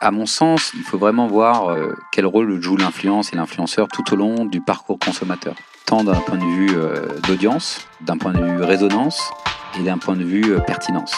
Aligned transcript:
À 0.00 0.10
mon 0.10 0.26
sens, 0.26 0.72
il 0.74 0.82
faut 0.82 0.98
vraiment 0.98 1.26
voir 1.28 1.70
euh, 1.70 1.94
quel 2.12 2.26
rôle 2.26 2.60
joue 2.60 2.76
l'influence 2.76 3.32
et 3.32 3.36
l'influenceur 3.36 3.88
tout 3.88 4.12
au 4.12 4.16
long 4.16 4.44
du 4.44 4.60
parcours 4.60 4.98
consommateur, 4.98 5.54
tant 5.86 6.04
d'un 6.04 6.20
point 6.20 6.36
de 6.36 6.44
vue 6.44 6.76
euh, 6.76 7.18
d'audience, 7.26 7.88
d'un 8.02 8.18
point 8.18 8.32
de 8.32 8.44
vue 8.44 8.62
résonance 8.62 9.30
et 9.78 9.82
d'un 9.82 9.96
point 9.96 10.16
de 10.16 10.24
vue 10.24 10.52
euh, 10.52 10.58
pertinence. 10.58 11.14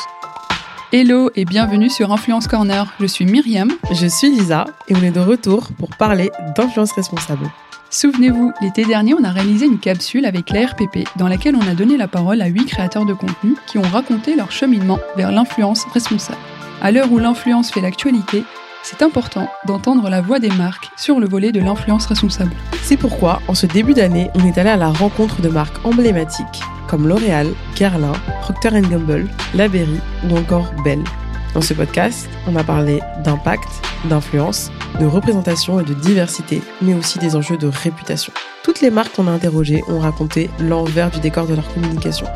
Hello 0.92 1.30
et 1.34 1.44
bienvenue 1.44 1.90
sur 1.90 2.12
Influence 2.12 2.46
Corner. 2.46 2.94
Je 3.00 3.06
suis 3.06 3.26
Myriam. 3.26 3.72
Je 3.90 4.06
suis 4.06 4.30
Lisa 4.30 4.66
et 4.86 4.94
on 4.94 5.02
est 5.02 5.10
de 5.10 5.18
retour 5.18 5.70
pour 5.78 5.90
parler 5.96 6.30
d'influence 6.54 6.92
responsable. 6.92 7.50
Souvenez-vous, 7.90 8.52
l'été 8.60 8.84
dernier, 8.84 9.14
on 9.14 9.22
a 9.22 9.30
réalisé 9.30 9.66
une 9.66 9.78
capsule 9.78 10.26
avec 10.26 10.50
la 10.50 10.66
RPP 10.66 11.08
dans 11.16 11.28
laquelle 11.28 11.54
on 11.54 11.68
a 11.68 11.74
donné 11.74 11.96
la 11.96 12.08
parole 12.08 12.42
à 12.42 12.46
huit 12.46 12.66
créateurs 12.66 13.06
de 13.06 13.14
contenu 13.14 13.54
qui 13.66 13.78
ont 13.78 13.82
raconté 13.82 14.34
leur 14.34 14.50
cheminement 14.50 14.98
vers 15.16 15.30
l'influence 15.30 15.84
responsable. 15.94 16.38
À 16.82 16.90
l'heure 16.90 17.10
où 17.12 17.18
l'influence 17.18 17.70
fait 17.70 17.80
l'actualité, 17.80 18.44
c'est 18.82 19.02
important 19.02 19.48
d'entendre 19.66 20.10
la 20.10 20.20
voix 20.20 20.40
des 20.40 20.50
marques 20.50 20.90
sur 20.96 21.20
le 21.20 21.28
volet 21.28 21.52
de 21.52 21.60
l'influence 21.60 22.06
responsable. 22.06 22.52
C'est 22.82 22.96
pourquoi, 22.96 23.40
en 23.48 23.54
ce 23.54 23.66
début 23.66 23.94
d'année, 23.94 24.30
on 24.34 24.44
est 24.46 24.58
allé 24.58 24.70
à 24.70 24.76
la 24.76 24.90
rencontre 24.90 25.40
de 25.40 25.48
marques 25.48 25.84
emblématiques 25.84 26.62
comme 26.88 27.08
L'Oréal, 27.08 27.52
Guerlain, 27.76 28.12
Procter 28.42 28.80
Gamble, 28.80 29.28
La 29.54 29.68
Berry 29.68 30.00
ou 30.28 30.36
encore 30.36 30.72
Belle. 30.84 31.02
Dans 31.54 31.60
ce 31.60 31.74
podcast, 31.74 32.28
on 32.46 32.54
a 32.56 32.62
parlé 32.62 33.00
d'impact, 33.24 33.68
d'influence, 34.04 34.70
de 35.00 35.06
représentation 35.06 35.80
et 35.80 35.84
de 35.84 35.94
diversité, 35.94 36.62
mais 36.82 36.94
aussi 36.94 37.18
des 37.18 37.36
enjeux 37.36 37.56
de 37.56 37.66
réputation. 37.66 38.32
Toutes 38.62 38.80
les 38.80 38.90
marques 38.90 39.14
qu'on 39.14 39.26
a 39.26 39.30
interrogées 39.30 39.82
ont 39.88 40.00
raconté 40.00 40.50
l'envers 40.58 41.10
du 41.10 41.20
décor 41.20 41.46
de 41.46 41.54
leur 41.54 41.72
communication. 41.72 42.26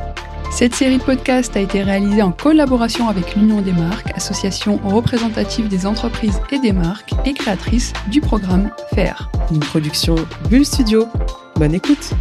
Cette 0.50 0.74
série 0.74 0.98
de 0.98 1.02
podcasts 1.02 1.56
a 1.56 1.60
été 1.60 1.82
réalisée 1.82 2.22
en 2.22 2.32
collaboration 2.32 3.08
avec 3.08 3.36
l'Union 3.36 3.62
des 3.62 3.72
marques, 3.72 4.10
association 4.16 4.80
représentative 4.84 5.68
des 5.68 5.86
entreprises 5.86 6.40
et 6.50 6.58
des 6.58 6.72
marques 6.72 7.12
et 7.24 7.34
créatrice 7.34 7.92
du 8.10 8.20
programme 8.20 8.70
FAIR. 8.94 9.30
Une 9.52 9.60
production 9.60 10.16
Bull 10.50 10.64
Studio. 10.64 11.06
Bonne 11.56 11.74
écoute 11.74 12.14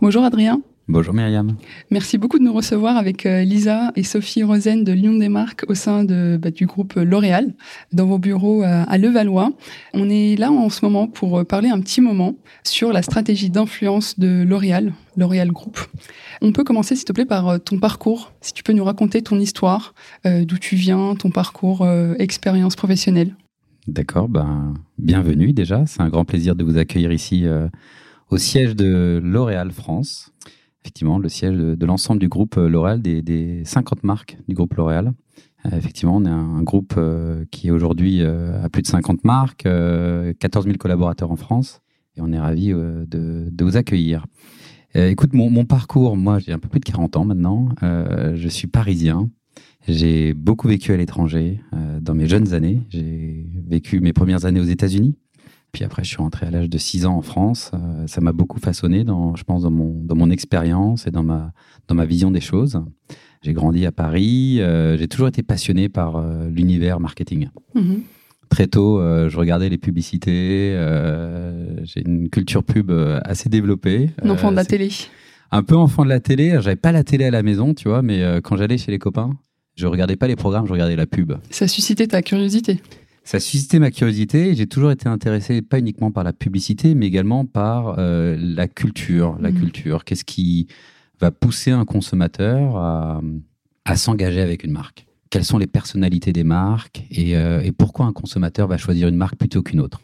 Bonjour 0.00 0.22
Adrien. 0.22 0.60
Bonjour 0.86 1.14
Myriam. 1.14 1.56
Merci 1.90 2.18
beaucoup 2.18 2.38
de 2.38 2.44
nous 2.44 2.52
recevoir 2.52 2.98
avec 2.98 3.24
euh, 3.24 3.42
Lisa 3.42 3.90
et 3.96 4.02
Sophie 4.02 4.42
Rosen 4.42 4.84
de 4.84 4.92
Lyon 4.92 5.14
des 5.14 5.30
marques 5.30 5.64
au 5.66 5.74
sein 5.74 6.04
de, 6.04 6.38
bah, 6.40 6.50
du 6.50 6.66
groupe 6.66 6.92
L'Oréal 6.96 7.54
dans 7.94 8.04
vos 8.04 8.18
bureaux 8.18 8.62
euh, 8.62 8.84
à 8.86 8.98
Levallois. 8.98 9.50
On 9.94 10.10
est 10.10 10.36
là 10.36 10.52
en 10.52 10.68
ce 10.68 10.84
moment 10.84 11.08
pour 11.08 11.38
euh, 11.38 11.44
parler 11.44 11.70
un 11.70 11.80
petit 11.80 12.02
moment 12.02 12.36
sur 12.64 12.92
la 12.92 13.00
stratégie 13.00 13.48
d'influence 13.48 14.18
de 14.18 14.44
L'Oréal, 14.46 14.92
L'Oréal 15.16 15.52
Group. 15.52 15.78
On 16.42 16.52
peut 16.52 16.64
commencer 16.64 16.96
s'il 16.96 17.06
te 17.06 17.14
plaît 17.14 17.24
par 17.24 17.58
ton 17.60 17.78
parcours, 17.78 18.34
si 18.42 18.52
tu 18.52 18.62
peux 18.62 18.74
nous 18.74 18.84
raconter 18.84 19.22
ton 19.22 19.38
histoire, 19.38 19.94
d'où 20.24 20.58
tu 20.58 20.76
viens, 20.76 21.14
ton 21.14 21.30
parcours, 21.30 21.86
expérience 22.18 22.76
professionnelle. 22.76 23.34
D'accord, 23.86 24.28
ben, 24.28 24.74
bienvenue 24.98 25.52
déjà, 25.52 25.86
c'est 25.86 26.02
un 26.02 26.08
grand 26.08 26.24
plaisir 26.24 26.56
de 26.56 26.64
vous 26.64 26.76
accueillir 26.76 27.12
ici 27.12 27.46
au 28.30 28.36
siège 28.36 28.74
de 28.74 29.20
L'Oréal 29.22 29.70
France 29.70 30.32
effectivement 30.84 31.18
le 31.18 31.30
siège 31.30 31.56
de, 31.56 31.86
l'ensemble 31.86 32.20
du 32.20 32.28
groupe 32.28 32.58
euh, 32.58 32.68
L'Oréal, 32.68 33.00
des, 33.00 33.62
50 33.64 34.04
marques 34.04 34.36
du 34.48 34.54
groupe 34.54 34.74
L'Oréal. 34.74 35.14
Euh, 35.64 35.76
effectivement, 35.76 36.16
on 36.16 36.24
est 36.26 36.28
un, 36.28 36.62
groupe 36.62 36.94
euh, 36.98 37.46
qui 37.50 37.70
aujourd'hui 37.70 38.22
a 38.22 38.68
plus 38.68 38.82
de 38.82 38.86
50 38.86 39.24
marques, 39.24 39.62
14 39.64 40.66
000 40.66 40.76
collaborateurs 40.76 41.30
en 41.30 41.36
France, 41.36 41.80
et 42.16 42.20
on 42.20 42.32
est 42.32 42.38
ravis 42.38 42.68
de, 42.72 43.64
vous 43.64 43.76
accueillir. 43.76 44.26
écoute, 44.94 45.32
mon, 45.32 45.64
parcours, 45.64 46.16
moi 46.16 46.38
j'ai 46.38 46.52
un 46.52 46.58
peu 46.58 46.68
plus 46.68 46.80
de 46.80 46.84
40 46.84 47.16
ans 47.16 47.24
maintenant, 47.24 47.70
je 47.80 48.48
suis 48.48 48.66
parisien, 48.66 49.30
j'ai 49.88 50.34
beaucoup 50.34 50.68
vécu 50.68 50.92
à 50.92 50.96
l'étranger 50.96 51.60
dans 52.00 52.14
mes 52.14 52.28
jeunes 52.28 52.52
années, 52.52 52.82
j'ai 52.90 53.46
vécu 53.66 54.00
mes 54.00 54.12
premières 54.12 54.44
années 54.44 54.60
aux 54.60 54.64
États-Unis, 54.64 55.16
puis 55.74 55.82
après, 55.82 56.04
je 56.04 56.08
suis 56.08 56.18
rentré 56.18 56.46
à 56.46 56.50
l'âge 56.50 56.70
de 56.70 56.78
6 56.78 57.04
ans 57.04 57.16
en 57.16 57.20
France. 57.20 57.72
Euh, 57.74 58.06
ça 58.06 58.20
m'a 58.20 58.32
beaucoup 58.32 58.60
façonné, 58.60 59.02
dans, 59.02 59.34
je 59.34 59.42
pense, 59.42 59.62
dans 59.62 59.72
mon, 59.72 60.00
dans 60.04 60.14
mon 60.14 60.30
expérience 60.30 61.08
et 61.08 61.10
dans 61.10 61.24
ma, 61.24 61.52
dans 61.88 61.96
ma 61.96 62.06
vision 62.06 62.30
des 62.30 62.40
choses. 62.40 62.80
J'ai 63.42 63.52
grandi 63.52 63.84
à 63.84 63.90
Paris. 63.90 64.60
Euh, 64.60 64.96
j'ai 64.96 65.08
toujours 65.08 65.26
été 65.26 65.42
passionné 65.42 65.88
par 65.88 66.16
euh, 66.16 66.48
l'univers 66.48 67.00
marketing. 67.00 67.48
Mhm. 67.74 68.02
Très 68.50 68.68
tôt, 68.68 69.00
je 69.00 69.36
regardais 69.36 69.68
les 69.68 69.78
publicités. 69.78 70.76
j'ai 71.82 72.02
une 72.06 72.28
culture 72.28 72.62
pub 72.62 72.92
assez 73.24 73.48
développée. 73.48 74.10
Un 74.22 74.30
enfant 74.30 74.52
de 74.52 74.56
la 74.56 74.64
télé. 74.64 74.90
Un 75.50 75.64
peu 75.64 75.74
enfant 75.74 76.04
de 76.04 76.08
la 76.08 76.20
télé. 76.20 76.50
J'avais 76.60 76.76
pas 76.76 76.92
la 76.92 77.02
télé 77.02 77.24
à 77.24 77.32
la 77.32 77.42
maison, 77.42 77.74
tu 77.74 77.88
vois, 77.88 78.02
mais 78.02 78.22
quand 78.44 78.56
j'allais 78.56 78.78
chez 78.78 78.92
les 78.92 79.00
copains, 79.00 79.30
je 79.74 79.88
regardais 79.88 80.14
pas 80.14 80.28
les 80.28 80.36
programmes, 80.36 80.66
je 80.66 80.72
regardais 80.72 80.94
la 80.94 81.06
pub. 81.06 81.32
Ça 81.50 81.66
suscitait 81.66 82.06
ta 82.06 82.22
curiosité 82.22 82.80
ça 83.24 83.38
a 83.38 83.40
suscité 83.40 83.78
ma 83.78 83.90
curiosité. 83.90 84.54
J'ai 84.54 84.66
toujours 84.66 84.90
été 84.90 85.08
intéressé, 85.08 85.62
pas 85.62 85.78
uniquement 85.78 86.10
par 86.10 86.24
la 86.24 86.34
publicité, 86.34 86.94
mais 86.94 87.06
également 87.06 87.46
par 87.46 87.98
euh, 87.98 88.36
la 88.38 88.68
culture. 88.68 89.36
La 89.40 89.50
mmh. 89.50 89.58
culture. 89.58 90.04
Qu'est-ce 90.04 90.24
qui 90.24 90.68
va 91.20 91.30
pousser 91.30 91.70
un 91.70 91.86
consommateur 91.86 92.76
à, 92.76 93.96
s'engager 93.96 94.42
avec 94.42 94.62
une 94.62 94.72
marque? 94.72 95.06
Quelles 95.30 95.44
sont 95.44 95.58
les 95.58 95.66
personnalités 95.66 96.32
des 96.32 96.44
marques 96.44 97.02
euh, 97.18 97.60
et, 97.62 97.72
pourquoi 97.72 98.06
un 98.06 98.12
consommateur 98.12 98.68
va 98.68 98.76
choisir 98.76 99.08
une 99.08 99.16
marque 99.16 99.36
plutôt 99.36 99.62
qu'une 99.62 99.80
autre? 99.80 100.00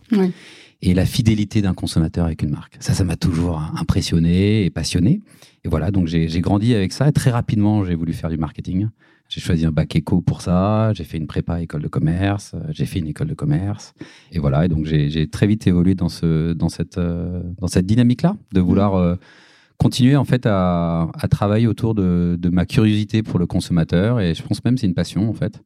Et 0.82 0.94
la 0.94 1.04
fidélité 1.04 1.60
d'un 1.60 1.74
consommateur 1.74 2.24
avec 2.24 2.42
une 2.42 2.48
marque. 2.48 2.78
Ça, 2.80 2.94
ça 2.94 3.04
m'a 3.04 3.16
toujours 3.16 3.62
impressionné 3.76 4.64
et 4.64 4.70
passionné. 4.70 5.20
Et 5.62 5.68
voilà, 5.68 5.90
donc 5.90 6.06
j'ai 6.06 6.40
grandi 6.40 6.74
avec 6.74 6.92
ça. 6.94 7.06
Et 7.06 7.12
très 7.12 7.30
rapidement, 7.30 7.84
j'ai 7.84 7.94
voulu 7.94 8.14
faire 8.14 8.30
du 8.30 8.38
marketing. 8.38 8.88
J'ai 9.30 9.40
choisi 9.40 9.64
un 9.64 9.70
bac 9.70 9.94
éco 9.94 10.20
pour 10.20 10.42
ça, 10.42 10.92
j'ai 10.92 11.04
fait 11.04 11.16
une 11.16 11.28
prépa 11.28 11.60
école 11.62 11.82
de 11.82 11.88
commerce, 11.88 12.50
euh, 12.56 12.64
j'ai 12.70 12.84
fait 12.84 12.98
une 12.98 13.06
école 13.06 13.28
de 13.28 13.34
commerce. 13.34 13.94
Et 14.32 14.40
voilà, 14.40 14.64
et 14.64 14.68
donc 14.68 14.86
j'ai 14.86 15.28
très 15.28 15.46
vite 15.46 15.68
évolué 15.68 15.94
dans, 15.94 16.08
ce, 16.08 16.52
dans 16.52 16.68
cette, 16.68 16.98
euh, 16.98 17.40
dans 17.60 17.68
cette 17.68 17.86
dynamique-là, 17.86 18.34
de 18.52 18.60
vouloir 18.60 18.96
euh, 18.96 19.14
continuer 19.78 20.16
en 20.16 20.24
fait 20.24 20.46
à, 20.46 21.08
à 21.14 21.28
travailler 21.28 21.68
autour 21.68 21.94
de, 21.94 22.36
de, 22.40 22.48
ma 22.48 22.66
curiosité 22.66 23.22
pour 23.22 23.38
le 23.38 23.46
consommateur. 23.46 24.18
Et 24.18 24.34
je 24.34 24.42
pense 24.42 24.64
même 24.64 24.76
c'est 24.76 24.88
une 24.88 24.94
passion 24.94 25.30
en 25.30 25.34
fait. 25.34 25.62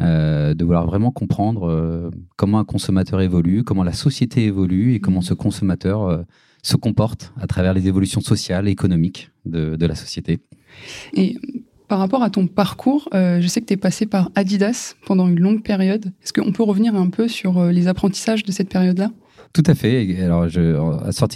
de 0.00 0.64
vouloir 0.64 0.84
vraiment 0.84 1.12
comprendre 1.12 2.10
comment 2.34 2.58
un 2.58 2.64
consommateur 2.64 3.20
évolue, 3.20 3.62
comment 3.62 3.84
la 3.84 3.92
société 3.92 4.46
évolue 4.46 4.94
et 4.94 5.00
comment 5.00 5.22
ce 5.22 5.32
consommateur 5.32 6.24
se 6.64 6.76
comporte 6.76 7.32
à 7.40 7.46
travers 7.46 7.72
les 7.72 7.86
évolutions 7.86 8.20
sociales 8.20 8.66
et 8.66 8.72
économiques 8.72 9.30
de, 9.44 9.76
de 9.76 9.86
la 9.86 9.94
société. 9.94 10.40
Et 11.14 11.36
par 11.88 11.98
rapport 11.98 12.22
à 12.22 12.30
ton 12.30 12.46
parcours, 12.46 13.08
euh, 13.14 13.40
je 13.40 13.46
sais 13.46 13.60
que 13.60 13.66
tu 13.66 13.74
es 13.74 13.76
passé 13.76 14.06
par 14.06 14.30
Adidas 14.34 14.94
pendant 15.06 15.28
une 15.28 15.38
longue 15.38 15.62
période. 15.62 16.06
Est-ce 16.22 16.32
qu'on 16.32 16.52
peut 16.52 16.62
revenir 16.62 16.94
un 16.96 17.10
peu 17.10 17.28
sur 17.28 17.58
euh, 17.58 17.70
les 17.70 17.88
apprentissages 17.88 18.42
de 18.42 18.52
cette 18.52 18.68
période-là? 18.68 19.10
Tout 19.52 19.62
à 19.66 19.74
fait. 19.74 20.20
Alors, 20.20 20.48
je, 20.48 20.60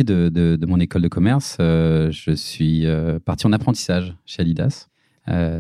de, 0.03 0.29
de, 0.29 0.67
mon 0.67 0.81
école 0.81 1.03
de 1.03 1.09
commerce, 1.09 1.57
euh, 1.61 2.11
je 2.11 2.33
suis 2.33 2.85
parti 3.25 3.47
en 3.47 3.53
apprentissage 3.53 4.15
chez 4.27 4.43
Adidas. 4.43 4.89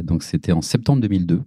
donc, 0.02 0.22
c'était 0.22 0.52
en 0.52 0.60
septembre 0.60 1.00
2002. 1.00 1.40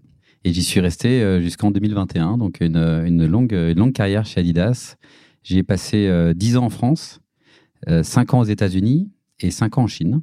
Et 0.45 0.53
j'y 0.53 0.63
suis 0.63 0.79
resté 0.79 1.39
jusqu'en 1.41 1.71
2021. 1.71 2.37
Donc, 2.37 2.57
une, 2.61 2.77
une, 2.77 3.25
longue, 3.27 3.53
une 3.53 3.77
longue 3.77 3.93
carrière 3.93 4.25
chez 4.25 4.39
Adidas. 4.39 4.95
J'y 5.43 5.59
ai 5.59 5.63
passé 5.63 6.33
10 6.35 6.57
ans 6.57 6.65
en 6.65 6.69
France, 6.69 7.19
5 7.87 8.33
ans 8.33 8.39
aux 8.39 8.45
États-Unis 8.45 9.11
et 9.39 9.51
5 9.51 9.77
ans 9.77 9.83
en 9.83 9.87
Chine. 9.87 10.21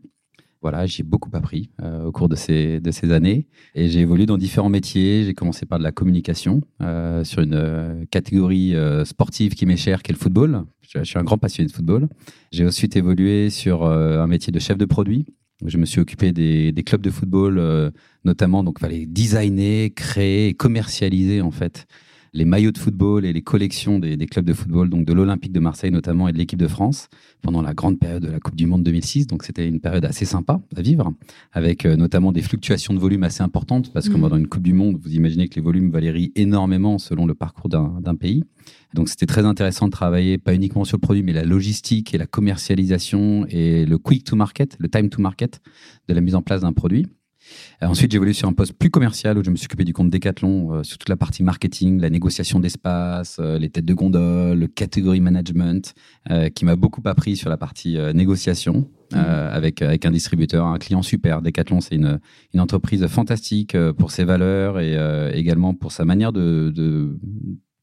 Voilà, 0.63 0.85
j'ai 0.85 1.03
beaucoup 1.03 1.31
appris 1.33 1.71
euh, 1.83 2.05
au 2.05 2.13
cours 2.13 2.29
de 2.29 2.37
ces, 2.37 2.81
de 2.81 2.91
ces 2.91 3.13
années 3.13 3.47
et 3.75 3.89
j'ai 3.89 4.01
évolué 4.01 4.27
dans 4.27 4.37
différents 4.37 4.69
métiers. 4.69 5.25
J'ai 5.25 5.33
commencé 5.33 5.65
par 5.65 5.79
de 5.79 5.85
la 5.85 5.91
communication 5.91 6.61
euh, 6.83 7.25
sur 7.25 7.41
une 7.41 7.55
euh, 7.55 8.05
catégorie 8.11 8.75
sportive 9.05 9.55
qui 9.55 9.65
m'est 9.65 9.79
chère, 9.79 10.03
qui 10.03 10.13
est 10.13 10.15
le 10.15 10.19
football. 10.19 10.65
Je, 10.83 11.03
suis 11.03 11.19
un 11.19 11.25
grand 11.25 11.39
passionné 11.39 11.69
de 11.69 11.73
football. 11.73 12.09
J'ai 12.53 12.67
ensuite 12.67 12.95
évolué 12.97 13.49
sur 13.49 13.85
un 13.85 14.27
métier 14.27 14.53
de 14.53 14.59
chef 14.59 14.77
de 14.77 14.85
produit. 14.85 15.25
Je 15.65 15.79
me 15.79 15.87
suis 15.87 16.01
occupé 16.01 16.33
des, 16.33 16.73
des 16.73 16.83
clubs 16.83 17.01
de 17.01 17.11
football, 17.11 17.93
notamment, 18.25 18.65
donc 18.65 18.81
fallait 18.81 19.07
designer, 19.07 19.91
créer, 19.95 20.55
commercialiser 20.55 21.43
en 21.43 21.51
fait 21.51 21.87
les 22.33 22.45
maillots 22.45 22.71
de 22.71 22.79
football 22.79 23.25
et 23.25 23.33
les 23.33 23.43
collections 23.43 23.99
des, 23.99 24.17
clubs 24.27 24.45
de 24.45 24.53
football, 24.53 24.89
donc 24.89 25.05
de 25.05 25.13
l'Olympique 25.13 25.53
de 25.53 25.61
Marseille 25.61 25.91
notamment 25.91 26.29
et 26.29 26.33
de 26.33 26.39
l'équipe 26.39 26.59
de 26.59 26.69
France, 26.69 27.09
pendant 27.43 27.63
la 27.63 27.75
grande 27.75 27.99
période 27.99 28.23
de 28.23 28.31
la 28.31 28.41
Coupe 28.41 28.57
du 28.57 28.67
Monde 28.67 28.83
2006. 28.83 29.27
Donc 29.27 29.43
c'était 29.43 29.67
une 29.67 29.81
période 29.81 30.05
assez 30.05 30.25
sympa 30.25 30.61
à 30.77 30.83
vivre, 30.83 31.13
avec 31.53 31.87
euh, 31.87 31.97
notamment 31.97 32.33
des 32.33 32.43
fluctuations 32.43 32.95
de 32.95 32.99
volume 32.99 33.25
assez 33.25 33.43
importantes, 33.43 33.93
parce 33.93 34.09
que 34.09 34.17
mmh. 34.17 34.29
dans 34.29 34.37
une 34.37 34.47
Coupe 34.47 34.63
du 34.63 34.73
Monde, 34.73 34.99
vous 35.03 35.15
imaginez 35.15 35.49
que 35.49 35.57
les 35.57 35.63
volumes 35.63 35.91
varient 35.91 36.33
énormément 36.37 36.99
selon 36.99 37.27
le 37.27 37.35
parcours 37.35 37.69
d'un 37.69 38.15
pays. 38.15 38.45
Donc 38.95 39.09
c'était 39.09 39.27
très 39.27 39.45
intéressant 39.45 39.87
de 39.87 39.93
travailler 39.93 40.39
pas 40.39 40.55
uniquement 40.55 40.85
sur 40.85 40.97
le 40.97 41.01
produit, 41.01 41.23
mais 41.23 41.33
la 41.33 41.45
logistique 41.45 42.15
et 42.15 42.19
la 42.19 42.27
commercialisation 42.27 43.47
et 43.49 43.85
le 43.87 43.99
quick 43.99 44.25
to 44.25 44.37
market, 44.37 44.77
le 44.79 44.89
time 44.89 45.09
to 45.09 45.23
market 45.23 45.61
de 46.09 46.15
la 46.15 46.21
mise 46.21 46.35
en 46.35 46.43
place 46.43 46.63
d'un 46.63 46.73
produit. 46.73 47.07
Euh, 47.83 47.87
ensuite, 47.87 48.11
j'ai 48.11 48.17
évolué 48.17 48.33
sur 48.33 48.49
un 48.49 48.53
poste 48.53 48.73
plus 48.75 48.91
commercial 48.91 49.39
où 49.39 49.45
je 49.45 49.51
me 49.51 49.57
suis 49.57 49.67
occupé 49.67 49.85
du 49.85 49.93
compte 49.93 50.11
Decathlon 50.11 50.73
euh, 50.73 50.83
sur 50.83 50.99
toute 50.99 51.09
la 51.09 51.17
partie 51.17 51.43
marketing, 51.43 52.01
la 52.01 52.11
négociation 52.11 52.61
d'espace, 52.61 53.39
euh, 53.41 53.59
les 53.59 53.71
têtes 53.71 53.85
de 53.85 53.95
gondole, 53.95 54.59
le 54.59 54.67
category 54.67 55.21
management, 55.21 55.95
qui 56.55 56.65
m'a 56.65 56.77
beaucoup 56.77 57.03
appris 57.07 57.37
sur 57.37 57.49
la 57.51 57.57
partie 57.57 57.97
négociation 58.15 58.89
mmh. 59.13 59.17
avec 59.17 59.83
avec 59.83 60.05
un 60.05 60.11
distributeur, 60.11 60.67
un 60.67 60.79
client 60.79 61.03
super. 61.03 61.43
Decathlon, 61.43 61.81
c'est 61.81 61.97
une 61.97 62.21
une 62.55 62.61
entreprise 62.61 63.07
fantastique 63.07 63.77
pour 63.99 64.11
ses 64.11 64.25
valeurs 64.25 64.79
et 64.79 64.97
également 65.33 65.75
pour 65.75 65.93
sa 65.93 66.05
manière 66.05 66.33
de 66.33 66.73
de, 66.75 67.19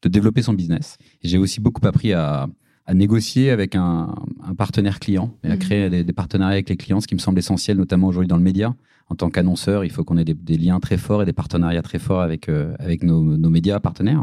de 0.02 0.08
développer 0.08 0.42
son 0.42 0.54
business. 0.54 0.96
J'ai 1.22 1.38
aussi 1.38 1.60
beaucoup 1.60 1.86
appris 1.86 2.12
à 2.12 2.48
à 2.88 2.94
négocier 2.94 3.50
avec 3.50 3.74
un, 3.74 4.14
un 4.42 4.54
partenaire 4.54 4.98
client 4.98 5.34
et 5.44 5.50
à 5.50 5.56
mmh. 5.56 5.58
créer 5.58 5.90
des, 5.90 6.04
des, 6.04 6.12
partenariats 6.14 6.54
avec 6.54 6.70
les 6.70 6.76
clients, 6.78 7.02
ce 7.02 7.06
qui 7.06 7.14
me 7.14 7.20
semble 7.20 7.38
essentiel, 7.38 7.76
notamment 7.76 8.06
aujourd'hui 8.06 8.28
dans 8.28 8.38
le 8.38 8.42
média 8.42 8.74
en 9.10 9.14
tant 9.14 9.30
qu'annonceur, 9.30 9.84
il 9.84 9.90
faut 9.90 10.04
qu'on 10.04 10.18
ait 10.18 10.24
des, 10.24 10.58
liens 10.58 10.80
très 10.80 10.98
forts 10.98 11.22
et 11.22 11.24
des 11.24 11.32
partenariats 11.32 11.82
très 11.82 11.98
forts 11.98 12.20
avec, 12.20 12.48
euh, 12.48 12.74
avec 12.78 13.02
nos, 13.02 13.22
médias 13.50 13.80
partenaires. 13.80 14.22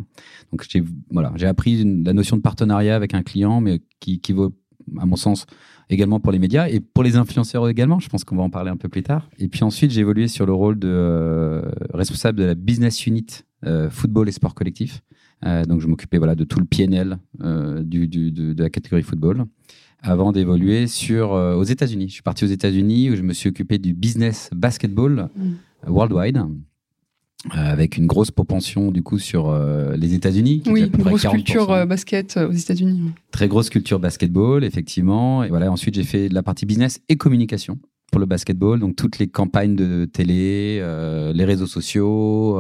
Donc 0.52 0.64
j'ai 0.70 0.84
voilà, 1.10 1.34
appris 1.48 1.84
la 2.04 2.14
notion 2.14 2.38
de 2.38 2.42
partenariat 2.42 2.96
avec 2.96 3.14
un 3.14 3.24
client, 3.24 3.62
mais 3.62 3.82
qui, 4.00 4.20
qui 4.20 4.32
vaut, 4.32 4.56
à 5.00 5.06
mon 5.06 5.16
sens, 5.16 5.48
également 5.90 6.20
pour 6.20 6.32
les 6.32 6.40
médias 6.40 6.68
et 6.68 6.80
pour 6.80 7.04
les 7.04 7.16
influenceurs 7.16 7.68
également. 7.68 8.00
Je 8.00 8.10
pense 8.10 8.24
qu'on 8.24 8.36
va 8.36 8.44
en 8.44 8.52
parler 8.52 8.70
un 8.70 8.78
peu 8.78 8.90
plus 8.90 9.04
tard. 9.04 9.28
Et 9.40 9.48
puis 9.48 9.64
ensuite, 9.64 9.90
j'ai 9.90 10.02
évolué 10.02 10.28
sur 10.28 10.46
le 10.46 10.54
rôle 10.54 10.78
de 10.78 10.88
euh, 10.88 11.62
responsable 11.94 12.38
de 12.38 12.44
la 12.44 12.56
business 12.56 13.08
unit 13.08 13.26
euh, 13.66 13.90
football 13.90 14.30
et 14.30 14.32
sport 14.32 14.54
collectif. 14.54 15.02
donc 15.68 15.82
je 15.82 15.88
m'occupais 15.88 16.18
voilà 16.18 16.36
de 16.36 16.44
tout 16.44 16.60
le 16.60 16.66
PNL 16.66 17.18
du, 17.84 18.08
du, 18.08 18.32
de 18.32 18.64
la 18.64 18.70
catégorie 18.70 19.04
football 19.04 19.46
avant 20.06 20.32
d'évoluer 20.32 20.88
sur 20.88 21.34
euh, 21.34 21.56
aux 21.56 21.64
États-Unis. 21.64 22.08
Je 22.10 22.14
suis 22.14 22.24
parti 22.24 22.46
aux 22.46 22.50
États-Unis 22.50 23.10
où 23.10 23.16
je 23.16 23.22
me 23.22 23.34
suis 23.34 23.50
occupé 23.50 23.78
du 23.78 23.94
business 23.94 24.50
basketball 24.54 25.30
mm. 25.36 25.92
worldwide. 25.92 26.38
Euh, 26.38 27.58
avec 27.58 27.98
une 27.98 28.08
grosse 28.08 28.32
propension 28.32 28.90
du 28.90 29.04
coup 29.04 29.20
sur 29.20 29.50
euh, 29.50 29.96
les 29.96 30.16
États-Unis. 30.16 30.64
Oui, 30.66 30.90
une 30.92 31.04
grosse 31.04 31.28
culture 31.28 31.86
basket 31.86 32.38
aux 32.38 32.52
États-Unis. 32.52 33.12
Très 33.32 33.48
grosse 33.48 33.70
culture 33.70 34.00
basketball, 34.00 34.64
effectivement. 34.64 35.44
Et 35.44 35.50
voilà, 35.50 35.72
ensuite 35.72 35.94
j'ai 35.94 36.04
fait 36.04 36.28
de 36.28 36.34
la 36.34 36.42
partie 36.42 36.66
business 36.66 37.02
et 37.08 37.18
communication 37.18 37.78
pour 38.12 38.20
le 38.20 38.26
basketball, 38.26 38.80
donc 38.80 38.96
toutes 38.96 39.20
les 39.20 39.28
campagnes 39.28 39.76
de 39.76 40.06
télé, 40.06 40.80
les 41.34 41.46
réseaux 41.46 41.68
sociaux, 41.68 42.58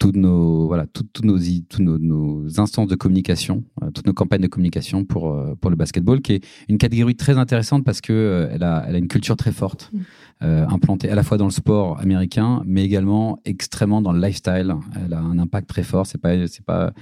toutes 0.00 0.16
nos 0.16 0.66
voilà 0.66 0.86
toutes, 0.86 1.24
nos 1.24 1.38
toutes 1.68 1.80
nos, 1.80 2.58
instances 2.58 2.88
de 2.88 2.96
communication, 2.96 3.62
euh, 3.82 3.90
toutes 3.90 4.06
nos 4.06 4.14
campagnes 4.14 4.40
de 4.40 4.48
communication 4.48 5.04
pour 5.04 5.30
euh, 5.30 5.54
pour 5.60 5.70
le 5.70 5.76
basketball, 5.76 6.22
qui 6.22 6.32
est 6.32 6.46
une 6.68 6.78
catégorie 6.78 7.14
très 7.14 7.36
intéressante 7.36 7.84
parce 7.84 8.00
que 8.00 8.12
euh, 8.12 8.48
elle 8.50 8.62
a 8.62 8.82
elle 8.88 8.94
a 8.94 8.98
une 8.98 9.08
culture 9.08 9.36
très 9.36 9.52
forte, 9.52 9.92
mm. 9.92 10.46
implantée 10.68 11.10
à 11.10 11.14
la 11.14 11.22
fois 11.22 11.36
dans 11.36 11.44
le 11.44 11.50
sport 11.52 12.00
américain, 12.00 12.62
mais 12.64 12.82
également 12.82 13.38
extrêmement 13.44 14.00
dans 14.00 14.12
le 14.12 14.20
lifestyle. 14.20 14.74
Elle 15.04 15.12
a 15.12 15.20
un 15.20 15.38
impact 15.38 15.68
très 15.68 15.82
fort. 15.82 16.06
C'est 16.06 16.20
pas 16.20 16.48
c'est 16.48 16.64
pas 16.64 16.92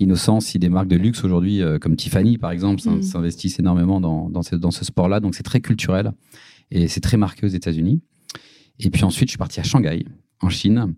innocent 0.00 0.40
si 0.40 0.58
des 0.58 0.68
marques 0.68 0.88
de 0.88 0.96
luxe 0.96 1.24
aujourd'hui 1.24 1.60
comme 1.80 1.94
Tiffany 1.94 2.38
par 2.38 2.50
exemple 2.50 2.82
mm. 2.84 3.02
s'investissent 3.02 3.60
énormément 3.60 4.00
dans 4.00 4.28
dans 4.28 4.42
ce, 4.42 4.56
dans 4.56 4.72
ce 4.72 4.84
sport-là. 4.84 5.20
Donc 5.20 5.36
c'est 5.36 5.44
très 5.44 5.60
culturel 5.60 6.10
et 6.72 6.88
c'est 6.88 7.00
très 7.00 7.16
marqué 7.16 7.46
aux 7.46 7.50
États-Unis. 7.60 8.00
Et 8.80 8.90
puis 8.90 9.04
ensuite, 9.04 9.28
je 9.28 9.32
suis 9.32 9.38
parti 9.38 9.60
à 9.60 9.64
Shanghai, 9.64 10.04
en 10.40 10.50
Chine, 10.50 10.94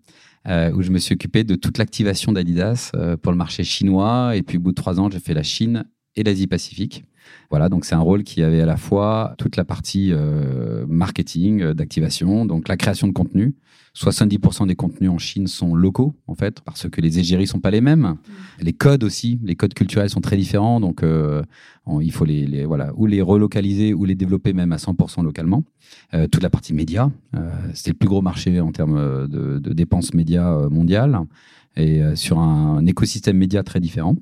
euh, 0.49 0.73
où 0.73 0.83
je 0.83 0.91
me 0.91 0.99
suis 0.99 1.15
occupé 1.15 1.45
de 1.45 1.55
toute 1.55 1.77
l'activation 1.79 2.33
d'Adidas 2.33 2.93
euh, 2.95 3.17
pour 3.17 3.33
le 3.33 3.39
marché 3.39 3.63
chinois. 3.63 4.37
Et 4.37 4.43
puis, 4.43 4.57
au 4.57 4.61
bout 4.61 4.71
de 4.71 4.77
trois 4.77 4.99
ans, 4.99 5.11
j'ai 5.11 5.19
fait 5.19 5.35
la 5.35 5.43
Chine 5.43 5.85
et 6.17 6.23
l'Asie-Pacifique. 6.23 7.05
Voilà, 7.51 7.69
donc 7.69 7.85
c'est 7.85 7.95
un 7.95 8.01
rôle 8.01 8.25
qui 8.25 8.43
avait 8.43 8.63
à 8.63 8.67
la 8.67 8.77
fois 8.77 9.35
toute 9.39 9.57
la 9.57 9.65
partie 9.65 10.11
euh, 10.13 10.85
marketing, 10.89 11.73
d'activation, 11.73 12.47
donc 12.47 12.69
la 12.69 12.77
création 12.77 13.07
de 13.07 13.13
contenu, 13.13 13.55
70% 14.01 14.67
des 14.67 14.77
contenus 14.77 15.11
en 15.11 15.19
Chine 15.19 15.47
sont 15.47 15.75
locaux, 15.75 16.15
en 16.27 16.35
fait, 16.35 16.61
parce 16.63 16.89
que 16.89 17.01
les 17.01 17.19
égéries 17.19 17.47
sont 17.47 17.61
pas 17.61 17.71
les 17.71 17.83
mêmes. 17.83 18.01
Mm. 18.01 18.17
Les 18.63 18.73
codes 18.73 19.05
aussi, 19.05 19.39
les 19.45 19.57
codes 19.57 19.75
culturels 19.75 20.09
sont 20.09 20.23
très 20.23 20.37
différents, 20.37 20.81
donc 20.81 21.03
euh, 21.03 21.43
il 22.01 22.11
faut 22.13 22.25
les, 22.25 22.65
voilà, 22.65 22.93
ou 22.97 23.07
les 23.07 23.21
relocaliser 23.21 23.93
ou 23.93 24.07
les 24.07 24.15
développer 24.15 24.55
même 24.55 24.73
à 24.73 24.77
100% 24.77 25.23
localement. 25.23 25.65
Euh, 26.15 26.27
toute 26.29 26.43
la 26.43 26.51
partie 26.51 26.73
média, 26.73 27.11
euh, 27.37 27.51
c'était 27.75 27.91
le 27.91 27.97
plus 27.97 28.09
gros 28.09 28.23
marché 28.23 28.61
en 28.61 28.73
termes 28.73 29.29
de, 29.29 29.59
de 29.59 29.73
dépenses 29.73 30.15
médias 30.15 30.69
mondiales 30.71 31.21
et 31.77 32.03
sur 32.17 32.39
un 32.39 32.85
écosystème 32.87 33.37
média 33.37 33.63
très 33.63 33.81
différent. 33.81 34.17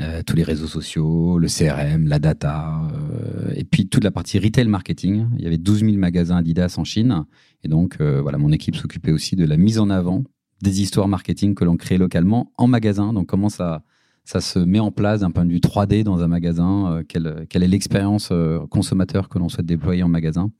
Euh, 0.00 0.22
tous 0.24 0.36
les 0.36 0.44
réseaux 0.44 0.68
sociaux, 0.68 1.38
le 1.38 1.48
CRM, 1.48 2.06
la 2.06 2.20
data, 2.20 2.82
euh, 2.92 3.50
et 3.56 3.64
puis 3.64 3.88
toute 3.88 4.04
la 4.04 4.12
partie 4.12 4.38
retail 4.38 4.68
marketing. 4.68 5.26
Il 5.36 5.42
y 5.42 5.46
avait 5.46 5.58
12 5.58 5.80
000 5.80 5.96
magasins 5.96 6.36
Adidas 6.36 6.76
en 6.78 6.84
Chine, 6.84 7.24
et 7.64 7.68
donc 7.68 7.96
euh, 8.00 8.20
voilà, 8.22 8.38
mon 8.38 8.52
équipe 8.52 8.76
s'occupait 8.76 9.10
aussi 9.10 9.34
de 9.34 9.44
la 9.44 9.56
mise 9.56 9.80
en 9.80 9.90
avant 9.90 10.22
des 10.62 10.82
histoires 10.82 11.08
marketing 11.08 11.56
que 11.56 11.64
l'on 11.64 11.76
crée 11.76 11.98
localement 11.98 12.52
en 12.58 12.68
magasin. 12.68 13.12
Donc 13.12 13.26
comment 13.26 13.48
ça 13.48 13.82
ça 14.24 14.40
se 14.40 14.58
met 14.58 14.78
en 14.78 14.92
place 14.92 15.20
d'un 15.20 15.30
point 15.30 15.46
de 15.46 15.50
vue 15.50 15.58
3D 15.58 16.04
dans 16.04 16.22
un 16.22 16.28
magasin, 16.28 17.02
quelle, 17.08 17.46
quelle 17.48 17.62
est 17.62 17.68
l'expérience 17.68 18.30
consommateur 18.68 19.30
que 19.30 19.38
l'on 19.38 19.48
souhaite 19.48 19.64
déployer 19.64 20.02
en 20.02 20.08
magasin. 20.08 20.50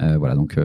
voilà, 0.00 0.34
donc 0.34 0.58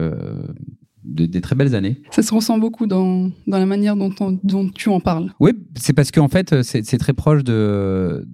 des 1.08 1.40
très 1.40 1.56
belles 1.56 1.74
années. 1.74 2.00
Ça 2.10 2.22
se 2.22 2.32
ressent 2.34 2.58
beaucoup 2.58 2.86
dans, 2.86 3.30
dans 3.46 3.58
la 3.58 3.66
manière 3.66 3.96
dont, 3.96 4.10
dont 4.44 4.68
tu 4.68 4.88
en 4.90 5.00
parles. 5.00 5.32
Oui, 5.40 5.52
c'est 5.74 5.92
parce 5.92 6.10
qu'en 6.10 6.28
fait, 6.28 6.62
c'est 6.62 6.98
très 6.98 7.14
proche 7.14 7.44
de, 7.44 8.26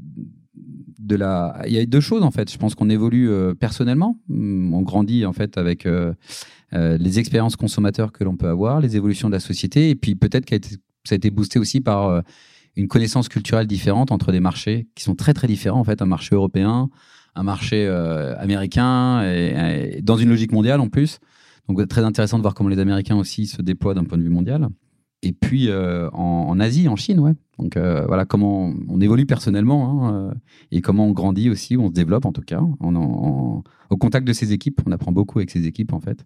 de 1.05 1.17
la. 1.17 1.63
Il 1.67 1.73
y 1.73 1.79
a 1.79 1.87
deux 1.87 2.01
choses 2.01 2.23
en 2.23 2.31
fait. 2.31 2.51
Je 2.51 2.59
pense 2.59 2.75
qu'on 2.75 2.91
évolue 2.91 3.31
euh, 3.31 3.55
personnellement. 3.55 4.19
On 4.31 4.83
grandit 4.83 5.27
en 5.27 5.33
fait 5.33 5.59
avec 5.59 5.87
euh, 5.87 6.15
euh, 6.73 6.97
les 6.99 7.19
expériences 7.19 7.57
consommateurs 7.57 8.13
que 8.13 8.25
l'on 8.25 8.37
peut 8.37 8.49
avoir, 8.49 8.81
les 8.81 8.97
évolutions 8.97 9.29
de 9.29 9.35
la 9.35 9.41
société, 9.41 9.91
et 9.91 9.95
puis 9.95 10.15
peut-être 10.15 10.47
que 10.47 10.57
ça 11.05 11.15
a 11.15 11.17
été 11.17 11.31
boosté 11.31 11.59
aussi 11.59 11.81
par 11.81 12.23
une 12.77 12.89
connaissance 12.89 13.29
culturelle 13.29 13.67
différente 13.67 14.11
entre 14.11 14.33
des 14.33 14.41
marchés 14.41 14.89
qui 14.95 15.05
sont 15.05 15.15
très 15.15 15.35
très 15.35 15.47
différents 15.47 15.81
en 15.81 15.85
fait. 15.85 16.01
Un 16.03 16.07
marché 16.07 16.35
européen, 16.35 16.89
un 17.35 17.43
marché 17.43 17.87
américain, 18.39 19.23
et, 19.23 20.01
dans 20.03 20.17
une 20.17 20.31
logique 20.31 20.53
mondiale 20.53 20.81
en 20.81 20.89
plus. 20.89 21.19
Donc 21.69 21.87
très 21.89 22.05
intéressant 22.05 22.37
de 22.39 22.43
voir 22.43 22.55
comment 22.55 22.69
les 22.69 22.79
Américains 22.79 23.17
aussi 23.17 23.47
se 23.47 23.63
déploient 23.63 23.95
d'un 23.95 24.05
point 24.05 24.19
de 24.19 24.23
vue 24.23 24.31
mondial. 24.31 24.69
Et 25.25 25.33
puis 25.33 25.71
euh, 25.71 26.11
en, 26.11 26.61
Asie, 26.61 26.87
en 26.87 26.97
Chine, 26.97 27.19
ouais. 27.19 27.33
Donc 27.59 27.77
euh, 27.77 28.05
voilà 28.07 28.27
comment 28.27 28.75
on 28.89 29.01
évolue 29.01 29.25
personnellement 29.25 30.05
hein, 30.05 30.15
euh, 30.15 30.35
et 30.71 30.83
comment 30.83 31.07
on 31.07 31.13
grandit 31.13 31.49
aussi, 31.49 31.79
on 31.79 31.89
se 31.89 31.93
développe 31.93 32.27
en 32.27 32.33
tout 32.33 32.43
cas, 32.43 32.61
au 32.61 33.97
contact 33.99 34.27
de 34.27 34.33
ses 34.35 34.53
équipes. 34.53 34.83
On 34.87 34.93
apprend 34.93 35.13
beaucoup 35.13 35.39
avec 35.39 35.51
ses 35.51 35.67
équipes 35.67 35.95
en 35.95 36.01
fait 36.01 36.25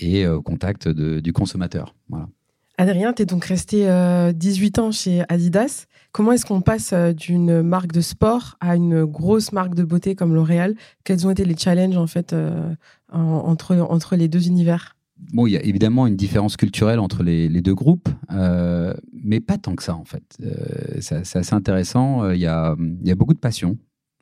et 0.00 0.26
au 0.26 0.42
contact 0.42 0.88
du 0.88 1.32
consommateur. 1.32 1.94
Adrien, 2.76 3.14
tu 3.14 3.22
es 3.22 3.26
donc 3.26 3.46
resté 3.46 3.86
18 4.34 4.78
ans 4.78 4.92
chez 4.92 5.24
Adidas. 5.30 5.86
Comment 6.16 6.32
est-ce 6.32 6.46
qu'on 6.46 6.62
passe 6.62 6.94
d'une 6.94 7.60
marque 7.60 7.92
de 7.92 8.00
sport 8.00 8.56
à 8.60 8.74
une 8.74 9.04
grosse 9.04 9.52
marque 9.52 9.74
de 9.74 9.84
beauté 9.84 10.14
comme 10.14 10.34
L'Oréal? 10.34 10.74
Quels 11.04 11.26
ont 11.26 11.30
été 11.30 11.44
les 11.44 11.54
challenges 11.58 11.98
en 11.98 12.06
fait 12.06 12.34
entre, 13.12 13.76
entre 13.76 14.16
les 14.16 14.26
deux 14.26 14.46
univers? 14.46 14.96
Bon, 15.18 15.46
il 15.46 15.52
y 15.52 15.56
a 15.56 15.62
évidemment 15.62 16.06
une 16.06 16.16
différence 16.16 16.56
culturelle 16.56 17.00
entre 17.00 17.22
les, 17.22 17.48
deux 17.60 17.74
groupes, 17.74 18.08
euh, 18.32 18.94
mais 19.12 19.40
pas 19.40 19.58
tant 19.58 19.74
que 19.74 19.82
ça 19.82 19.94
en 19.94 20.04
fait. 20.04 20.38
Euh, 20.42 20.98
c'est 21.00 21.36
assez 21.36 21.54
intéressant. 21.54 22.24
Euh, 22.24 22.34
il 22.34 22.40
y, 22.40 22.46
a, 22.46 22.76
il 22.78 23.06
y 23.06 23.10
a 23.10 23.14
beaucoup 23.14 23.34
de 23.34 23.38
passion. 23.38 23.76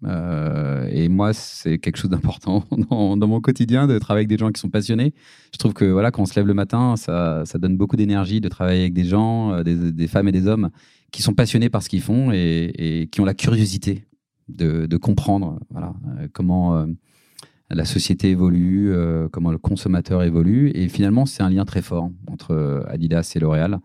Et 0.05 1.09
moi, 1.09 1.33
c'est 1.33 1.79
quelque 1.79 1.97
chose 1.97 2.11
d'important 2.11 2.65
dans, 2.91 3.17
mon 3.17 3.41
quotidien 3.41 3.87
de 3.87 3.99
travailler 3.99 4.23
avec 4.23 4.29
des 4.29 4.39
gens 4.39 4.51
qui 4.51 4.61
sont 4.61 4.71
passionnés. 4.71 5.15
Je 5.53 5.59
trouve 5.59 5.73
que 5.73 5.85
voilà, 5.85 6.11
quand 6.11 6.23
on 6.23 6.27
se 6.27 6.35
lève 6.35 6.47
le 6.47 6.55
matin, 6.55 6.97
ça, 6.97 7.45
donne 7.59 7.77
beaucoup 7.77 7.97
d'énergie 7.97 8.41
de 8.41 8.49
travailler 8.49 8.83
avec 8.83 8.95
des 8.95 9.05
gens, 9.05 9.63
des, 9.63 9.93
des, 9.93 10.07
femmes 10.07 10.29
et 10.29 10.33
des 10.33 10.47
hommes 10.47 10.71
qui 11.15 11.23
sont 11.23 11.33
passionnés 11.35 11.71
par 11.71 11.83
ce 11.83 11.89
qu'ils 11.89 12.03
font 12.03 12.33
et, 12.33 13.09
qui 13.13 13.21
ont 13.21 13.25
la 13.25 13.35
curiosité 13.35 14.05
de, 14.49 14.97
comprendre 14.97 15.61
voilà, 15.71 15.95
comment 16.33 16.87
la 17.71 17.85
société 17.85 18.31
évolue, 18.31 18.93
euh, 18.93 19.29
comment 19.31 19.51
le 19.51 19.59
consommateur 19.59 20.23
évolue. 20.23 20.71
Et 20.75 20.89
finalement, 20.89 21.25
c'est 21.27 21.43
un 21.43 21.51
lien 21.51 21.65
très 21.65 21.83
fort 21.83 22.11
entre 22.27 22.85
Adidas 22.89 23.33
et 23.37 23.39
L'Oréal. 23.39 23.79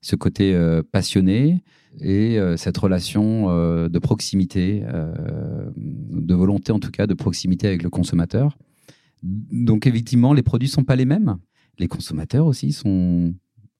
Ce 0.00 0.14
côté 0.14 0.56
passionné 0.92 1.64
et 2.00 2.38
cette 2.56 2.76
relation 2.76 3.48
de 3.88 3.98
proximité, 3.98 4.82
de 5.76 6.34
volonté 6.34 6.72
en 6.72 6.78
tout 6.78 6.90
cas 6.90 7.06
de 7.06 7.14
proximité 7.14 7.66
avec 7.66 7.82
le 7.82 7.90
consommateur. 7.90 8.56
Donc 9.22 9.86
effectivement, 9.86 10.32
les 10.32 10.42
produits 10.42 10.68
sont 10.68 10.84
pas 10.84 10.96
les 10.96 11.04
mêmes. 11.04 11.36
Les 11.78 11.88
consommateurs 11.88 12.46
aussi 12.46 12.72
sont 12.72 13.34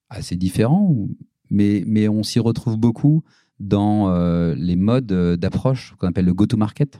assez 0.08 0.36
différents, 0.36 1.08
mais, 1.50 2.08
on 2.08 2.22
s'y 2.22 2.38
retrouve 2.38 2.76
beaucoup 2.76 3.22
dans 3.60 4.10
les 4.54 4.76
modes 4.76 5.36
d'approche 5.38 5.94
qu'on 5.98 6.08
appelle 6.08 6.26
le 6.26 6.34
go-to-market. 6.34 6.98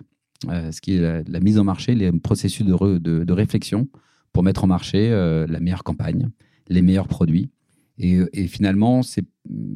Euh, 0.48 0.70
ce 0.70 0.80
qui 0.80 0.96
est 0.96 1.28
la, 1.28 1.40
mise 1.40 1.58
en 1.58 1.64
marché, 1.64 1.94
les 1.94 2.12
processus 2.12 2.64
de, 2.64 3.32
réflexion 3.32 3.88
pour 4.32 4.42
mettre 4.42 4.64
en 4.64 4.66
marché 4.66 5.10
euh, 5.10 5.46
la 5.48 5.60
meilleure 5.60 5.84
campagne, 5.84 6.28
les 6.68 6.82
meilleurs 6.82 7.08
produits. 7.08 7.50
Et, 7.98 8.20
et 8.32 8.46
finalement, 8.46 9.02
c'est 9.02 9.24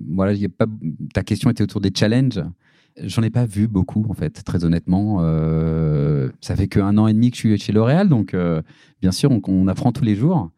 voilà, 0.09 0.37
ta 1.15 1.23
question 1.23 1.50
était 1.50 1.62
autour 1.62 1.81
des 1.81 1.91
challenges. 1.97 2.43
J'en 3.03 3.23
ai 3.23 3.31
pas 3.31 3.47
vu 3.47 3.69
beaucoup, 3.69 4.05
en 4.09 4.15
fait, 4.15 4.43
très 4.45 4.65
honnêtement. 4.65 5.19
Euh, 5.21 6.29
ça 6.41 6.57
fait 6.57 6.69
qu'un 6.69 6.99
an 6.99 7.07
et 7.07 7.12
demi 7.12 7.31
que 7.31 7.37
je 7.37 7.41
suis 7.41 7.59
chez 7.59 7.73
L'Oréal, 7.73 8.09
donc 8.09 8.37
bien 9.00 9.12
sûr, 9.12 9.31
on, 9.31 9.69
apprend 9.69 9.93
tous 9.93 10.05
les 10.05 10.17
jours. 10.17 10.50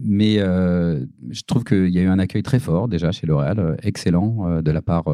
Mais 0.00 0.36
je 0.36 1.42
trouve 1.46 1.64
qu'il 1.64 1.88
y 1.88 1.98
a 1.98 2.02
eu 2.02 2.08
un 2.08 2.18
accueil 2.18 2.42
très 2.42 2.60
fort 2.60 2.88
déjà 2.88 3.10
chez 3.10 3.26
L'Oréal, 3.26 3.78
excellent 3.82 4.60
de 4.60 4.70
la 4.70 4.82
part 4.82 5.08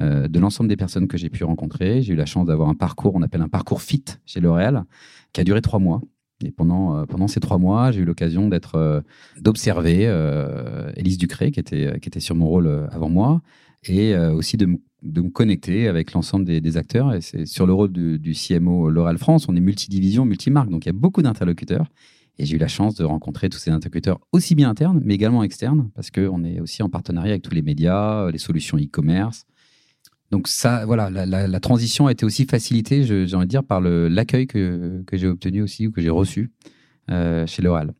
euh, 0.00 0.28
de 0.28 0.38
l'ensemble 0.38 0.68
des 0.68 0.76
personnes 0.76 1.08
que 1.08 1.18
j'ai 1.18 1.28
pu 1.28 1.44
rencontrer. 1.44 2.00
J'ai 2.00 2.14
eu 2.14 2.16
la 2.16 2.24
chance 2.24 2.46
d'avoir 2.46 2.68
un 2.68 2.74
parcours, 2.74 3.14
on 3.14 3.22
appelle 3.22 3.42
un 3.42 3.48
parcours 3.48 3.82
fit 3.82 4.04
chez 4.24 4.40
L'Oréal, 4.40 4.84
qui 5.32 5.40
a 5.40 5.44
duré 5.44 5.60
trois 5.60 5.78
mois. 5.78 6.00
Et 6.44 6.50
pendant, 6.50 6.96
euh, 6.96 7.06
pendant 7.06 7.28
ces 7.28 7.40
trois 7.40 7.58
mois, 7.58 7.90
j'ai 7.92 8.00
eu 8.00 8.04
l'occasion 8.04 8.48
d'être, 8.48 8.76
euh, 8.76 9.00
d'observer 9.40 10.04
Élise 10.96 11.18
Ducré, 11.18 11.50
qui 11.50 11.60
était, 11.60 12.20
sur 12.20 12.34
mon 12.34 12.46
rôle 12.46 12.88
avant 12.90 13.08
moi, 13.08 13.42
et 13.84 14.14
aussi 14.16 14.56
de, 14.56 14.68
de, 15.02 15.20
me 15.22 15.30
connecter 15.30 15.88
avec 15.88 16.12
l'ensemble 16.12 16.44
des, 16.44 16.76
acteurs. 16.76 17.14
Et 17.14 17.20
c'est 17.20 17.46
sur 17.46 17.66
le 17.66 17.72
rôle 17.72 17.92
du, 17.92 18.18
du 18.18 18.32
CMO 18.32 18.90
L'Oréal 18.90 19.18
France, 19.18 19.48
on 19.48 19.56
est 19.56 19.60
multidivision, 19.60 20.24
multimarque, 20.24 20.70
donc 20.70 20.84
il 20.84 20.88
y 20.88 20.90
a 20.90 20.94
beaucoup 20.94 21.22
d'interlocuteurs. 21.22 21.86
Et 22.38 22.46
j'ai 22.46 22.56
eu 22.56 22.58
la 22.58 22.68
chance 22.68 22.94
de 22.94 23.04
rencontrer 23.04 23.50
tous 23.50 23.58
ces 23.58 23.70
interlocuteurs, 23.70 24.18
aussi 24.32 24.54
bien 24.54 24.70
internes, 24.70 25.00
mais 25.04 25.14
également 25.14 25.42
externes, 25.42 25.90
parce 25.94 26.10
qu'on 26.10 26.42
est 26.42 26.60
aussi 26.60 26.82
en 26.82 26.88
partenariat 26.88 27.32
avec 27.32 27.42
tous 27.42 27.54
les 27.54 27.60
médias, 27.60 28.30
les 28.30 28.38
solutions 28.38 28.78
e-commerce, 28.78 29.44
donc 30.30 30.46
ça, 30.46 30.86
voilà, 30.86 31.10
la, 31.10 31.60
transition 31.60 32.06
a 32.06 32.12
été 32.12 32.24
aussi 32.24 32.46
facilitée, 32.46 33.02
j'ai 33.02 33.34
envie 33.34 33.46
de 33.46 33.50
dire, 33.50 33.64
par 33.64 33.80
l'accueil 33.80 34.46
que, 34.46 35.02
j'ai 35.12 35.26
obtenu 35.26 35.62
aussi 35.62 35.88
ou 35.88 35.90
que 35.90 36.00
j'ai 36.00 36.10
reçu 36.10 36.50
euh, 37.10 37.46
chez 37.46 37.62
L'Oréal. 37.62 37.92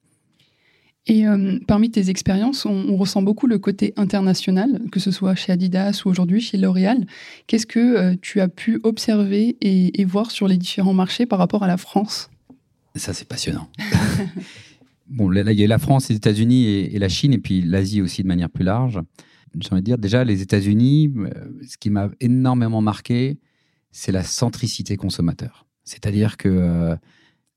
Et 1.07 1.27
euh, 1.27 1.59
parmi 1.67 1.91
tes 1.91 2.09
expériences, 2.09 2.67
on, 2.67 2.97
ressent 2.97 3.23
beaucoup 3.23 3.49
le 3.49 3.59
côté 3.59 3.93
international, 3.97 4.81
que 4.93 5.01
ce 5.01 5.11
soit 5.11 5.35
chez 5.35 5.51
Adidas 5.51 6.03
ou 6.05 6.09
aujourd'hui 6.09 6.41
chez 6.41 6.57
L'Oréal. 6.57 7.05
Qu'est-ce 7.49 7.67
que 7.67 7.81
euh, 7.81 8.15
tu 8.23 8.41
as 8.41 8.49
pu 8.49 8.79
observer 8.85 9.57
et, 9.61 10.05
voir 10.05 10.31
sur 10.31 10.47
les 10.47 10.57
différents 10.57 10.95
marchés 10.95 11.27
par 11.27 11.41
rapport 11.41 11.65
à 11.65 11.67
la 11.67 11.79
France? 11.79 12.31
Ça, 12.95 13.13
c'est 13.13 13.27
passionnant. 13.27 13.69
bon, 15.09 15.31
là, 15.31 15.51
il 15.51 15.59
y 15.59 15.65
a 15.65 15.67
la 15.67 15.79
France, 15.79 16.11
les 16.11 16.17
États-Unis 16.17 16.67
et, 16.67 16.95
et, 16.95 16.99
la 17.01 17.09
Chine, 17.09 17.33
et 17.33 17.39
puis 17.39 17.61
l'Asie 17.61 18.03
aussi 18.03 18.23
de 18.23 18.29
manière 18.29 18.51
plus 18.51 18.65
large 18.65 19.01
j'ai 19.59 19.73
envie 19.73 19.83
de 19.83 19.87
dire, 19.87 19.99
déjà, 19.99 20.25
les 20.25 20.43
États-Unis, 20.43 21.13
euh, 21.17 21.31
ce 21.67 21.77
qui 21.77 21.91
m'a 21.91 22.09
énormément 22.21 22.81
marqué, 22.81 23.39
c'est 23.91 24.13
la 24.13 24.23
centricité 24.23 24.97
consommateur. 24.97 25.67
C'est-à-dire 25.85 26.37
que 26.37 26.49
euh, 26.49 26.97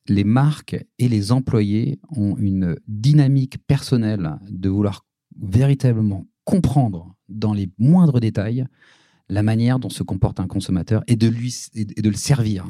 les 0.07 0.23
marques 0.23 0.83
et 0.97 1.07
les 1.07 1.31
employés 1.31 2.00
ont 2.09 2.35
une 2.38 2.75
dynamique 2.88 3.57
personnelle 3.67 4.38
de 4.50 4.69
vouloir 4.69 5.05
véritablement 5.39 6.25
comprendre 6.45 7.15
dans 7.29 7.53
les 7.53 7.69
moindres 7.77 8.19
détails 8.19 8.65
la 9.29 9.43
manière 9.43 9.79
dont 9.79 9.89
se 9.89 10.03
comporte 10.03 10.39
un 10.39 10.47
consommateur 10.47 11.03
et 11.07 11.15
de, 11.15 11.27
lui, 11.27 11.55
et 11.75 11.85
de 11.85 12.09
le 12.09 12.15
servir 12.15 12.65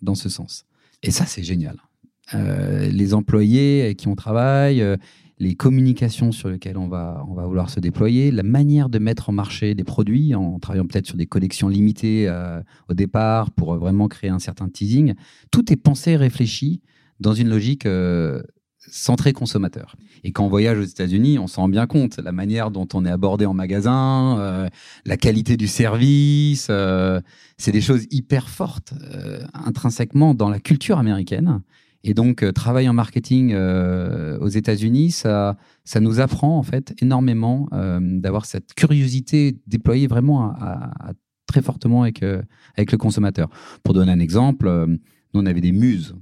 dans 0.00 0.14
ce 0.14 0.28
sens. 0.28 0.64
Et 1.02 1.10
ça, 1.10 1.26
c'est 1.26 1.44
génial. 1.44 1.76
Euh, 2.34 2.88
les 2.88 3.14
employés 3.14 3.94
qui 3.94 4.08
on 4.08 4.14
travaille, 4.14 4.82
les 5.42 5.56
communications 5.56 6.30
sur 6.30 6.48
lesquelles 6.48 6.78
on 6.78 6.86
va, 6.86 7.24
on 7.28 7.34
va 7.34 7.44
vouloir 7.46 7.68
se 7.68 7.80
déployer, 7.80 8.30
la 8.30 8.44
manière 8.44 8.88
de 8.88 9.00
mettre 9.00 9.28
en 9.28 9.32
marché 9.32 9.74
des 9.74 9.82
produits 9.82 10.36
en 10.36 10.60
travaillant 10.60 10.86
peut-être 10.86 11.08
sur 11.08 11.16
des 11.16 11.26
collections 11.26 11.68
limitées 11.68 12.28
euh, 12.28 12.60
au 12.88 12.94
départ 12.94 13.50
pour 13.50 13.74
vraiment 13.74 14.06
créer 14.06 14.30
un 14.30 14.38
certain 14.38 14.68
teasing. 14.68 15.14
Tout 15.50 15.72
est 15.72 15.76
pensé 15.76 16.12
et 16.12 16.16
réfléchi 16.16 16.80
dans 17.18 17.32
une 17.32 17.48
logique 17.48 17.86
euh, 17.86 18.40
centrée 18.78 19.32
consommateur. 19.32 19.96
Et 20.22 20.30
quand 20.30 20.44
on 20.44 20.48
voyage 20.48 20.78
aux 20.78 20.84
États-Unis, 20.84 21.40
on 21.40 21.48
s'en 21.48 21.62
rend 21.62 21.68
bien 21.68 21.88
compte, 21.88 22.18
la 22.18 22.30
manière 22.30 22.70
dont 22.70 22.86
on 22.94 23.04
est 23.04 23.10
abordé 23.10 23.44
en 23.44 23.52
magasin, 23.52 24.38
euh, 24.38 24.68
la 25.04 25.16
qualité 25.16 25.56
du 25.56 25.66
service, 25.66 26.70
c'est 27.58 27.72
des 27.72 27.80
choses 27.80 28.06
hyper 28.12 28.48
fortes 28.48 28.94
intrinsèquement 29.54 30.34
dans 30.34 30.50
la 30.50 30.60
culture 30.60 30.98
américaine 30.98 31.62
et 32.04 32.14
donc, 32.14 32.42
euh, 32.42 32.52
travail 32.52 32.88
en 32.88 32.92
marketing 32.92 33.52
euh, 33.52 34.38
aux 34.38 34.48
États-Unis, 34.48 35.12
ça, 35.12 35.56
ça 35.84 36.00
nous 36.00 36.20
apprend 36.20 36.58
en 36.58 36.62
fait 36.62 36.94
énormément 37.00 37.68
euh, 37.72 38.00
d'avoir 38.00 38.44
cette 38.44 38.74
curiosité 38.74 39.58
déployée 39.66 40.08
vraiment 40.08 40.54
très 41.46 41.62
fortement 41.62 42.02
avec, 42.02 42.22
avec 42.76 42.92
le 42.92 42.98
consommateur. 42.98 43.48
Pour 43.82 43.94
donner 43.94 44.10
un 44.10 44.20
exemple, 44.20 44.68
nous 45.34 45.40
on 45.40 45.46
avait 45.46 45.60
des 45.60 45.72
muses. 45.72 46.14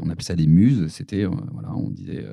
On 0.00 0.08
appelait 0.08 0.24
ça 0.24 0.36
des 0.36 0.46
muses. 0.46 0.86
C'était, 0.88 1.24
voilà, 1.24 1.74
on 1.74 1.90
disait, 1.90 2.24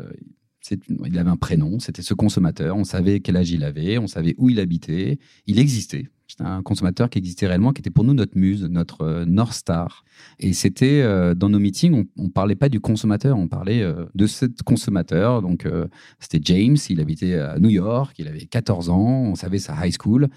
il 1.06 1.18
avait 1.18 1.30
un 1.30 1.38
prénom, 1.38 1.80
c'était 1.80 2.02
ce 2.02 2.14
consommateur. 2.14 2.78
On 2.78 2.84
savait 2.84 3.20
quel 3.20 3.38
âge 3.38 3.52
il 3.52 3.64
avait, 3.64 3.98
on 3.98 4.08
savait 4.08 4.36
où 4.38 4.50
il 4.50 4.60
habitait. 4.60 5.20
Il 5.48 5.60
existait. 5.60 6.08
C'était 6.34 6.50
un 6.50 6.64
consommateur 6.64 7.12
qui 7.12 7.20
existait 7.20 7.46
réellement, 7.46 7.74
qui 7.74 7.82
était 7.82 7.92
pour 7.92 8.04
nous 8.04 8.16
notre 8.16 8.36
muse, 8.36 8.64
notre 8.64 9.02
euh, 9.02 9.24
North 9.24 9.54
Star. 9.54 10.04
Et 10.40 10.54
c'était 10.54 11.04
euh, 11.04 11.36
dans 11.36 11.48
nos 11.48 11.60
meetings, 11.60 12.08
on, 12.18 12.24
ne 12.24 12.30
parlait 12.30 12.56
pas 12.56 12.70
du 12.70 12.80
consommateur, 12.80 13.38
on 13.38 13.48
parlait 13.48 13.84
euh, 13.84 14.06
de 14.16 14.26
ce 14.26 14.48
consommateur. 14.66 15.44
Donc 15.44 15.68
c'était 16.20 16.40
James, 16.44 16.78
il 16.90 17.00
habitait 17.02 17.36
à 17.36 17.60
New 17.60 17.70
York, 17.70 18.16
il 18.18 18.28
avait 18.28 18.46
14 18.48 18.90
ans, 18.90 18.98
on 18.98 19.36
savait 19.36 19.60
sa 19.60 19.76
high 19.86 19.94
school. 19.96 20.28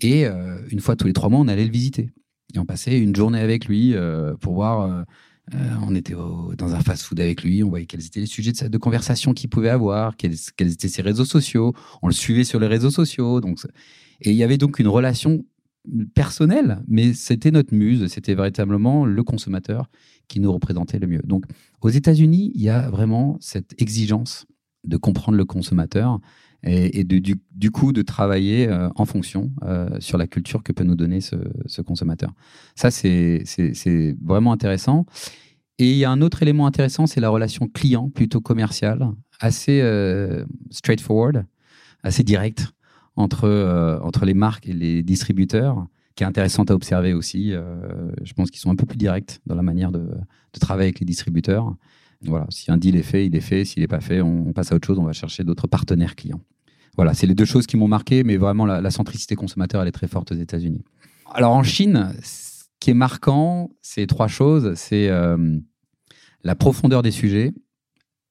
Et 0.00 0.26
une 0.26 0.80
fois 0.80 0.94
tous 0.94 1.06
les 1.06 1.14
trois 1.14 1.30
mois, 1.30 1.40
on 1.40 1.48
allait 1.48 1.64
le 1.64 1.70
visiter. 1.70 2.10
Et 2.54 2.58
on 2.58 2.66
passait 2.66 2.98
une 2.98 3.16
journée 3.16 3.40
avec 3.40 3.64
lui 3.64 3.94
pour 4.42 4.52
voir. 4.52 5.06
on 5.82 5.94
était 5.94 6.12
dans 6.12 6.74
un 6.74 6.80
fast-food 6.80 7.18
avec 7.18 7.42
lui, 7.42 7.62
on 7.62 7.70
voyait 7.70 7.86
quels 7.86 8.04
étaient 8.04 8.20
les 8.20 8.26
sujets 8.26 8.52
de, 8.52 8.68
de 8.68 8.78
conversation 8.78 9.32
qu'il 9.32 9.48
pouvait 9.48 9.70
avoir, 9.70 10.18
quels, 10.18 10.34
quels, 10.56 10.72
étaient 10.72 10.88
ses 10.88 11.00
réseaux 11.00 11.24
sociaux. 11.24 11.72
On 12.02 12.08
le 12.08 12.14
suivait 12.14 12.44
sur 12.44 12.60
les 12.60 12.66
réseaux 12.66 12.90
sociaux. 12.90 13.40
Donc 13.40 13.58
et 14.20 14.30
il 14.30 14.36
y 14.36 14.42
avait 14.42 14.58
donc 14.58 14.78
une 14.78 14.88
relation 14.88 15.44
personnelle, 16.14 16.82
mais 16.88 17.12
c'était 17.12 17.50
notre 17.50 17.74
muse, 17.74 18.06
c'était 18.08 18.34
véritablement 18.34 19.04
le 19.04 19.22
consommateur 19.22 19.88
qui 20.28 20.40
nous 20.40 20.52
représentait 20.52 20.98
le 20.98 21.06
mieux. 21.06 21.22
Donc 21.24 21.44
aux 21.80 21.88
États-Unis, 21.88 22.50
il 22.54 22.62
y 22.62 22.68
a 22.68 22.90
vraiment 22.90 23.36
cette 23.40 23.80
exigence 23.80 24.46
de 24.84 24.96
comprendre 24.96 25.38
le 25.38 25.44
consommateur 25.44 26.20
et, 26.62 27.04
du, 27.04 27.70
coup 27.70 27.92
de 27.92 28.02
travailler 28.02 28.68
euh, 28.68 28.88
en 28.96 29.04
fonction 29.04 29.52
euh, 29.62 29.88
sur 30.00 30.18
la 30.18 30.26
culture 30.26 30.64
que 30.64 30.72
peut 30.72 30.82
nous 30.82 30.96
donner 30.96 31.20
ce, 31.20 31.80
consommateur. 31.82 32.32
Ça, 32.74 32.90
c'est 32.90 33.44
vraiment 34.24 34.52
intéressant. 34.52 35.06
Et 35.78 35.92
il 35.92 35.96
y 35.96 36.04
a 36.04 36.10
un 36.10 36.22
autre 36.22 36.42
élément 36.42 36.66
intéressant, 36.66 37.06
c'est 37.06 37.20
la 37.20 37.28
relation 37.28 37.68
client 37.68 38.08
plutôt 38.08 38.40
commerciale, 38.40 39.06
assez 39.40 39.80
euh, 39.82 40.44
straightforward, 40.70 41.44
assez 42.02 42.24
directe 42.24 42.72
entre, 43.16 43.44
euh, 43.44 43.98
entre 44.00 44.24
les 44.24 44.34
marques 44.34 44.68
et 44.68 44.72
les 44.72 45.02
distributeurs, 45.02 45.86
qui 46.14 46.22
est 46.22 46.26
intéressante 46.26 46.70
à 46.70 46.74
observer 46.74 47.12
aussi. 47.12 47.52
Euh, 47.52 48.10
je 48.22 48.32
pense 48.34 48.50
qu'ils 48.50 48.60
sont 48.60 48.70
un 48.70 48.76
peu 48.76 48.86
plus 48.86 48.98
directs 48.98 49.40
dans 49.46 49.54
la 49.54 49.62
manière 49.62 49.90
de, 49.90 49.98
de, 50.00 50.60
travailler 50.60 50.88
avec 50.88 51.00
les 51.00 51.06
distributeurs. 51.06 51.74
Voilà, 52.22 52.46
si 52.50 52.70
un 52.70 52.76
deal 52.76 52.96
est 52.96 53.02
fait, 53.02 53.26
il 53.26 53.34
est 53.34 53.40
fait. 53.40 53.64
S'il 53.64 53.82
n'est 53.82 53.88
pas 53.88 54.00
fait, 54.00 54.20
on, 54.20 54.52
passe 54.52 54.72
à 54.72 54.74
autre 54.74 54.86
chose. 54.86 54.98
On 54.98 55.04
va 55.04 55.12
chercher 55.12 55.44
d'autres 55.44 55.66
partenaires 55.66 56.14
clients. 56.14 56.40
Voilà, 56.96 57.12
c'est 57.12 57.26
les 57.26 57.34
deux 57.34 57.44
choses 57.44 57.66
qui 57.66 57.76
m'ont 57.76 57.88
marqué, 57.88 58.24
mais 58.24 58.38
vraiment 58.38 58.64
la, 58.64 58.90
centricité 58.90 59.34
consommateur, 59.34 59.82
elle 59.82 59.88
est 59.88 59.92
très 59.92 60.08
forte 60.08 60.32
aux 60.32 60.36
États-Unis. 60.36 60.82
Alors 61.34 61.52
en 61.52 61.62
Chine, 61.62 62.14
ce 62.22 62.64
qui 62.80 62.90
est 62.90 62.94
marquant, 62.94 63.70
c'est 63.82 64.06
trois 64.06 64.28
choses. 64.28 64.72
C'est 64.76 65.08
euh, 65.10 65.58
la 66.42 66.54
profondeur 66.54 67.02
des 67.02 67.10
sujets, 67.10 67.52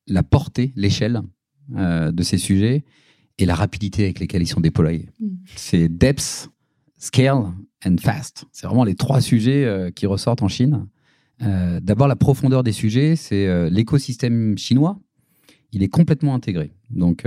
la 0.07 0.23
portée, 0.23 0.73
l'échelle 0.75 1.21
de 1.69 2.23
ces 2.23 2.37
sujets, 2.37 2.85
et 3.37 3.45
la 3.45 3.55
rapidité 3.55 4.03
avec 4.03 4.19
lesquelles 4.19 4.41
ils 4.41 4.47
sont 4.47 4.61
déployés. 4.61 5.09
Mm. 5.19 5.27
C'est 5.55 5.89
depth, 5.89 6.49
scale 6.97 7.51
and 7.85 7.95
fast. 7.99 8.45
C'est 8.51 8.67
vraiment 8.67 8.83
les 8.83 8.95
trois 8.95 9.21
sujets 9.21 9.65
euh, 9.65 9.91
qui 9.91 10.05
ressortent 10.05 10.43
en 10.43 10.47
Chine. 10.47 10.87
Euh, 11.41 11.79
d'abord, 11.81 12.07
la 12.07 12.15
profondeur 12.15 12.63
des 12.63 12.71
sujets, 12.71 13.15
c'est 13.15 13.47
euh, 13.47 13.69
l'écosystème 13.69 14.57
chinois. 14.57 14.99
Il 15.71 15.83
est 15.83 15.89
complètement 15.89 16.33
intégré. 16.33 16.71
Donc, 16.89 17.25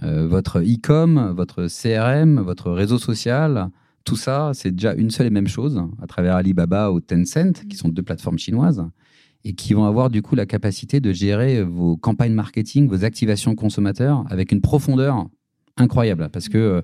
votre 0.00 0.60
e-com, 0.60 1.34
votre 1.36 1.66
CRM, 1.66 2.40
votre 2.40 2.70
réseau 2.70 2.96
social, 2.96 3.68
tout 4.04 4.16
ça, 4.16 4.52
c'est 4.54 4.70
déjà 4.70 4.94
une 4.94 5.10
seule 5.10 5.26
et 5.26 5.30
même 5.30 5.48
chose 5.48 5.82
à 6.00 6.06
travers 6.06 6.36
Alibaba 6.36 6.90
ou 6.90 7.00
Tencent, 7.00 7.66
qui 7.68 7.76
sont 7.76 7.90
deux 7.90 8.02
plateformes 8.02 8.38
chinoises. 8.38 8.82
Et 9.44 9.54
qui 9.54 9.74
vont 9.74 9.84
avoir 9.84 10.10
du 10.10 10.22
coup 10.22 10.34
la 10.34 10.46
capacité 10.46 11.00
de 11.00 11.12
gérer 11.12 11.62
vos 11.62 11.96
campagnes 11.96 12.34
marketing, 12.34 12.88
vos 12.88 13.04
activations 13.04 13.54
consommateurs 13.54 14.24
avec 14.28 14.52
une 14.52 14.60
profondeur 14.60 15.26
incroyable. 15.76 16.28
Parce 16.30 16.48
que 16.48 16.58
euh, 16.58 16.82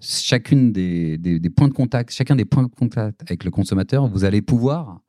chacune 0.00 0.72
des, 0.72 1.18
points 1.54 1.68
de 1.68 1.72
contact, 1.72 2.10
chacun 2.10 2.36
des 2.36 2.44
points 2.44 2.62
de 2.62 2.68
contact 2.68 3.22
avec 3.22 3.44
le 3.44 3.50
consommateur, 3.50 4.06
vous 4.06 4.24
allez 4.24 4.42
pouvoir 4.42 5.00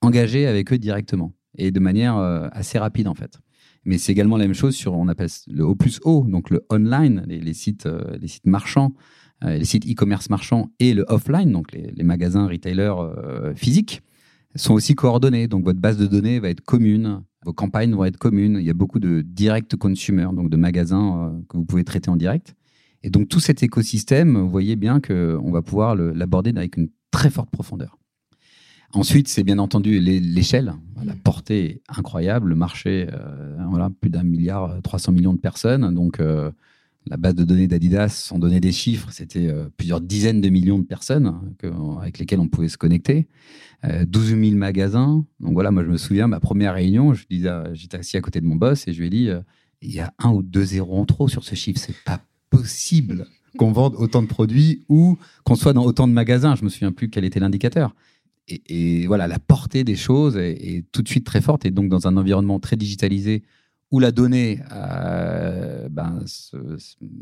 engager 0.00 0.46
avec 0.46 0.72
eux 0.72 0.78
directement 0.78 1.34
et 1.56 1.70
de 1.70 1.80
manière 1.80 2.16
euh, 2.16 2.48
assez 2.52 2.78
rapide 2.78 3.08
en 3.08 3.14
fait. 3.14 3.38
Mais 3.84 3.98
c'est 3.98 4.12
également 4.12 4.36
la 4.36 4.44
même 4.44 4.54
chose 4.54 4.74
sur, 4.74 4.94
on 4.94 5.08
appelle 5.08 5.30
le 5.46 5.64
O 5.64 5.74
plus 5.74 6.00
O, 6.04 6.24
donc 6.28 6.50
le 6.50 6.64
online, 6.70 7.24
les, 7.26 7.54
sites, 7.54 7.86
euh, 7.86 8.16
les 8.20 8.28
sites 8.28 8.46
marchands, 8.46 8.94
les 9.42 9.64
sites 9.64 9.88
e-commerce 9.88 10.30
marchands 10.30 10.72
et 10.80 10.94
le 10.94 11.04
offline, 11.06 11.52
donc 11.52 11.70
les 11.70 12.02
magasins 12.02 12.48
retailers 12.48 12.96
physiques 13.54 14.02
sont 14.56 14.74
aussi 14.74 14.94
coordonnées. 14.94 15.48
Donc 15.48 15.64
votre 15.64 15.80
base 15.80 15.96
de 15.98 16.06
données 16.06 16.38
va 16.40 16.48
être 16.48 16.60
commune, 16.60 17.22
vos 17.44 17.52
campagnes 17.52 17.94
vont 17.94 18.04
être 18.04 18.16
communes. 18.16 18.56
Il 18.60 18.66
y 18.66 18.70
a 18.70 18.74
beaucoup 18.74 18.98
de 18.98 19.22
direct 19.22 19.76
consumer, 19.76 20.28
donc 20.32 20.50
de 20.50 20.56
magasins 20.56 21.18
euh, 21.18 21.40
que 21.48 21.56
vous 21.56 21.64
pouvez 21.64 21.84
traiter 21.84 22.10
en 22.10 22.16
direct. 22.16 22.54
Et 23.02 23.10
donc 23.10 23.28
tout 23.28 23.40
cet 23.40 23.62
écosystème, 23.62 24.36
vous 24.36 24.50
voyez 24.50 24.76
bien 24.76 25.00
qu'on 25.00 25.50
va 25.50 25.62
pouvoir 25.62 25.94
l'aborder 25.94 26.52
avec 26.56 26.76
une 26.76 26.88
très 27.10 27.30
forte 27.30 27.50
profondeur. 27.50 27.98
Ensuite, 28.94 29.28
c'est 29.28 29.44
bien 29.44 29.58
entendu 29.58 30.00
l'échelle, 30.00 30.72
la 31.04 31.14
portée 31.14 31.82
incroyable, 31.88 32.48
le 32.48 32.54
marché, 32.54 33.06
euh, 33.12 33.56
voilà, 33.68 33.90
plus 34.00 34.08
d'un 34.08 34.22
milliard, 34.22 34.80
300 34.82 35.12
millions 35.12 35.34
de 35.34 35.38
personnes. 35.38 35.94
Donc, 35.94 36.20
euh, 36.20 36.50
la 37.10 37.16
base 37.16 37.34
de 37.34 37.44
données 37.44 37.66
d'Adidas, 37.66 38.08
sans 38.08 38.38
donner 38.38 38.60
des 38.60 38.72
chiffres, 38.72 39.08
c'était 39.10 39.48
euh, 39.48 39.68
plusieurs 39.76 40.00
dizaines 40.00 40.40
de 40.40 40.48
millions 40.48 40.78
de 40.78 40.84
personnes 40.84 41.26
hein, 41.26 41.98
avec 42.00 42.18
lesquelles 42.18 42.40
on 42.40 42.48
pouvait 42.48 42.68
se 42.68 42.78
connecter. 42.78 43.28
12 43.84 44.32
euh, 44.32 44.44
000 44.44 44.56
magasins. 44.56 45.24
Donc 45.40 45.52
voilà, 45.52 45.70
moi 45.70 45.84
je 45.84 45.88
me 45.88 45.96
souviens, 45.96 46.26
ma 46.26 46.40
première 46.40 46.74
réunion, 46.74 47.14
je 47.14 47.26
disais, 47.30 47.50
j'étais 47.72 47.98
assis 47.98 48.16
à 48.16 48.20
côté 48.20 48.40
de 48.40 48.46
mon 48.46 48.56
boss 48.56 48.88
et 48.88 48.92
je 48.92 48.98
lui 49.00 49.06
ai 49.06 49.10
dit, 49.10 49.28
euh, 49.28 49.40
il 49.80 49.92
y 49.92 50.00
a 50.00 50.12
un 50.18 50.30
ou 50.30 50.42
deux 50.42 50.64
zéros 50.64 50.98
en 50.98 51.04
trop 51.04 51.28
sur 51.28 51.44
ce 51.44 51.54
chiffre, 51.54 51.78
c'est 51.78 51.96
pas 52.04 52.20
possible 52.50 53.26
qu'on 53.56 53.72
vende 53.72 53.94
autant 53.96 54.22
de 54.22 54.26
produits 54.26 54.84
ou 54.88 55.16
qu'on 55.44 55.54
soit 55.54 55.72
dans 55.72 55.84
autant 55.84 56.08
de 56.08 56.12
magasins. 56.12 56.54
Je 56.56 56.64
me 56.64 56.68
souviens 56.68 56.92
plus 56.92 57.08
quel 57.08 57.24
était 57.24 57.40
l'indicateur. 57.40 57.94
Et, 58.48 59.06
voilà, 59.06 59.26
la 59.28 59.38
portée 59.38 59.84
des 59.84 59.96
choses 59.96 60.36
est, 60.38 60.84
tout 60.90 61.02
de 61.02 61.08
suite 61.08 61.26
très 61.26 61.42
forte. 61.42 61.66
Et 61.66 61.70
donc, 61.70 61.88
dans 61.88 62.06
un 62.06 62.16
environnement 62.16 62.58
très 62.58 62.76
digitalisé 62.76 63.42
où 63.90 64.00
la 64.00 64.12
donnée 64.12 64.60
euh, 64.72 65.88
ben, 65.88 66.22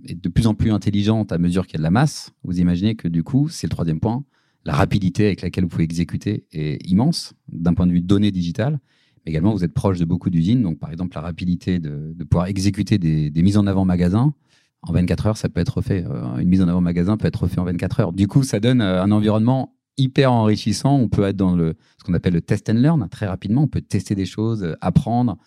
est 0.04 0.20
de 0.20 0.28
plus 0.28 0.46
en 0.46 0.54
plus 0.54 0.72
intelligente 0.72 1.32
à 1.32 1.38
mesure 1.38 1.66
qu'il 1.66 1.74
y 1.74 1.76
a 1.76 1.78
de 1.78 1.84
la 1.84 1.90
masse, 1.90 2.32
vous 2.42 2.58
imaginez 2.58 2.96
que 2.96 3.08
du 3.08 3.22
coup, 3.22 3.48
c'est 3.48 3.66
le 3.66 3.70
troisième 3.70 4.00
point, 4.00 4.24
la 4.64 4.74
rapidité 4.74 5.26
avec 5.26 5.42
laquelle 5.42 5.64
vous 5.64 5.70
pouvez 5.70 5.84
exécuter 5.84 6.44
est 6.52 6.84
immense 6.90 7.34
d'un 7.48 7.72
point 7.72 7.86
de 7.86 7.92
vue 7.92 8.00
données 8.00 8.32
digitales. 8.32 8.80
Mais 9.24 9.30
également, 9.30 9.52
vous 9.52 9.64
êtes 9.64 9.72
proche 9.72 9.98
de 9.98 10.04
beaucoup 10.04 10.28
d'usines. 10.28 10.60
Donc, 10.60 10.80
par 10.80 10.90
exemple, 10.90 11.14
la 11.14 11.20
rapidité 11.20 11.78
de, 11.78 12.14
pouvoir 12.28 12.46
exécuter 12.46 12.98
des, 12.98 13.42
mises 13.42 13.56
en 13.56 13.66
avant 13.68 13.84
magasins, 13.84 14.34
en 14.82 14.92
24 14.92 15.26
heures, 15.26 15.36
ça 15.36 15.48
peut 15.48 15.60
être 15.60 15.80
fait. 15.82 16.04
Euh, 16.04 16.38
une 16.38 16.48
mise 16.48 16.62
en 16.62 16.68
avant 16.68 16.80
magasin 16.80 17.16
peut 17.16 17.28
être 17.28 17.46
fait 17.46 17.60
en 17.60 17.64
24 17.64 18.00
heures. 18.00 18.12
Du 18.12 18.26
coup, 18.26 18.42
ça 18.42 18.58
donne 18.58 18.80
euh, 18.80 19.02
un 19.02 19.12
environnement 19.12 19.74
hyper 19.96 20.32
enrichissant. 20.32 20.96
On 20.96 21.08
peut 21.08 21.22
être 21.22 21.36
dans 21.36 21.54
le, 21.54 21.74
ce 21.98 22.04
qu'on 22.04 22.14
appelle 22.14 22.34
le 22.34 22.40
test 22.40 22.68
and 22.68 22.74
learn 22.74 23.08
très 23.08 23.26
rapidement. 23.26 23.62
On 23.62 23.68
peut 23.68 23.80
tester 23.80 24.16
des 24.16 24.26
choses, 24.26 24.76
apprendre, 24.80 25.38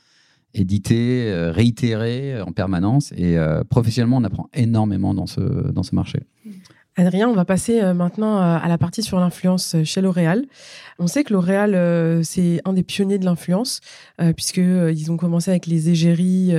éditer, 0.53 1.31
euh, 1.31 1.51
réitérer 1.51 2.33
euh, 2.33 2.45
en 2.45 2.51
permanence. 2.51 3.11
Et 3.15 3.37
euh, 3.37 3.63
professionnellement, 3.63 4.17
on 4.17 4.23
apprend 4.23 4.49
énormément 4.53 5.13
dans 5.13 5.27
ce, 5.27 5.39
dans 5.39 5.83
ce 5.83 5.95
marché. 5.95 6.19
Adrien, 6.95 7.29
on 7.29 7.33
va 7.33 7.45
passer 7.45 7.81
maintenant 7.93 8.39
à 8.39 8.67
la 8.67 8.77
partie 8.77 9.03
sur 9.03 9.21
l'influence 9.21 9.77
chez 9.85 10.01
L'Oréal. 10.01 10.45
On 10.97 11.07
sait 11.07 11.23
que 11.23 11.31
L'Oréal, 11.31 12.25
c'est 12.25 12.59
un 12.65 12.73
des 12.73 12.83
pionniers 12.83 13.17
de 13.17 13.23
l'influence, 13.23 13.79
puisqu'ils 14.35 15.09
ont 15.09 15.15
commencé 15.15 15.49
avec 15.49 15.65
les 15.65 15.89
égéries 15.89 16.51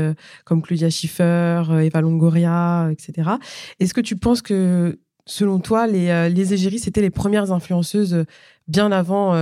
comme 0.47 0.63
Claudia 0.63 0.89
Schiffer, 0.89 1.65
Eva 1.83 2.01
Longoria, 2.01 2.89
etc. 2.91 3.33
Est-ce 3.81 3.93
que 3.93 4.01
tu 4.01 4.17
penses 4.17 4.41
que, 4.41 4.99
selon 5.27 5.59
toi, 5.59 5.87
les, 5.87 6.31
les 6.31 6.55
égéries, 6.55 6.79
c'était 6.79 7.03
les 7.03 7.11
premières 7.11 7.53
influenceuses 7.53 8.25
bien 8.67 8.93
avant 8.93 9.35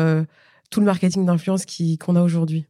tout 0.68 0.80
le 0.80 0.86
marketing 0.86 1.24
d'influence 1.26 1.64
qu'on 2.00 2.16
a 2.16 2.22
aujourd'hui? 2.22 2.66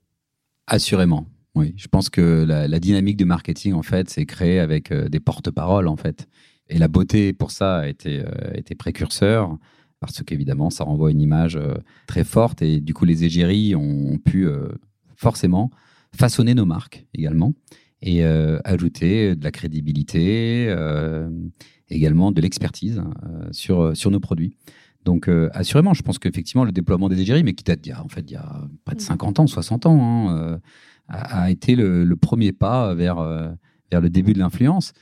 Assurément. 0.66 1.24
Oui, 1.54 1.74
je 1.76 1.88
pense 1.88 2.08
que 2.10 2.44
la, 2.44 2.78
dynamique 2.78 3.16
du 3.16 3.24
marketing, 3.24 3.72
en 3.72 3.82
fait, 3.82 4.08
c'est 4.08 4.26
créé 4.26 4.60
avec 4.60 4.92
euh, 4.92 5.08
des 5.08 5.20
porte-paroles, 5.20 5.88
en 5.88 5.96
fait. 5.96 6.28
Et 6.68 6.78
la 6.78 6.88
beauté, 6.88 7.32
pour 7.32 7.50
ça, 7.50 7.78
a 7.78 7.88
été, 7.88 8.20
euh, 8.20 8.74
précurseur, 8.78 9.56
parce 10.00 10.22
qu'évidemment, 10.22 10.70
ça 10.70 10.84
renvoie 10.84 11.10
une 11.10 11.20
image 11.20 11.56
euh, 11.56 11.74
très 12.06 12.24
forte. 12.24 12.62
Et 12.62 12.80
du 12.80 12.94
coup, 12.94 13.04
les 13.04 13.24
égéries 13.24 13.74
ont, 13.74 14.18
pu 14.18 14.46
forcément 15.16 15.70
façonner 16.14 16.54
nos 16.54 16.66
marques 16.66 17.06
également 17.14 17.54
et 18.02 18.24
ajouter 18.24 19.34
de 19.34 19.42
la 19.42 19.50
crédibilité, 19.50 20.72
également 21.88 22.30
de 22.30 22.40
l'expertise 22.40 23.02
sur, 23.50 23.96
sur 23.96 24.10
nos 24.10 24.20
produits. 24.20 24.54
Donc, 25.04 25.28
assurément, 25.52 25.94
je 25.94 26.02
pense 26.02 26.18
qu'effectivement, 26.18 26.64
le 26.64 26.72
déploiement 26.72 27.08
des 27.08 27.20
égéries, 27.20 27.42
mais 27.42 27.54
qui 27.54 27.64
date 27.64 27.80
d'il 27.80 27.90
y 27.90 27.92
a, 27.92 28.04
en 28.04 28.08
fait, 28.08 28.24
il 28.28 28.34
y 28.34 28.36
a 28.36 28.68
près 28.84 28.94
de 28.94 29.00
50 29.00 29.38
mmh. 29.38 29.42
ans, 29.42 29.46
60 29.46 29.86
ans, 29.86 30.30
hein, 30.30 30.60
a, 31.08 31.50
été 31.50 31.74
le, 31.76 32.16
premier 32.16 32.52
pas 32.52 32.94
vers, 32.94 33.18
euh, 33.18 33.48
vers 33.90 34.00
le 34.00 34.10
début 34.10 34.32
de 34.32 34.38
l'influence. 34.38 34.92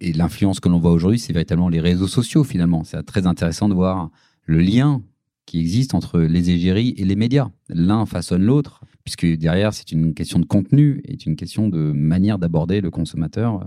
Et 0.00 0.12
l'influence 0.12 0.60
que 0.60 0.68
l'on 0.68 0.80
voit 0.80 0.90
aujourd'hui, 0.90 1.18
c'est 1.18 1.32
véritablement 1.32 1.68
les 1.68 1.80
réseaux 1.80 2.08
sociaux 2.08 2.44
finalement. 2.44 2.84
C'est 2.84 3.02
très 3.04 3.26
intéressant 3.26 3.68
de 3.68 3.74
voir 3.74 4.10
le 4.44 4.58
lien 4.58 5.02
qui 5.46 5.60
existe 5.60 5.94
entre 5.94 6.20
les 6.20 6.50
égéries 6.50 6.94
et 6.96 7.04
les 7.04 7.16
médias. 7.16 7.50
L'un 7.68 8.06
façonne 8.06 8.42
l'autre, 8.42 8.80
puisque 9.04 9.26
derrière, 9.26 9.72
c'est 9.72 9.92
une 9.92 10.14
question 10.14 10.38
de 10.38 10.46
contenu 10.46 11.00
et 11.04 11.16
une 11.24 11.36
question 11.36 11.68
de 11.68 11.92
manière 11.92 12.38
d'aborder 12.38 12.80
le 12.80 12.90
consommateur, 12.90 13.66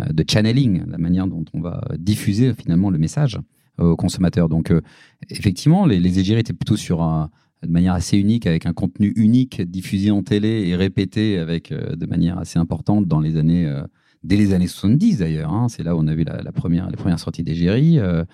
euh, 0.00 0.12
de 0.12 0.24
channeling, 0.28 0.84
la 0.86 0.98
manière 0.98 1.26
dont 1.26 1.44
on 1.54 1.60
va 1.60 1.82
diffuser 1.98 2.52
finalement 2.54 2.90
le 2.90 2.98
message 2.98 3.38
au 3.78 3.96
consommateur. 3.96 4.48
Donc, 4.48 4.70
euh, 4.70 4.80
effectivement, 5.28 5.84
les, 5.84 5.98
les 5.98 6.18
égéries 6.18 6.40
étaient 6.40 6.52
plutôt 6.52 6.76
sur 6.76 7.02
un, 7.02 7.30
de 7.66 7.72
manière 7.72 7.94
assez 7.94 8.16
unique, 8.18 8.46
avec 8.46 8.66
un 8.66 8.72
contenu 8.72 9.12
unique 9.16 9.60
diffusé 9.62 10.10
en 10.10 10.22
télé 10.22 10.68
et 10.68 10.76
répété 10.76 11.38
avec, 11.38 11.72
euh, 11.72 11.96
de 11.96 12.06
manière 12.06 12.38
assez 12.38 12.58
importante 12.58 13.06
dans 13.06 13.20
les 13.20 13.36
années, 13.36 13.66
euh, 13.66 13.82
dès 14.22 14.36
les 14.36 14.54
années 14.54 14.66
70 14.66 15.18
d'ailleurs. 15.18 15.52
Hein. 15.52 15.68
C'est 15.68 15.82
là 15.82 15.96
où 15.96 16.00
on 16.00 16.06
a 16.06 16.14
vu 16.14 16.24
la, 16.24 16.52
première, 16.52 16.88
les 16.90 16.96
premières 16.96 17.20
sorties 17.20 17.42
d'égérie 17.42 17.98
euh, 17.98 18.24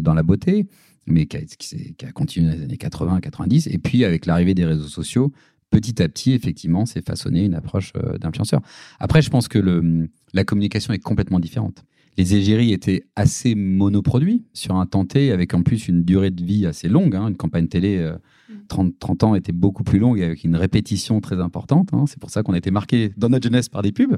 dans 0.00 0.14
la 0.14 0.22
beauté, 0.22 0.66
mais 1.06 1.26
qui 1.26 1.36
a, 1.36 2.12
continué 2.12 2.50
dans 2.50 2.56
les 2.56 2.62
années 2.62 2.76
80, 2.76 3.20
90. 3.20 3.68
Et 3.68 3.78
puis 3.78 4.04
avec 4.04 4.26
l'arrivée 4.26 4.54
des 4.54 4.64
réseaux 4.64 4.88
sociaux, 4.88 5.32
petit 5.70 6.02
à 6.02 6.08
petit, 6.08 6.32
effectivement, 6.32 6.84
s'est 6.84 7.02
façonné 7.02 7.44
une 7.44 7.54
approche 7.54 7.92
d'influenceur. 8.20 8.60
Après, 8.98 9.22
je 9.22 9.30
pense 9.30 9.48
que 9.48 10.08
la 10.34 10.44
communication 10.44 10.92
est 10.92 10.98
complètement 10.98 11.38
différente. 11.38 11.84
Les 12.18 12.34
égéries 12.34 12.72
étaient 12.72 13.04
assez 13.14 13.54
monoproduits 13.54 14.44
sur 14.52 14.74
un 14.74 14.86
temps 14.86 15.06
avec 15.14 15.54
en 15.54 15.62
plus 15.62 15.86
une 15.88 16.02
durée 16.02 16.30
de 16.30 16.44
vie 16.44 16.66
assez 16.66 16.88
longue. 16.88 17.14
Hein. 17.14 17.28
une 17.28 17.36
campagne 17.36 17.68
télé 17.68 18.12
30, 18.68 18.98
30 18.98 19.24
ans 19.24 19.34
était 19.34 19.52
beaucoup 19.52 19.84
plus 19.84 19.98
longue 19.98 20.20
avec 20.20 20.44
une 20.44 20.56
répétition 20.56 21.20
très 21.20 21.40
importante. 21.40 21.88
Hein. 21.92 22.04
C'est 22.06 22.18
pour 22.18 22.30
ça 22.30 22.42
qu'on 22.42 22.52
a 22.52 22.58
été 22.58 22.70
marqué 22.70 23.12
dans 23.16 23.28
notre 23.28 23.44
jeunesse 23.44 23.68
par 23.68 23.82
des 23.82 23.92
pubs. 23.92 24.16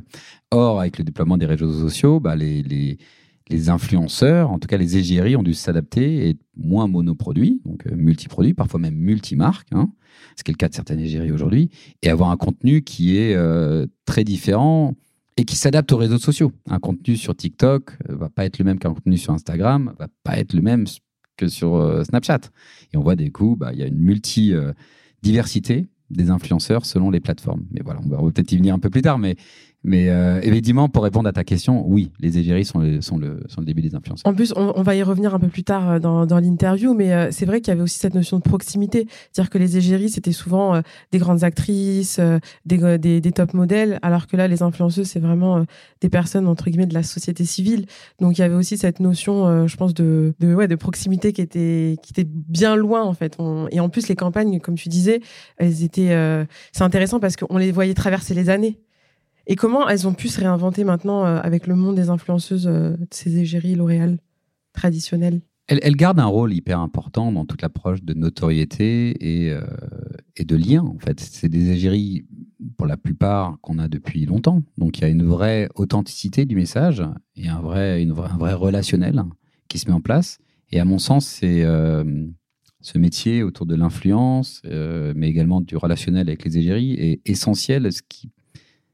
Or, 0.50 0.80
avec 0.80 0.98
le 0.98 1.04
déploiement 1.04 1.36
des 1.36 1.46
réseaux 1.46 1.72
sociaux, 1.72 2.20
bah, 2.20 2.36
les, 2.36 2.62
les, 2.62 2.98
les, 3.48 3.68
influenceurs, 3.68 4.50
en 4.50 4.58
tout 4.58 4.68
cas 4.68 4.76
les 4.76 4.96
égéries, 4.96 5.36
ont 5.36 5.42
dû 5.42 5.54
s'adapter 5.54 6.26
et 6.26 6.30
être 6.30 6.40
moins 6.56 6.86
monoproduits, 6.86 7.60
donc 7.64 7.86
euh, 7.86 7.94
multiproduits, 7.96 8.54
parfois 8.54 8.80
même 8.80 8.94
multimarques, 8.94 9.68
hein, 9.72 9.90
ce 10.36 10.44
qui 10.44 10.50
est 10.50 10.54
le 10.54 10.58
cas 10.58 10.68
de 10.68 10.74
certaines 10.74 11.00
égéries 11.00 11.32
aujourd'hui, 11.32 11.70
et 12.02 12.10
avoir 12.10 12.30
un 12.30 12.36
contenu 12.36 12.82
qui 12.82 13.16
est 13.16 13.34
euh, 13.34 13.86
très 14.04 14.24
différent 14.24 14.94
et 15.36 15.44
qui 15.44 15.56
s'adapte 15.56 15.90
aux 15.92 15.96
réseaux 15.96 16.18
sociaux. 16.18 16.52
Un 16.68 16.78
contenu 16.78 17.16
sur 17.16 17.34
TikTok 17.34 17.92
euh, 18.10 18.16
va 18.16 18.28
pas 18.28 18.44
être 18.44 18.58
le 18.58 18.64
même 18.64 18.78
qu'un 18.78 18.92
contenu 18.92 19.16
sur 19.16 19.32
Instagram, 19.32 19.94
va 19.98 20.08
pas 20.24 20.38
être 20.38 20.52
le 20.52 20.62
même 20.62 20.84
que 21.38 21.48
sur 21.48 22.04
Snapchat. 22.04 22.40
Et 22.92 22.96
on 22.96 23.02
voit 23.02 23.16
des 23.16 23.30
coups, 23.30 23.58
bah, 23.58 23.72
il 23.72 23.78
y 23.78 23.82
a 23.82 23.86
une 23.86 23.98
multi-diversité 23.98 25.86
des 26.10 26.30
influenceurs 26.30 26.84
selon 26.84 27.10
les 27.10 27.20
plateformes. 27.20 27.64
Mais 27.70 27.80
voilà, 27.82 28.00
on 28.04 28.08
va 28.08 28.18
peut-être 28.30 28.52
y 28.52 28.56
venir 28.56 28.74
un 28.74 28.78
peu 28.78 28.90
plus 28.90 29.02
tard, 29.02 29.18
mais 29.18 29.36
mais 29.84 30.10
euh, 30.10 30.40
évidemment, 30.42 30.88
pour 30.88 31.02
répondre 31.02 31.28
à 31.28 31.32
ta 31.32 31.42
question, 31.42 31.84
oui, 31.88 32.12
les 32.20 32.38
égéries 32.38 32.64
sont 32.64 32.78
le, 32.78 33.00
sont 33.00 33.18
le, 33.18 33.40
sont 33.48 33.60
le 33.60 33.66
début 33.66 33.82
des 33.82 33.94
influences. 33.96 34.22
En 34.24 34.32
plus, 34.32 34.52
on, 34.56 34.82
va 34.82 34.94
y 34.94 35.02
revenir 35.02 35.34
un 35.34 35.40
peu 35.40 35.48
plus 35.48 35.64
tard 35.64 35.90
euh, 35.90 35.98
dans, 35.98 36.24
dans 36.24 36.38
l'interview, 36.38 36.94
mais 36.94 37.12
euh, 37.12 37.28
c'est 37.32 37.46
vrai 37.46 37.60
qu'il 37.60 37.72
y 37.72 37.72
avait 37.72 37.82
aussi 37.82 37.98
cette 37.98 38.14
notion 38.14 38.38
de 38.38 38.42
proximité. 38.42 39.08
C'est-à-dire 39.32 39.50
que 39.50 39.58
les 39.58 39.76
égéries, 39.76 40.10
c'était 40.10 40.32
souvent 40.32 40.80
des 41.10 41.18
grandes 41.18 41.42
actrices, 41.42 42.20
des, 42.64 42.98
des, 42.98 43.20
des, 43.20 43.32
top 43.32 43.54
modèles, 43.54 43.98
alors 44.02 44.26
que 44.26 44.36
là, 44.36 44.46
les 44.46 44.62
influenceuses, 44.62 45.08
c'est 45.08 45.20
vraiment 45.20 45.64
des 46.00 46.08
personnes, 46.08 46.46
entre 46.46 46.70
guillemets, 46.70 46.86
de 46.86 46.94
la 46.94 47.02
société 47.02 47.44
civile. 47.44 47.86
Donc, 48.20 48.38
il 48.38 48.40
y 48.40 48.44
avait 48.44 48.54
aussi 48.54 48.76
cette 48.78 49.00
notion, 49.00 49.66
je 49.66 49.76
pense, 49.76 49.94
de, 49.94 50.34
de, 50.40 50.54
ouais, 50.54 50.68
de 50.68 50.76
proximité 50.76 51.32
qui 51.32 51.40
était, 51.40 51.96
qui 52.02 52.12
était 52.12 52.28
bien 52.28 52.76
loin, 52.76 53.02
en 53.02 53.14
fait. 53.14 53.36
et 53.70 53.80
en 53.80 53.88
plus, 53.88 54.08
les 54.08 54.16
campagnes, 54.16 54.60
comme 54.60 54.76
tu 54.76 54.88
disais, 54.88 55.20
elles 55.56 55.82
étaient... 55.82 56.46
c'est 56.72 56.84
intéressant 56.84 57.20
parce 57.20 57.36
qu'on 57.36 57.56
les 57.56 57.72
voyait 57.72 57.94
traverser 57.94 58.34
les 58.34 58.48
années. 58.50 58.78
Et 59.46 59.56
comment 59.56 59.88
elles 59.88 60.06
ont 60.06 60.14
pu 60.14 60.28
se 60.28 60.40
réinventer 60.40 60.84
maintenant 60.84 61.24
euh, 61.24 61.40
avec 61.42 61.66
le 61.66 61.74
monde 61.74 61.96
des 61.96 62.10
influenceuses, 62.10 62.66
euh, 62.66 62.96
de 62.96 63.06
ces 63.10 63.38
égéries 63.38 63.74
L'Oréal 63.74 64.18
traditionnelles? 64.72 65.40
Elles, 65.68 65.96
gardent 65.96 66.20
un 66.20 66.26
rôle 66.26 66.52
hyper 66.52 66.80
important 66.80 67.32
dans 67.32 67.46
toute 67.46 67.62
l'approche 67.62 68.02
de 68.02 68.14
notoriété 68.14 69.16
et, 69.20 69.50
euh, 69.50 69.62
et 70.36 70.44
de 70.44 70.56
lien, 70.56 70.82
en 70.82 70.98
fait. 70.98 71.18
C'est 71.20 71.48
des 71.48 71.70
égéries, 71.70 72.26
pour 72.76 72.86
la 72.86 72.96
plupart, 72.96 73.56
qu'on 73.62 73.78
a 73.78 73.88
depuis 73.88 74.26
longtemps. 74.26 74.62
Donc, 74.76 74.98
il 74.98 75.02
y 75.02 75.04
a 75.04 75.08
une 75.08 75.24
vraie 75.24 75.68
authenticité 75.76 76.44
du 76.44 76.56
message 76.56 77.02
et 77.36 77.48
un 77.48 77.60
vrai, 77.60 78.02
une 78.02 78.10
un 78.10 78.54
relationnel 78.54 79.22
qui 79.68 79.78
se 79.78 79.88
met 79.88 79.94
en 79.94 80.00
place. 80.00 80.38
Et 80.72 80.80
à 80.80 80.84
mon 80.84 80.98
sens, 80.98 81.26
c'est 81.26 81.62
ce 81.62 82.98
métier 82.98 83.42
autour 83.42 83.64
de 83.64 83.74
l'influence, 83.74 84.62
mais 84.64 85.28
également 85.28 85.60
du 85.60 85.76
relationnel 85.76 86.28
avec 86.28 86.44
les 86.44 86.58
égéries, 86.58 86.94
est 86.94 87.20
essentiel. 87.24 87.90
Ce 87.92 88.02
qui, 88.06 88.30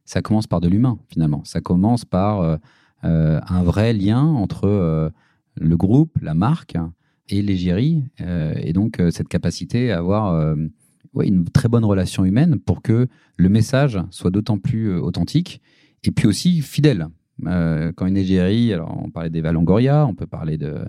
ça 0.09 0.23
commence 0.23 0.47
par 0.47 0.61
de 0.61 0.69
l'humain, 0.69 0.99
finalement. 1.09 1.43
Ça 1.45 1.61
commence 1.61 2.05
par 2.05 2.41
euh, 2.41 2.57
un 3.03 3.63
vrai 3.63 3.93
lien 3.93 4.23
entre 4.23 5.13
le 5.61 5.77
groupe, 5.77 6.19
la 6.21 6.35
marque 6.35 6.77
et 7.29 7.43
l'égérie. 7.43 8.03
et 8.19 8.73
donc, 8.73 9.01
cette 9.11 9.29
capacité 9.29 9.93
à 9.93 9.99
avoir 9.99 10.57
une 11.21 11.45
très 11.45 11.69
bonne 11.69 11.85
relation 11.85 12.25
humaine 12.25 12.59
pour 12.59 12.83
que 12.83 13.07
le 13.37 13.49
message 13.49 13.99
soit 14.11 14.31
d'autant 14.31 14.59
plus 14.59 14.97
authentique 14.97 15.61
et 16.05 16.11
puis 16.11 16.27
aussi 16.27 16.63
fidèle. 16.63 17.09
quand 17.45 18.07
une 18.07 18.17
égérie, 18.17 18.73
alors 18.73 18.99
on 19.01 19.11
parlait 19.11 19.31
d'Eva 19.31 19.53
Longoria, 19.53 20.07
on 20.07 20.15
peut 20.15 20.27
parler 20.27 20.59
de 20.59 20.81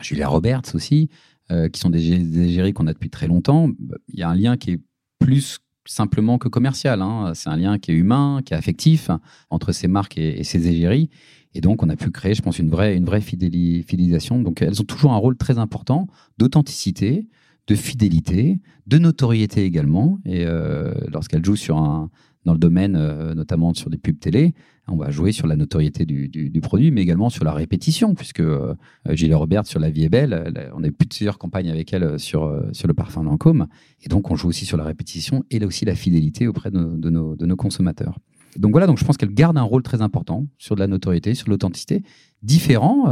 Julia 0.00 0.28
Roberts 0.28 0.74
aussi, 0.74 1.08
euh, 1.50 1.68
qui 1.68 1.80
sont 1.80 1.90
des, 1.90 2.12
égéries 2.12 2.72
qu'on 2.72 2.86
a 2.86 2.92
depuis 2.92 3.10
très 3.10 3.28
longtemps. 3.28 3.70
Il 4.08 4.18
y 4.18 4.22
a 4.22 4.28
un 4.28 4.34
lien 4.34 4.56
qui 4.56 4.72
est 4.72 4.80
plus 5.18 5.58
simplement 5.86 6.38
que 6.38 6.48
commercial. 6.48 7.02
Hein. 7.02 7.32
C'est 7.34 7.48
un 7.48 7.56
lien 7.56 7.78
qui 7.78 7.90
est 7.90 7.94
humain, 7.94 8.40
qui 8.44 8.54
est 8.54 8.56
affectif 8.56 9.10
entre 9.50 9.72
ces 9.72 9.88
marques 9.88 10.18
et, 10.18 10.44
ces 10.44 10.68
égéries. 10.68 11.10
Et 11.54 11.60
donc, 11.60 11.82
on 11.82 11.88
a 11.88 11.96
pu 11.96 12.10
créer, 12.10 12.34
je 12.34 12.42
pense, 12.42 12.58
une 12.58 12.68
vraie, 12.68 12.96
une 12.96 13.04
vraie 13.04 13.20
fidélisation. 13.20 14.40
Donc, 14.40 14.60
elles 14.60 14.80
ont 14.80 14.84
toujours 14.84 15.12
un 15.12 15.16
rôle 15.16 15.36
très 15.36 15.58
important 15.58 16.06
d'authenticité, 16.38 17.28
de 17.66 17.74
fidélité, 17.74 18.60
de 18.86 18.98
notoriété 18.98 19.64
également. 19.64 20.18
Et 20.24 20.44
euh, 20.44 20.92
lorsqu'elles 21.08 21.44
jouent 21.44 21.56
sur 21.56 21.78
un, 21.78 22.10
dans 22.46 22.52
le 22.52 22.58
domaine, 22.58 22.96
euh, 22.96 23.34
notamment 23.34 23.74
sur 23.74 23.90
des 23.90 23.98
pubs 23.98 24.18
télé. 24.18 24.54
On 24.88 24.96
va 24.96 25.10
jouer 25.10 25.32
sur 25.32 25.48
la 25.48 25.56
notoriété 25.56 26.06
du, 26.06 26.60
produit, 26.62 26.92
mais 26.92 27.02
également 27.02 27.28
sur 27.28 27.44
la 27.44 27.52
répétition, 27.52 28.14
puisque 28.14 28.40
euh, 28.40 28.74
Gilles 29.10 29.34
Robert 29.34 29.66
sur 29.66 29.80
La 29.80 29.90
vie 29.90 30.04
est 30.04 30.08
belle, 30.08 30.70
on 30.74 30.84
a 30.84 30.86
eu 30.86 30.92
plusieurs 30.92 31.38
campagnes 31.38 31.70
avec 31.70 31.92
elle 31.92 32.20
sur, 32.20 32.44
euh, 32.44 32.62
sur 32.72 32.86
le 32.86 32.94
parfum 32.94 33.24
Lancôme. 33.24 33.66
Et 34.02 34.08
donc, 34.08 34.30
on 34.30 34.36
joue 34.36 34.48
aussi 34.48 34.64
sur 34.64 34.76
la 34.76 34.84
répétition 34.84 35.42
et 35.50 35.58
là 35.58 35.66
aussi 35.66 35.84
la 35.84 35.96
fidélité 35.96 36.46
auprès 36.46 36.70
de 36.70 36.78
nos, 36.78 37.34
de 37.34 37.46
nos 37.46 37.56
consommateurs. 37.56 38.16
Donc 38.56 38.70
voilà, 38.70 38.86
donc 38.86 38.98
je 38.98 39.04
pense 39.04 39.16
qu'elle 39.16 39.34
garde 39.34 39.58
un 39.58 39.62
rôle 39.62 39.82
très 39.82 40.00
important 40.00 40.46
sur 40.56 40.76
de 40.76 40.80
la 40.80 40.86
notoriété, 40.86 41.34
sur 41.34 41.50
l'authenticité, 41.50 42.02
différent 42.42 43.06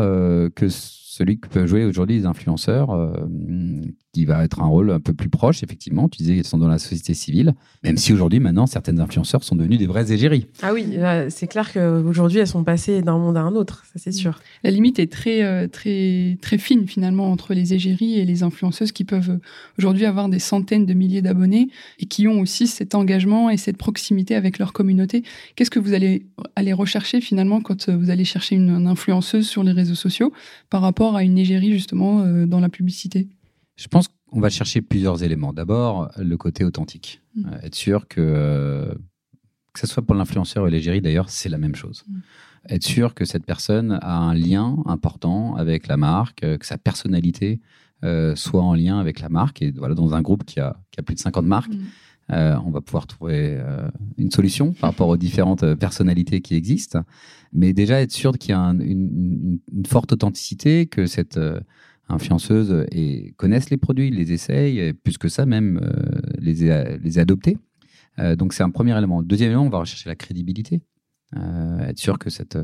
que 0.54 0.68
celui 1.14 1.38
que 1.38 1.48
peuvent 1.48 1.66
jouer 1.66 1.84
aujourd'hui 1.84 2.16
les 2.18 2.26
influenceurs, 2.26 2.90
euh, 2.90 3.12
qui 4.12 4.24
va 4.24 4.44
être 4.44 4.60
un 4.60 4.66
rôle 4.66 4.90
un 4.90 4.98
peu 4.98 5.14
plus 5.14 5.28
proche, 5.28 5.62
effectivement. 5.62 6.08
Tu 6.08 6.18
disais 6.18 6.34
qu'ils 6.34 6.44
sont 6.44 6.58
dans 6.58 6.68
la 6.68 6.78
société 6.78 7.14
civile, 7.14 7.54
même 7.84 7.96
si 7.96 8.12
aujourd'hui, 8.12 8.40
maintenant, 8.40 8.66
certaines 8.66 9.00
influenceurs 9.00 9.44
sont 9.44 9.54
devenus 9.54 9.78
des 9.78 9.86
vrais 9.86 10.10
égéries. 10.12 10.46
Ah 10.62 10.72
oui, 10.72 10.98
c'est 11.28 11.46
clair 11.46 11.72
qu'aujourd'hui, 11.72 12.38
elles 12.38 12.48
sont 12.48 12.64
passées 12.64 13.02
d'un 13.02 13.18
monde 13.18 13.36
à 13.36 13.42
un 13.42 13.54
autre, 13.54 13.84
ça 13.92 14.00
c'est 14.02 14.12
sûr. 14.12 14.40
La 14.64 14.70
limite 14.70 14.98
est 14.98 15.10
très, 15.10 15.44
euh, 15.44 15.68
très, 15.68 16.36
très 16.42 16.58
fine 16.58 16.88
finalement 16.88 17.30
entre 17.30 17.54
les 17.54 17.74
égéries 17.74 18.18
et 18.18 18.24
les 18.24 18.42
influenceuses 18.42 18.90
qui 18.90 19.04
peuvent 19.04 19.30
euh, 19.30 19.40
aujourd'hui 19.78 20.06
avoir 20.06 20.28
des 20.28 20.40
centaines 20.40 20.86
de 20.86 20.94
milliers 20.94 21.22
d'abonnés 21.22 21.68
et 22.00 22.06
qui 22.06 22.26
ont 22.26 22.40
aussi 22.40 22.66
cet 22.66 22.96
engagement 22.96 23.50
et 23.50 23.56
cette 23.56 23.76
proximité 23.76 24.34
avec 24.34 24.58
leur 24.58 24.72
communauté. 24.72 25.22
Qu'est-ce 25.54 25.70
que 25.70 25.78
vous 25.78 25.92
allez 25.92 26.26
aller 26.56 26.72
rechercher 26.72 27.20
finalement 27.20 27.60
quand 27.60 27.88
vous 27.88 28.10
allez 28.10 28.24
chercher 28.24 28.56
une 28.56 28.88
influenceuse 28.88 29.13
sur 29.20 29.62
les 29.62 29.72
réseaux 29.72 29.94
sociaux 29.94 30.32
par 30.70 30.82
rapport 30.82 31.16
à 31.16 31.22
une 31.22 31.38
égérie 31.38 31.72
justement 31.72 32.20
euh, 32.20 32.46
dans 32.46 32.60
la 32.60 32.68
publicité 32.68 33.28
Je 33.76 33.88
pense 33.88 34.08
qu'on 34.08 34.40
va 34.40 34.50
chercher 34.50 34.82
plusieurs 34.82 35.22
éléments. 35.22 35.52
D'abord, 35.52 36.10
le 36.16 36.36
côté 36.36 36.64
authentique. 36.64 37.22
Mm. 37.34 37.46
Euh, 37.46 37.60
être 37.62 37.74
sûr 37.74 38.08
que, 38.08 38.20
euh, 38.20 38.94
que 39.72 39.80
ce 39.80 39.86
soit 39.86 40.02
pour 40.02 40.14
l'influenceur 40.14 40.64
ou 40.64 40.66
l'égérie 40.66 41.00
d'ailleurs, 41.00 41.30
c'est 41.30 41.48
la 41.48 41.58
même 41.58 41.74
chose. 41.74 42.04
Mm. 42.08 42.18
Être 42.70 42.84
sûr 42.84 43.14
que 43.14 43.24
cette 43.24 43.44
personne 43.44 43.98
a 44.00 44.16
un 44.16 44.34
lien 44.34 44.78
important 44.86 45.56
avec 45.56 45.86
la 45.86 45.98
marque, 45.98 46.40
que 46.40 46.66
sa 46.66 46.78
personnalité 46.78 47.60
soit 48.34 48.62
en 48.62 48.74
lien 48.74 48.98
avec 48.98 49.20
la 49.20 49.30
marque. 49.30 49.62
Et 49.62 49.70
voilà, 49.70 49.94
dans 49.94 50.12
un 50.12 50.20
groupe 50.20 50.44
qui 50.44 50.60
a, 50.60 50.76
qui 50.90 51.00
a 51.00 51.02
plus 51.02 51.14
de 51.14 51.20
50 51.20 51.46
marques, 51.46 51.72
mm. 51.72 51.84
Euh, 52.32 52.56
on 52.64 52.70
va 52.70 52.80
pouvoir 52.80 53.06
trouver 53.06 53.56
euh, 53.58 53.88
une 54.16 54.30
solution 54.30 54.72
par 54.72 54.90
rapport 54.90 55.08
aux 55.08 55.16
différentes 55.16 55.62
euh, 55.62 55.76
personnalités 55.76 56.40
qui 56.40 56.54
existent. 56.54 57.00
Mais 57.54 57.72
déjà 57.72 58.00
être 58.00 58.12
sûr 58.12 58.36
qu'il 58.36 58.50
y 58.50 58.54
a 58.54 58.60
une, 58.60 59.60
forte 59.86 60.12
authenticité, 60.12 60.86
que 60.86 61.06
cette 61.06 61.38
influenceuse 62.08 62.84
et 62.90 63.32
connaisse 63.36 63.70
les 63.70 63.76
produits, 63.76 64.10
les 64.10 64.32
essaye, 64.32 64.78
et 64.78 64.92
plus 64.92 65.18
que 65.18 65.28
ça 65.28 65.46
même 65.46 65.80
les, 66.38 66.64
ait, 66.64 66.98
les 66.98 67.18
adoptés. 67.18 67.56
donc 68.36 68.52
c'est 68.52 68.64
un 68.64 68.70
premier 68.70 68.96
élément. 68.98 69.22
Deuxième 69.22 69.50
élément, 69.50 69.66
on 69.66 69.70
va 69.70 69.78
rechercher 69.78 70.08
la 70.08 70.16
crédibilité. 70.16 70.82
être 71.34 71.98
sûr 71.98 72.18
que 72.18 72.28
cette 72.28 72.58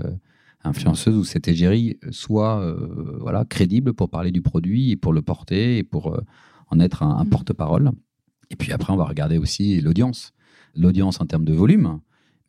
influenceuse 0.64 1.16
ou 1.16 1.24
cette 1.24 1.46
égérie 1.46 1.98
soit 2.10 2.76
voilà, 3.20 3.44
crédible 3.44 3.94
pour 3.94 4.10
parler 4.10 4.32
du 4.32 4.42
produit 4.42 4.90
et 4.90 4.96
pour 4.96 5.12
le 5.12 5.22
porter 5.22 5.78
et 5.78 5.84
pour 5.84 6.20
en 6.66 6.80
être 6.80 7.04
un, 7.04 7.16
un 7.16 7.24
mmh. 7.24 7.30
porte-parole. 7.30 7.92
Et 8.50 8.56
puis 8.56 8.72
après, 8.72 8.92
on 8.92 8.96
va 8.96 9.04
regarder 9.04 9.38
aussi 9.38 9.80
l'audience. 9.80 10.32
L'audience 10.74 11.20
en 11.20 11.26
termes 11.26 11.44
de 11.44 11.52
volume, 11.52 12.00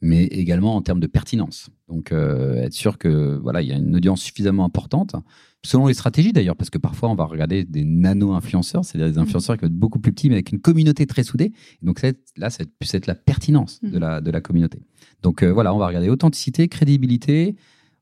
mais 0.02 0.24
également 0.26 0.76
en 0.76 0.82
termes 0.82 1.00
de 1.00 1.08
pertinence. 1.08 1.70
Donc, 1.88 2.12
euh, 2.12 2.56
être 2.56 2.74
sûr 2.74 2.98
que 2.98 3.38
voilà, 3.38 3.62
il 3.62 3.68
y 3.68 3.72
a 3.72 3.76
une 3.76 3.96
audience 3.96 4.22
suffisamment 4.22 4.66
importante, 4.66 5.16
selon 5.64 5.88
les 5.88 5.94
stratégies 5.94 6.34
d'ailleurs, 6.34 6.56
parce 6.56 6.72
que 6.72 6.80
parfois 6.80 7.10
on 7.10 7.16
va 7.16 7.26
regarder 7.26 7.64
des 7.64 7.86
nano-influenceurs, 7.86 8.84
c'est-à-dire 8.84 9.14
des 9.14 9.20
mmh. 9.20 9.24
influenceurs 9.24 9.58
qui 9.58 9.62
vont 9.62 9.68
être 9.68 9.78
beaucoup 9.78 10.00
plus 10.00 10.12
petits, 10.12 10.30
mais 10.30 10.36
avec 10.36 10.52
une 10.52 10.60
communauté 10.60 11.06
très 11.06 11.24
soudée. 11.24 11.54
Donc 11.84 12.02
là, 12.02 12.50
ça 12.50 12.64
va 12.64 12.98
être 12.98 13.08
la 13.08 13.16
pertinence 13.16 13.80
de, 13.84 13.98
mmh. 13.98 14.00
la, 14.00 14.22
de 14.22 14.32
la 14.32 14.42
communauté. 14.42 14.80
Donc 15.22 15.44
euh, 15.44 15.52
voilà, 15.52 15.74
on 15.74 15.78
va 15.78 15.88
regarder 15.88 16.10
authenticité, 16.10 16.68
crédibilité, 16.68 17.56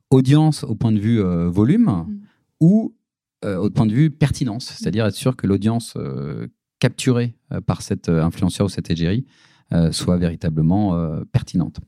audience 0.10 0.64
au 0.64 0.76
point 0.76 0.94
de 0.94 1.00
vue 1.00 1.22
euh, 1.22 1.50
volume, 1.50 1.86
mmh. 1.86 2.20
ou 2.62 2.96
au 3.46 3.70
point 3.70 3.86
de 3.86 3.94
vue 3.94 4.12
pertinence, 4.12 4.66
c'est-à-dire 4.66 5.06
être 5.06 5.16
sûr 5.16 5.38
que 5.38 5.48
l'audience 5.48 5.96
capturée 6.80 7.38
par 7.66 7.82
cet 7.82 8.10
influenceur 8.10 8.66
ou 8.66 8.70
cette 8.70 8.92
égérie 8.92 9.26
soit 9.92 10.18
véritablement 10.18 11.22
pertinente. 11.32 11.80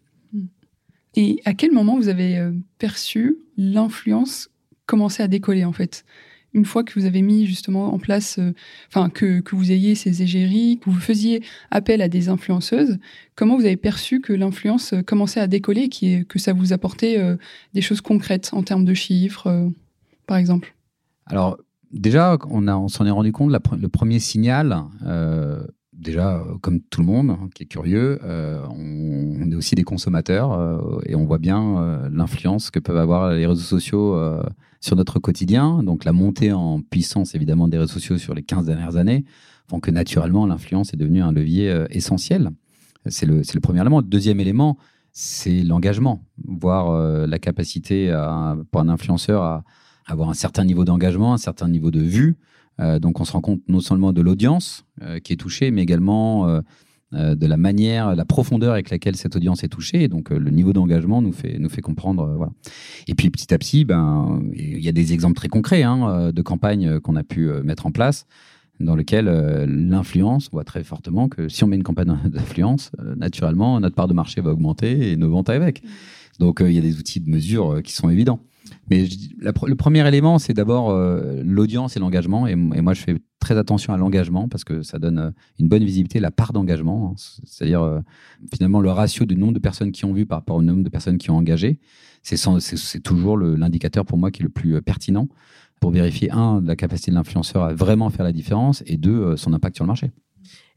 Et 1.15 1.41
à 1.45 1.53
quel 1.53 1.71
moment 1.71 1.97
vous 1.97 2.07
avez 2.07 2.49
perçu 2.77 3.37
l'influence 3.57 4.49
commencer 4.85 5.23
à 5.23 5.27
décoller 5.27 5.65
en 5.65 5.73
fait? 5.73 6.05
Une 6.53 6.65
fois 6.65 6.83
que 6.83 6.99
vous 6.99 7.05
avez 7.05 7.21
mis 7.21 7.45
justement 7.45 7.93
en 7.93 7.99
place, 7.99 8.37
enfin 8.89 9.09
que, 9.09 9.39
que, 9.39 9.55
vous 9.55 9.71
ayez 9.71 9.95
ces 9.95 10.21
égéries, 10.21 10.79
que 10.79 10.89
vous 10.89 10.99
faisiez 10.99 11.41
appel 11.69 12.01
à 12.01 12.09
des 12.09 12.27
influenceuses, 12.27 12.97
comment 13.35 13.55
vous 13.55 13.65
avez 13.65 13.77
perçu 13.77 14.19
que 14.19 14.33
l'influence 14.33 14.93
commençait 15.07 15.39
à 15.39 15.47
décoller, 15.47 15.87
qui 15.87 16.25
que 16.25 16.39
ça 16.39 16.51
vous 16.51 16.73
apportait 16.73 17.17
des 17.73 17.81
choses 17.81 18.01
concrètes 18.01 18.49
en 18.51 18.63
termes 18.63 18.83
de 18.83 18.93
chiffres, 18.93 19.71
par 20.27 20.35
exemple? 20.35 20.75
Alors 21.25 21.57
déjà, 21.91 22.37
on, 22.49 22.67
on 22.67 22.87
s'en 22.87 23.05
est 23.05 23.11
rendu 23.11 23.31
compte, 23.31 23.51
le 23.51 23.89
premier 23.89 24.19
signal, 24.19 24.83
euh, 25.05 25.63
déjà, 26.01 26.43
comme 26.61 26.81
tout 26.81 27.01
le 27.01 27.07
monde 27.07 27.31
hein, 27.31 27.49
qui 27.53 27.63
est 27.63 27.67
curieux, 27.67 28.19
euh, 28.23 28.65
on, 28.69 29.49
est 29.51 29.55
aussi 29.55 29.75
des 29.75 29.83
consommateurs 29.83 30.51
euh, 30.53 30.99
et 31.05 31.15
on 31.15 31.25
voit 31.25 31.37
bien 31.37 32.09
l'influence 32.11 32.71
que 32.71 32.79
peuvent 32.79 32.97
avoir 32.97 33.31
les 33.31 33.45
réseaux 33.45 33.61
sociaux 33.61 34.19
sur 34.79 34.95
notre 34.95 35.19
quotidien. 35.19 35.83
Donc, 35.83 36.05
la 36.05 36.13
montée 36.13 36.51
en 36.51 36.81
puissance, 36.81 37.35
évidemment, 37.35 37.67
des 37.67 37.77
réseaux 37.77 37.93
sociaux 37.93 38.17
sur 38.17 38.33
les 38.33 38.43
15 38.43 38.65
dernières 38.65 38.97
années 38.97 39.25
font 39.69 39.79
que 39.79 39.91
naturellement, 39.91 40.45
l'influence 40.45 40.93
est 40.93 40.97
devenue 40.97 41.21
un 41.21 41.31
levier 41.31 41.85
essentiel. 41.89 42.49
C'est 43.07 43.25
le, 43.25 43.41
le, 43.53 43.59
premier 43.59 43.81
élément. 43.81 44.01
Deuxième 44.01 44.39
élément, 44.39 44.77
c'est 45.11 45.63
l'engagement, 45.63 46.23
voire 46.43 47.27
la 47.27 47.39
capacité 47.39 48.11
pour 48.71 48.81
un 48.81 48.89
influenceur 48.89 49.43
à 49.43 49.63
avoir 50.07 50.29
un 50.29 50.33
certain 50.33 50.63
niveau 50.63 50.85
d'engagement, 50.85 51.33
un 51.33 51.37
certain 51.37 51.67
niveau 51.67 51.91
de 51.91 52.01
vue. 52.01 52.37
Euh, 52.79 52.99
donc 52.99 53.19
on 53.19 53.25
se 53.25 53.31
rend 53.31 53.41
compte 53.41 53.61
non 53.67 53.79
seulement 53.79 54.13
de 54.13 54.21
l'audience 54.21 54.85
euh, 55.01 55.19
qui 55.19 55.33
est 55.33 55.37
touchée, 55.37 55.71
mais 55.71 55.81
également 55.81 56.47
euh, 56.47 56.61
de 57.11 57.45
la 57.45 57.57
manière, 57.57 58.15
la 58.15 58.23
profondeur 58.23 58.71
avec 58.71 58.89
laquelle 58.89 59.17
cette 59.17 59.35
audience 59.35 59.65
est 59.65 59.67
touchée. 59.67 60.07
donc 60.07 60.29
le 60.29 60.49
niveau 60.49 60.71
d'engagement 60.71 61.21
nous 61.21 61.33
fait, 61.33 61.59
nous 61.59 61.67
fait 61.67 61.81
comprendre. 61.81 62.35
voilà. 62.37 62.53
Et 63.07 63.15
puis 63.15 63.29
petit 63.29 63.53
à 63.53 63.57
petit, 63.57 63.83
ben, 63.83 64.41
il 64.53 64.79
y 64.79 64.87
a 64.87 64.93
des 64.93 65.11
exemples 65.11 65.35
très 65.35 65.49
concrets 65.49 65.83
hein, 65.83 66.31
de 66.31 66.41
campagnes 66.41 67.01
qu'on 67.01 67.17
a 67.17 67.23
pu 67.23 67.49
mettre 67.63 67.85
en 67.85 67.91
place 67.91 68.27
dans 68.79 68.95
lesquelles 68.95 69.25
l'influence, 69.67 70.49
voit 70.51 70.63
très 70.63 70.85
fortement 70.85 71.27
que 71.27 71.49
si 71.49 71.65
on 71.65 71.67
met 71.67 71.75
une 71.75 71.83
campagne 71.83 72.17
d'influence, 72.25 72.91
naturellement, 73.17 73.77
notre 73.81 73.95
part 73.95 74.07
de 74.07 74.13
marché 74.13 74.39
va 74.39 74.51
augmenter 74.51 75.11
et 75.11 75.17
nos 75.17 75.29
ventes 75.29 75.49
avec. 75.49 75.83
Donc 76.39 76.61
il 76.65 76.71
y 76.71 76.77
a 76.77 76.81
des 76.81 76.97
outils 76.97 77.19
de 77.19 77.29
mesure 77.29 77.81
qui 77.83 77.91
sont 77.91 78.09
évidents. 78.09 78.39
Mais 78.89 79.07
le 79.39 79.75
premier 79.75 80.07
élément, 80.07 80.39
c'est 80.39 80.53
d'abord 80.53 80.91
euh, 80.91 81.41
l'audience 81.43 81.95
et 81.95 81.99
l'engagement. 81.99 82.47
Et, 82.47 82.55
moi, 82.55 82.93
je 82.93 83.01
fais 83.01 83.15
très 83.39 83.57
attention 83.57 83.93
à 83.93 83.97
l'engagement 83.97 84.47
parce 84.47 84.63
que 84.63 84.81
ça 84.81 84.99
donne 84.99 85.17
euh, 85.17 85.31
une 85.59 85.67
bonne 85.67 85.83
visibilité, 85.83 86.19
la 86.19 86.31
part 86.31 86.53
d'engagement. 86.53 87.11
Hein. 87.11 87.15
C'est-à-dire, 87.45 87.81
euh, 87.81 87.99
finalement, 88.53 88.81
le 88.81 88.91
ratio 88.91 89.25
du 89.25 89.35
nombre 89.35 89.53
de 89.53 89.59
personnes 89.59 89.91
qui 89.91 90.05
ont 90.05 90.13
vu 90.13 90.25
par 90.25 90.39
rapport 90.39 90.57
au 90.57 90.61
nombre 90.61 90.83
de 90.83 90.89
personnes 90.89 91.17
qui 91.17 91.31
ont 91.31 91.37
engagé. 91.37 91.79
C'est 92.23 93.01
toujours 93.01 93.37
l'indicateur 93.37 94.05
pour 94.05 94.17
moi 94.17 94.29
qui 94.29 94.41
est 94.41 94.43
le 94.43 94.49
plus 94.49 94.79
pertinent 94.81 95.27
pour 95.79 95.89
vérifier, 95.89 96.29
un, 96.29 96.61
la 96.63 96.75
capacité 96.75 97.09
de 97.09 97.15
l'influenceur 97.15 97.63
à 97.63 97.73
vraiment 97.73 98.11
faire 98.11 98.23
la 98.23 98.31
différence 98.31 98.83
et 98.85 98.97
deux, 98.97 99.35
son 99.37 99.53
impact 99.53 99.77
sur 99.77 99.85
le 99.85 99.87
marché. 99.87 100.11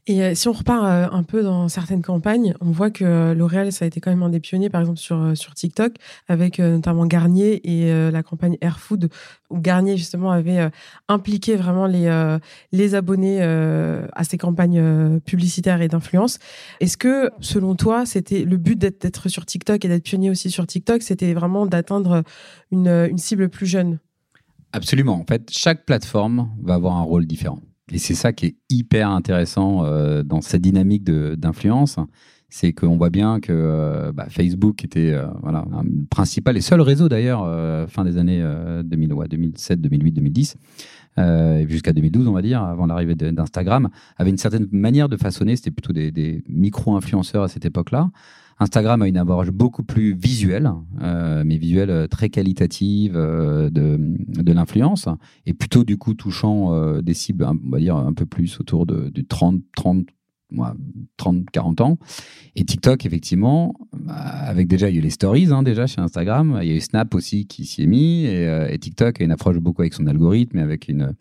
Et 0.07 0.21
euh, 0.21 0.35
si 0.35 0.47
on 0.47 0.51
repart 0.51 0.85
euh, 0.85 1.07
un 1.11 1.23
peu 1.23 1.41
dans 1.41 1.67
certaines 1.67 2.03
campagnes, 2.03 2.53
on 2.61 2.69
voit 2.69 2.91
que 2.91 3.03
euh, 3.03 3.33
L'Oréal, 3.33 3.71
ça 3.71 3.85
a 3.85 3.87
été 3.87 3.99
quand 3.99 4.11
même 4.11 4.21
un 4.21 4.29
des 4.29 4.39
pionniers, 4.39 4.69
par 4.69 4.81
exemple 4.81 4.99
sur, 4.99 5.35
sur 5.35 5.55
TikTok, 5.55 5.93
avec 6.27 6.59
notamment 6.59 7.07
Garnier 7.07 7.61
et 7.63 8.11
la 8.11 8.23
campagne 8.23 8.57
Air 8.61 8.79
Food, 8.79 9.09
où 9.49 9.59
Garnier 9.59 9.97
justement 9.97 10.31
avait 10.31 10.69
impliqué 11.07 11.55
vraiment 11.55 11.87
les, 11.87 12.37
les 12.71 12.95
abonnés 12.95 13.41
à 13.41 14.23
ces 14.23 14.37
campagnes 14.37 15.19
publicitaires 15.21 15.81
et 15.81 15.87
d'influence. 15.87 16.39
Est-ce 16.79 16.97
que, 16.97 17.31
selon 17.39 17.75
toi, 17.75 18.05
c'était 18.05 18.43
le 18.43 18.57
but 18.57 18.77
d'être 18.77 19.29
sur 19.29 19.45
TikTok 19.45 19.83
et 19.85 19.87
d'être 19.87 20.03
pionnier 20.03 20.29
aussi 20.29 20.51
sur 20.51 20.65
TikTok, 20.67 21.01
c'était 21.01 21.33
vraiment 21.33 21.65
d'atteindre 21.65 22.23
une, 22.71 22.87
une 22.87 23.17
cible 23.17 23.49
plus 23.49 23.67
jeune? 23.67 23.99
Absolument. 24.73 25.15
En 25.15 25.25
fait, 25.25 25.49
chaque 25.51 25.85
plateforme 25.85 26.49
va 26.61 26.75
avoir 26.75 26.95
un 26.95 27.03
rôle 27.03 27.25
différent. 27.25 27.59
Et 27.91 27.99
c'est 27.99 28.15
ça 28.15 28.33
qui 28.33 28.47
est 28.47 28.55
hyper 28.69 29.09
intéressant 29.09 29.85
euh, 29.85 30.23
dans 30.23 30.41
cette 30.41 30.61
dynamique 30.61 31.03
d'influence, 31.03 31.99
c'est 32.49 32.73
qu'on 32.73 32.97
voit 32.97 33.11
bien 33.11 33.39
que 33.39 33.51
euh, 33.51 34.11
bah, 34.11 34.25
Facebook 34.29 34.83
était 34.83 35.11
euh, 35.11 35.27
voilà, 35.43 35.65
un 35.71 35.83
principal 36.09 36.57
et 36.57 36.61
seul 36.61 36.81
réseau 36.81 37.09
d'ailleurs 37.09 37.41
fin 37.89 38.03
des 38.03 38.17
années 38.17 38.43
2000, 38.83 39.09
2007, 39.29 39.81
2008, 39.81 40.11
2010 40.11 40.57
jusqu'à 41.67 41.93
2012 41.93 42.27
on 42.27 42.33
va 42.33 42.41
dire 42.41 42.61
avant 42.61 42.87
l'arrivée 42.87 43.15
d'Instagram 43.15 43.89
avait 44.17 44.31
une 44.31 44.37
certaine 44.37 44.67
manière 44.71 45.07
de 45.07 45.15
façonner, 45.15 45.55
c'était 45.55 45.71
plutôt 45.71 45.93
des, 45.93 46.11
des 46.11 46.43
micro-influenceurs 46.49 47.43
à 47.43 47.47
cette 47.47 47.65
époque-là. 47.65 48.09
Instagram 48.59 49.01
a 49.01 49.07
une 49.07 49.17
approche 49.17 49.49
beaucoup 49.49 49.83
plus 49.83 50.15
visuelle, 50.15 50.71
euh, 51.01 51.43
mais 51.45 51.57
visuelle 51.57 51.89
euh, 51.89 52.07
très 52.07 52.29
qualitative 52.29 53.15
euh, 53.17 53.69
de, 53.69 53.97
de 53.99 54.51
l'influence, 54.53 55.09
et 55.45 55.53
plutôt 55.53 55.83
du 55.83 55.97
coup 55.97 56.13
touchant 56.13 56.55
des 57.01 57.13
cibles, 57.13 57.45
on 57.45 57.69
va 57.69 57.79
dire 57.79 57.95
un 57.95 58.13
peu 58.13 58.25
plus 58.25 58.59
autour 58.59 58.85
de, 58.85 59.09
du 59.09 59.25
30, 59.25 59.61
30, 59.75 60.05
30, 61.17 61.49
40 61.51 61.81
ans. 61.81 61.97
Et 62.55 62.63
TikTok, 62.63 63.05
effectivement, 63.05 63.73
avec 64.07 64.67
déjà, 64.67 64.89
il 64.89 64.93
y 64.93 64.97
a 64.97 64.99
eu 64.99 65.03
les 65.03 65.09
stories 65.09 65.51
hein, 65.51 65.63
déjà 65.63 65.87
chez 65.87 65.99
Instagram, 65.99 66.59
il 66.61 66.69
y 66.69 66.71
a 66.71 66.75
eu 66.75 66.81
Snap 66.81 67.13
aussi 67.13 67.47
qui 67.47 67.65
s'y 67.65 67.83
est 67.83 67.87
mis, 67.87 68.25
et, 68.25 68.47
et 68.69 68.79
TikTok 68.79 69.19
a 69.19 69.23
une 69.23 69.31
approche 69.31 69.57
beaucoup 69.57 69.81
avec 69.81 69.93
son 69.93 70.07
algorithme 70.07 70.57
et 70.57 70.61
avec 70.61 70.87
une 70.87 71.15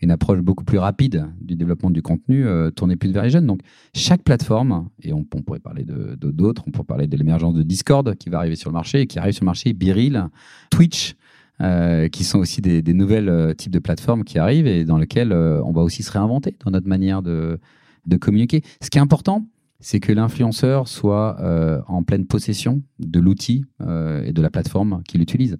une 0.00 0.10
approche 0.10 0.40
beaucoup 0.40 0.64
plus 0.64 0.78
rapide 0.78 1.26
du 1.40 1.56
développement 1.56 1.90
du 1.90 2.02
contenu 2.02 2.46
euh, 2.46 2.70
plus 2.70 3.12
vers 3.12 3.24
les 3.24 3.30
jeunes. 3.30 3.46
Donc, 3.46 3.60
chaque 3.94 4.22
plateforme, 4.22 4.88
et 5.02 5.12
on, 5.12 5.24
pourrait 5.24 5.58
parler 5.58 5.84
de 5.84 6.14
d'autres, 6.14 6.64
on 6.66 6.70
pourrait 6.70 6.86
parler 6.86 7.06
de 7.06 7.16
l'émergence 7.16 7.54
de 7.54 7.62
Discord 7.62 8.14
qui 8.16 8.30
va 8.30 8.38
arriver 8.38 8.56
sur 8.56 8.70
le 8.70 8.74
marché, 8.74 9.02
et 9.02 9.06
qui 9.06 9.18
arrive 9.18 9.34
sur 9.34 9.44
le 9.44 9.46
marché, 9.46 9.72
Biril, 9.72 10.28
Twitch, 10.70 11.16
euh, 11.60 12.08
qui 12.08 12.22
sont 12.22 12.38
aussi 12.38 12.60
des, 12.60 12.82
des 12.82 12.94
nouvelles 12.94 13.28
euh, 13.28 13.54
types 13.54 13.72
de 13.72 13.80
plateformes 13.80 14.22
qui 14.22 14.38
arrivent 14.38 14.68
et 14.68 14.84
dans 14.84 14.98
lesquelles 14.98 15.32
on 15.32 15.72
va 15.72 15.82
aussi 15.82 16.04
se 16.04 16.12
réinventer 16.12 16.56
dans 16.64 16.70
notre 16.70 16.86
manière 16.86 17.22
de, 17.22 17.58
de 18.06 18.16
communiquer. 18.16 18.62
Ce 18.80 18.90
qui 18.90 18.98
est 18.98 19.00
important, 19.00 19.48
c'est 19.80 19.98
que 19.98 20.12
l'influenceur 20.12 20.88
soit 20.88 21.40
en 21.86 22.02
pleine 22.02 22.26
possession 22.26 22.82
de 22.98 23.20
l'outil 23.20 23.64
et 23.80 24.32
de 24.32 24.42
la 24.42 24.50
plateforme 24.50 25.02
qu'il 25.06 25.22
utilise. 25.22 25.56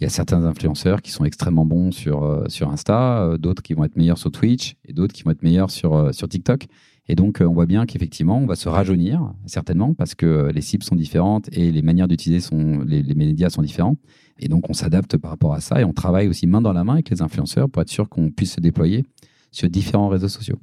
Il 0.00 0.04
y 0.04 0.06
a 0.06 0.10
certains 0.10 0.44
influenceurs 0.44 1.02
qui 1.02 1.10
sont 1.10 1.26
extrêmement 1.26 1.66
bons 1.66 1.92
sur, 1.92 2.24
euh, 2.24 2.46
Insta, 2.62 3.22
euh, 3.22 3.36
d'autres 3.36 3.62
qui 3.62 3.74
vont 3.74 3.84
être 3.84 3.96
meilleurs 3.96 4.16
sur 4.16 4.30
Twitch 4.30 4.76
et 4.86 4.94
d'autres 4.94 5.12
qui 5.12 5.24
vont 5.24 5.30
être 5.30 5.42
meilleurs 5.42 5.70
sur, 5.70 5.94
euh, 5.94 6.10
TikTok. 6.10 6.68
Et 7.06 7.14
donc, 7.14 7.42
on 7.44 7.52
voit 7.52 7.66
bien 7.66 7.84
qu'effectivement, 7.84 8.38
on 8.38 8.46
va 8.46 8.54
se 8.54 8.68
rajeunir, 8.68 9.34
certainement, 9.44 9.94
parce 9.94 10.14
que 10.14 10.50
les 10.54 10.60
cibles 10.62 10.84
sont 10.84 10.94
différentes 10.94 11.48
et 11.52 11.72
les 11.72 11.82
manières 11.82 12.08
d'utiliser 12.08 12.48
les, 12.86 13.14
médias 13.14 13.50
sont 13.50 13.62
différents. 13.62 13.96
Et 14.38 14.48
donc, 14.48 14.70
on 14.70 14.72
s'adapte 14.72 15.16
par 15.16 15.32
rapport 15.32 15.52
à 15.52 15.60
ça 15.60 15.80
et 15.80 15.84
on 15.84 15.92
travaille 15.92 16.28
aussi 16.28 16.46
main 16.46 16.62
dans 16.62 16.72
la 16.72 16.84
main 16.84 16.94
avec 16.94 17.10
les 17.10 17.20
influenceurs 17.20 17.68
pour 17.68 17.82
être 17.82 17.90
sûr 17.90 18.08
qu'on 18.08 18.30
puisse 18.30 18.54
se 18.54 18.60
déployer 18.60 19.04
sur 19.50 19.68
différents 19.68 20.08
réseaux 20.08 20.28
sociaux. 20.28 20.60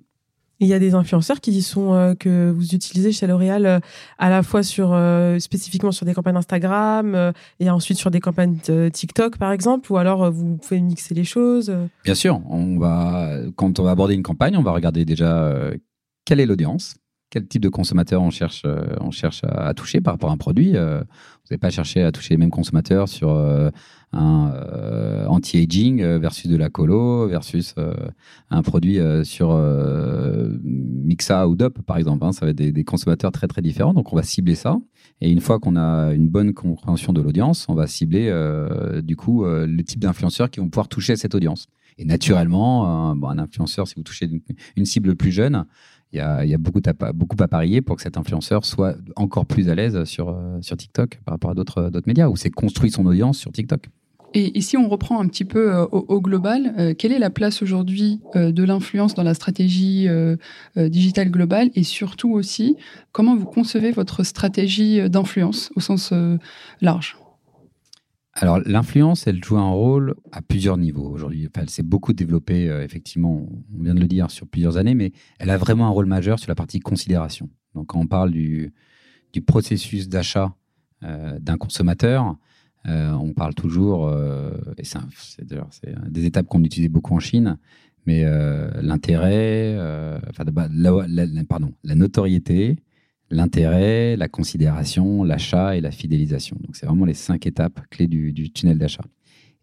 Il 0.59 0.67
y 0.67 0.73
a 0.73 0.79
des 0.79 0.95
influenceurs 0.95 1.39
qui 1.39 1.61
sont 1.61 1.93
euh, 1.93 2.15
que 2.15 2.49
vous 2.49 2.73
utilisez 2.73 3.11
chez 3.11 3.27
L'Oréal 3.27 3.65
euh, 3.65 3.79
à 4.17 4.29
la 4.29 4.41
fois 4.41 4.63
sur 4.63 4.91
euh, 4.91 5.37
spécifiquement 5.37 5.91
sur 5.91 6.05
des 6.05 6.15
campagnes 6.15 6.37
Instagram 6.37 7.31
et 7.59 7.69
ensuite 7.69 7.97
sur 7.97 8.11
des 8.11 8.19
campagnes 8.19 8.57
TikTok 8.91 9.37
par 9.37 9.51
exemple 9.51 9.91
ou 9.91 9.97
alors 9.97 10.31
vous 10.31 10.57
pouvez 10.57 10.81
mixer 10.81 11.13
les 11.13 11.23
choses. 11.23 11.75
Bien 12.03 12.15
sûr, 12.15 12.41
on 12.49 12.79
va 12.79 13.39
quand 13.55 13.79
on 13.79 13.83
va 13.83 13.91
aborder 13.91 14.15
une 14.15 14.23
campagne, 14.23 14.57
on 14.57 14.63
va 14.63 14.71
regarder 14.71 15.05
déjà 15.05 15.51
quelle 16.25 16.39
est 16.39 16.45
l'audience, 16.45 16.95
quel 17.29 17.47
type 17.47 17.61
de 17.61 17.69
consommateur 17.69 18.21
on 18.21 18.29
cherche, 18.29 18.63
on 18.99 19.11
cherche 19.11 19.41
à, 19.43 19.73
toucher 19.73 20.01
par 20.01 20.13
rapport 20.13 20.29
à 20.29 20.33
un 20.33 20.37
produit. 20.37 20.71
vous 20.71 20.77
n'allez 20.77 21.59
pas 21.59 21.69
chercher 21.69 22.03
à 22.03 22.11
toucher 22.11 22.33
les 22.33 22.37
mêmes 22.37 22.51
consommateurs 22.51 23.09
sur 23.09 23.31
un 24.11 24.56
anti-aging 25.37 26.01
euh, 26.01 26.19
versus 26.19 26.49
de 26.49 26.57
la 26.57 26.69
colo 26.69 27.27
versus 27.27 27.73
euh, 27.77 27.93
un 28.49 28.61
produit 28.61 28.99
sur 29.23 29.57
Mixa 30.63 31.47
ou 31.47 31.55
DOP 31.55 31.81
par 31.81 31.97
exemple. 31.97 32.25
Hein. 32.25 32.31
ça 32.31 32.45
va 32.45 32.51
être 32.51 32.57
des, 32.57 32.83
consommateurs 32.83 33.31
très 33.31 33.47
très 33.47 33.61
différents. 33.61 33.93
Donc 33.93 34.11
on 34.13 34.15
va 34.15 34.23
cibler 34.23 34.55
ça. 34.55 34.77
Et 35.21 35.31
une 35.31 35.41
fois 35.41 35.59
qu'on 35.59 35.75
a 35.75 36.13
une 36.13 36.27
bonne 36.27 36.53
compréhension 36.53 37.13
de 37.13 37.21
l'audience, 37.21 37.65
on 37.69 37.73
va 37.73 37.87
cibler 37.87 38.31
du 39.03 39.15
coup 39.15 39.45
le 39.45 39.81
type 39.81 39.99
d'influenceurs 39.99 40.49
qui 40.49 40.59
vont 40.59 40.69
pouvoir 40.69 40.87
toucher 40.87 41.15
cette 41.15 41.35
audience. 41.35 41.67
Et 41.97 42.05
naturellement, 42.05 43.11
un 43.11 43.39
influenceur, 43.39 43.87
si 43.87 43.95
vous 43.95 44.03
touchez 44.03 44.29
une, 44.75 44.85
cible 44.85 45.15
plus 45.15 45.31
jeune, 45.31 45.65
il 46.13 46.17
y 46.17 46.21
a, 46.21 46.45
y 46.45 46.53
a, 46.53 46.57
beaucoup, 46.57 46.81
à, 46.85 47.13
beaucoup 47.13 47.35
à 47.41 47.47
parier 47.47 47.81
pour 47.81 47.97
que 47.97 48.01
cet 48.01 48.17
influenceur 48.17 48.63
soit 48.65 48.95
encore 49.15 49.45
plus 49.45 49.69
à 49.69 49.75
l'aise 49.75 50.03
sur, 50.05 50.35
sur 50.61 50.77
TikTok 50.77 51.19
par 51.25 51.33
rapport 51.33 51.51
à 51.51 51.55
d'autres 51.55 51.91
médias, 52.05 52.29
où 52.29 52.35
c'est 52.35 52.51
construit 52.51 52.91
son 52.91 53.05
audience 53.05 53.37
sur 53.37 53.51
TikTok. 53.51 53.89
Et, 54.33 54.61
si 54.61 54.77
on 54.77 54.89
reprend 54.89 55.19
un 55.19 55.27
petit 55.27 55.45
peu 55.45 55.73
euh, 55.73 55.85
au, 55.85 56.21
global, 56.21 56.73
euh, 56.77 56.93
quelle 56.93 57.11
est 57.11 57.19
la 57.19 57.29
place 57.29 57.61
aujourd'hui 57.61 58.19
euh, 58.35 58.51
de 58.51 58.63
l'influence 58.63 59.13
dans 59.13 59.23
la 59.23 59.33
stratégie 59.33 60.07
digitale 60.75 61.31
globale 61.31 61.69
et 61.75 61.83
surtout 61.83 62.31
aussi, 62.31 62.75
comment 63.11 63.35
vous 63.35 63.45
concevez 63.45 63.91
votre 63.91 64.23
stratégie 64.23 65.09
d'influence 65.09 65.71
au 65.75 65.79
sens 65.79 66.13
large? 66.81 67.17
Alors 68.33 68.59
l'influence, 68.65 69.25
elle 69.25 69.43
joue 69.43 69.57
un 69.57 69.71
rôle 69.71 70.15
à 70.31 70.41
plusieurs 70.41 70.77
niveaux 70.77 71.09
aujourd'hui. 71.09 71.47
Enfin, 71.47 71.63
elle 71.63 71.69
s'est 71.69 71.83
beaucoup 71.83 72.13
développée, 72.13 72.65
effectivement, 72.83 73.47
on 73.77 73.83
vient 73.83 73.95
de 73.95 73.99
le 73.99 74.07
dire, 74.07 74.29
sur 74.29 74.47
plusieurs 74.47 74.77
années, 74.77 74.93
mais 74.93 75.11
elle 75.39 75.49
a 75.49 75.57
vraiment 75.57 75.87
un 75.87 75.91
rôle 75.91 76.05
majeur 76.05 76.39
sur 76.39 76.49
la 76.49 76.55
partie 76.55 76.79
considération. 76.79 77.49
Donc 77.73 77.87
quand 77.87 77.99
on 77.99 78.07
parle 78.07 78.31
du, 78.31 78.73
du 79.33 79.41
processus 79.41 80.07
d'achat 80.07 80.53
d'un 81.01 81.57
consommateur, 81.57 82.35
euh, 82.87 83.11
on 83.11 83.33
parle 83.33 83.53
toujours, 83.53 84.07
euh, 84.07 84.51
et 84.77 84.83
c'est 84.83 85.45
des 86.09 86.25
étapes 86.25 86.47
qu'on 86.47 86.63
utilisait 86.63 86.89
beaucoup 86.89 87.13
en 87.13 87.19
Chine, 87.19 87.57
mais 88.05 88.23
euh, 88.23 88.69
l'intérêt, 88.81 89.75
enfin, 90.29 90.45
la, 90.45 91.43
pardon, 91.43 91.73
la 91.83 91.95
notoriété, 91.95 92.77
l'intérêt, 93.29 94.15
la 94.15 94.29
considération, 94.29 95.23
l'achat 95.25 95.75
et 95.75 95.81
la 95.81 95.91
fidélisation. 95.91 96.55
Donc, 96.61 96.77
c'est 96.77 96.85
vraiment 96.85 97.05
les 97.05 97.13
cinq 97.13 97.45
étapes 97.45 97.81
clés 97.89 98.07
du, 98.07 98.51
tunnel 98.51 98.77
d'achat. 98.77 99.03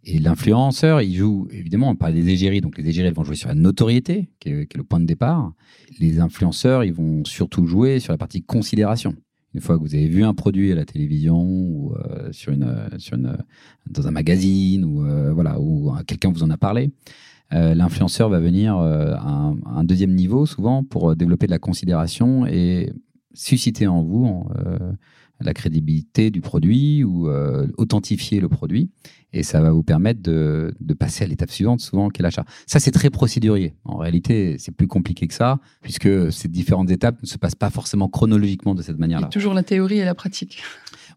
Et 0.06 0.18
l'influenceur, 0.18 1.00
il 1.00 1.14
joue, 1.14 1.48
évidemment, 1.50 1.88
on 1.88 1.96
parle 1.96 2.12
des 2.12 2.28
égéries, 2.28 2.60
donc 2.60 2.76
les 2.76 2.87
égéries 2.87 3.10
vont 3.10 3.24
jouer 3.24 3.37
sur 3.37 3.48
la 3.48 3.54
notoriété, 3.54 4.28
qui 4.38 4.50
est, 4.50 4.76
le 4.76 4.84
point 4.84 5.00
de 5.00 5.06
départ. 5.06 5.54
Les 5.98 6.20
influenceurs, 6.20 6.84
ils 6.84 6.92
vont 6.92 7.24
surtout 7.24 7.64
jouer 7.66 8.00
sur 8.00 8.12
la 8.12 8.18
partie 8.18 8.42
considération. 8.42 9.14
Une 9.54 9.60
fois 9.60 9.76
que 9.76 9.82
vous 9.82 9.94
avez 9.94 10.08
vu 10.08 10.24
un 10.24 10.34
produit 10.34 10.72
à 10.72 10.74
la 10.74 10.84
télévision 10.84 11.40
ou 11.40 11.94
euh, 11.94 12.32
sur 12.32 12.52
une, 12.52 12.88
sur 12.98 13.16
une, 13.16 13.36
dans 13.88 14.08
un 14.08 14.10
magazine 14.10 14.84
ou 14.84 15.04
euh, 15.04 15.32
voilà 15.32 15.60
ou 15.60 15.92
quelqu'un 16.06 16.32
vous 16.32 16.42
en 16.42 16.50
a 16.50 16.56
parlé, 16.56 16.90
euh, 17.52 17.74
l'influenceur 17.74 18.28
va 18.28 18.40
venir 18.40 18.74
à 18.74 19.52
un, 19.66 19.84
deuxième 19.84 20.14
niveau 20.14 20.44
souvent 20.44 20.82
pour 20.82 21.14
développer 21.14 21.46
de 21.46 21.52
la 21.52 21.60
considération 21.60 22.46
et 22.46 22.92
susciter 23.32 23.86
en 23.86 24.02
vous 24.02 24.44
la 25.40 25.54
crédibilité 25.54 26.30
du 26.30 26.40
produit 26.40 27.04
ou 27.04 27.28
authentifier 27.76 28.40
le 28.40 28.48
produit 28.48 28.90
et 29.35 29.42
ça 29.42 29.61
va 29.61 29.73
vous 29.73 29.83
permettre 29.83 30.23
de, 30.23 30.75
de 30.81 30.94
passer 30.94 31.25
à 31.25 31.27
l'étape 31.27 31.51
suivante, 31.51 31.81
souvent, 31.81 32.09
qui 32.09 32.20
est 32.20 32.23
l'achat. 32.23 32.44
Ça, 32.66 32.79
c'est 32.79 32.92
très 32.92 33.11
procédurier. 33.11 33.75
En 33.85 33.97
réalité, 33.97 34.57
c'est 34.59 34.73
plus 34.73 34.87
compliqué 34.87 35.27
que 35.27 35.35
ça, 35.35 35.59
puisque 35.83 36.33
ces 36.33 36.49
différentes 36.49 36.90
étapes 36.90 37.20
ne 37.20 37.27
se 37.27 37.37
passent 37.37 37.57
pas 37.57 37.70
forcément 37.70 38.09
chronologiquement 38.09 38.77
de 38.77 38.83
cette 38.83 38.99
manière-là. 38.99 39.27
Toujours 39.27 39.53
la 39.53 39.64
théorie 39.64 39.99
et 39.99 40.05
la 40.05 40.14
pratique. 40.14 40.62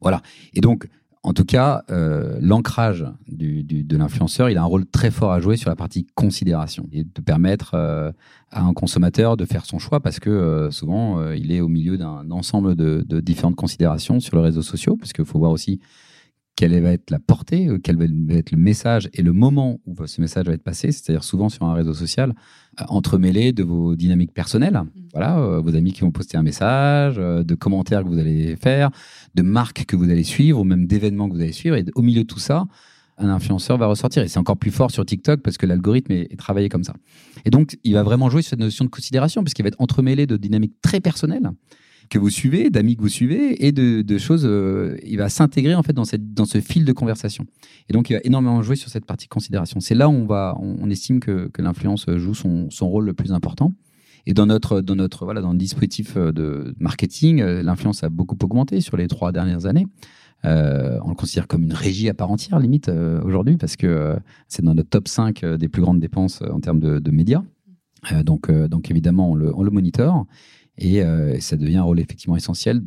Voilà. 0.02 0.24
Et 0.56 0.62
donc, 0.62 0.88
en 1.22 1.34
tout 1.34 1.46
cas, 1.46 1.84
euh, 1.92 2.38
l'ancrage 2.42 3.06
du, 3.28 3.64
du, 3.64 3.84
de 3.84 3.98
l'influenceur, 3.98 4.50
il 4.50 4.58
a 4.58 4.62
un 4.62 4.66
rôle 4.66 4.86
très 4.86 5.12
fort 5.12 5.32
à 5.32 5.40
jouer 5.40 5.58
sur 5.58 5.70
la 5.70 5.76
partie 5.76 6.08
considération 6.16 6.88
et 6.92 7.04
de 7.04 7.22
permettre 7.22 7.74
euh, 7.74 8.12
à 8.50 8.64
un 8.64 8.74
consommateur 8.74 9.38
de 9.38 9.46
faire 9.46 9.66
son 9.66 9.78
choix 9.78 10.00
parce 10.00 10.20
que 10.20 10.30
euh, 10.30 10.72
souvent, 10.72 11.32
il 11.32 11.52
est 11.52 11.60
au 11.60 11.68
milieu 11.68 11.98
d'un 11.98 12.32
ensemble 12.32 12.76
de, 12.76 13.04
de, 13.06 13.20
différentes 13.20 13.56
considérations 13.56 14.20
sur 14.20 14.38
les 14.38 14.44
réseaux 14.44 14.62
sociaux, 14.62 14.96
parce 14.96 15.12
qu'il 15.12 15.26
faut 15.26 15.38
voir 15.38 15.52
aussi 15.52 15.82
quelle 16.58 16.82
va 16.82 16.92
être 16.92 17.12
la 17.12 17.20
portée, 17.20 17.68
euh, 17.68 17.78
quel 17.82 17.98
va 17.98 18.06
être 18.36 18.52
le 18.52 18.58
message 18.58 19.10
et 19.14 19.22
le 19.22 19.32
moment 19.32 19.80
où 19.86 19.96
ce 20.08 20.20
message 20.20 20.48
va 20.48 20.54
être 20.54 20.64
passé, 20.64 20.92
c'est-à-dire 20.92 21.24
souvent 21.24 21.50
sur 21.50 21.64
un 21.66 21.74
réseau 21.74 21.94
social, 21.94 22.34
euh, 22.82 22.84
entremêlé 22.90 23.54
de 23.54 23.64
vos 23.64 23.96
dynamiques 23.96 24.34
personnelles. 24.34 24.74
Mmh. 24.74 24.90
Voilà, 25.14 25.38
euh, 25.38 25.62
vos 25.62 25.76
amis 25.76 25.94
qui 25.94 26.02
vont 26.02 26.12
poster 26.12 26.36
un 26.36 26.42
message, 26.42 27.18
de 27.18 27.56
commentaires 27.56 28.04
que 28.04 28.10
vous 28.10 28.18
allez 28.18 28.56
faire, 28.56 28.90
de 29.36 29.44
marques 29.44 29.86
que 29.86 29.96
vous 29.96 30.10
allez 30.10 30.24
suivre, 30.24 30.60
ou 30.60 30.64
même 30.64 30.88
d'événements 30.88 31.30
que 31.30 31.36
vous 31.36 31.42
allez 31.42 31.54
suivre. 31.54 31.76
Et 31.76 31.86
au 31.94 32.02
milieu 32.02 32.24
de 32.24 32.28
tout 32.28 32.40
ça, 32.40 32.66
un 33.20 33.30
influenceur 33.30 33.78
va 33.78 33.86
ressortir. 33.86 34.24
Et 34.24 34.28
c'est 34.28 34.40
encore 34.40 34.58
plus 34.58 34.72
fort 34.72 34.90
sur 34.90 35.06
TikTok 35.06 35.42
parce 35.42 35.58
que 35.58 35.68
l'algorithme 35.68 36.12
est, 36.12 36.34
est, 36.34 36.38
travaillé 36.38 36.70
comme 36.70 36.84
ça. 36.84 36.96
Et 37.46 37.52
donc, 37.52 37.78
il 37.84 37.94
va 37.94 38.02
vraiment 38.02 38.32
jouer 38.32 38.42
sur 38.42 38.52
cette 38.52 38.60
notion 38.60 38.84
de 38.84 38.90
considération 38.90 39.44
parce 39.44 39.54
qu'il 39.54 39.64
va 39.64 39.68
être 39.68 39.80
entremêlé 39.82 40.26
de 40.26 40.38
dynamiques 40.38 40.76
très 40.82 41.02
personnelles 41.02 41.52
que 42.10 42.20
vous 42.20 42.30
suivez, 42.30 42.70
d'amis 42.70 42.96
que 42.96 43.02
vous 43.02 43.10
suivez 43.10 43.66
et 43.66 43.72
de, 43.72 44.18
choses. 44.18 44.46
Euh, 44.46 44.98
il 45.06 45.18
va 45.18 45.30
s'intégrer 45.30 45.76
en 45.76 45.84
fait 45.84 45.94
dans, 45.94 46.06
cette, 46.06 46.34
dans 46.34 46.46
ce 46.46 46.60
fil 46.62 46.86
de 46.86 46.94
conversation. 46.94 47.46
Et 47.90 47.94
donc, 47.94 48.10
il 48.10 48.14
va 48.14 48.20
énormément 48.24 48.62
jouer 48.62 48.76
sur 48.76 48.90
cette 48.90 49.06
partie 49.06 49.28
considération. 49.28 49.80
C'est 49.80 49.96
là 49.96 50.10
où 50.10 50.14
on, 50.14 50.26
va, 50.26 50.56
on, 50.60 50.90
estime 50.90 51.20
que, 51.20 51.48
que 51.48 51.62
l'influence 51.62 52.06
joue 52.16 52.34
son, 52.34 52.70
son 52.70 52.90
rôle 52.90 53.06
le 53.06 53.14
plus 53.14 53.32
important. 53.32 53.74
Et 54.26 54.34
dans 54.34 54.46
notre, 54.46 54.82
dans 54.82 54.96
notre 54.96 55.24
voilà, 55.24 55.42
dans 55.42 55.54
le 55.54 55.58
dispositif 55.58 56.18
de 56.18 56.76
marketing, 56.80 57.42
l'influence 57.42 58.04
a 58.04 58.10
beaucoup 58.10 58.38
augmenté 58.44 58.82
sur 58.82 58.98
les 58.98 59.08
trois 59.08 59.32
dernières 59.32 59.66
années. 59.66 59.86
Euh, 60.46 61.00
on 61.04 61.10
le 61.10 61.16
considère 61.16 61.48
comme 61.48 61.64
une 61.64 61.74
régie 61.74 62.10
à 62.10 62.14
part 62.14 62.32
entière, 62.32 62.60
limite, 62.60 62.90
euh, 62.90 63.22
aujourd'hui, 63.24 63.58
parce 63.58 63.76
que 63.76 63.88
euh, 63.88 64.16
c'est 64.48 64.64
dans 64.64 64.76
notre 64.76 64.90
top 64.90 65.08
5 65.08 65.44
des 65.44 65.68
plus 65.68 65.82
grandes 65.82 66.00
dépenses 66.00 66.42
en 66.42 66.60
termes 66.60 66.80
de, 66.80 67.00
de 67.00 67.12
médias. 67.12 67.44
donc, 68.24 68.52
donc, 68.52 68.92
évidemment, 68.92 69.32
on 69.32 69.36
le, 69.36 69.56
on 69.56 69.64
le 69.64 69.72
monitore 69.72 70.26
et 70.78 71.02
ça 71.40 71.58
devient 71.58 71.78
un 71.78 71.84
rôle 71.84 72.00
effectivement 72.00 72.36
essentiel 72.36 72.82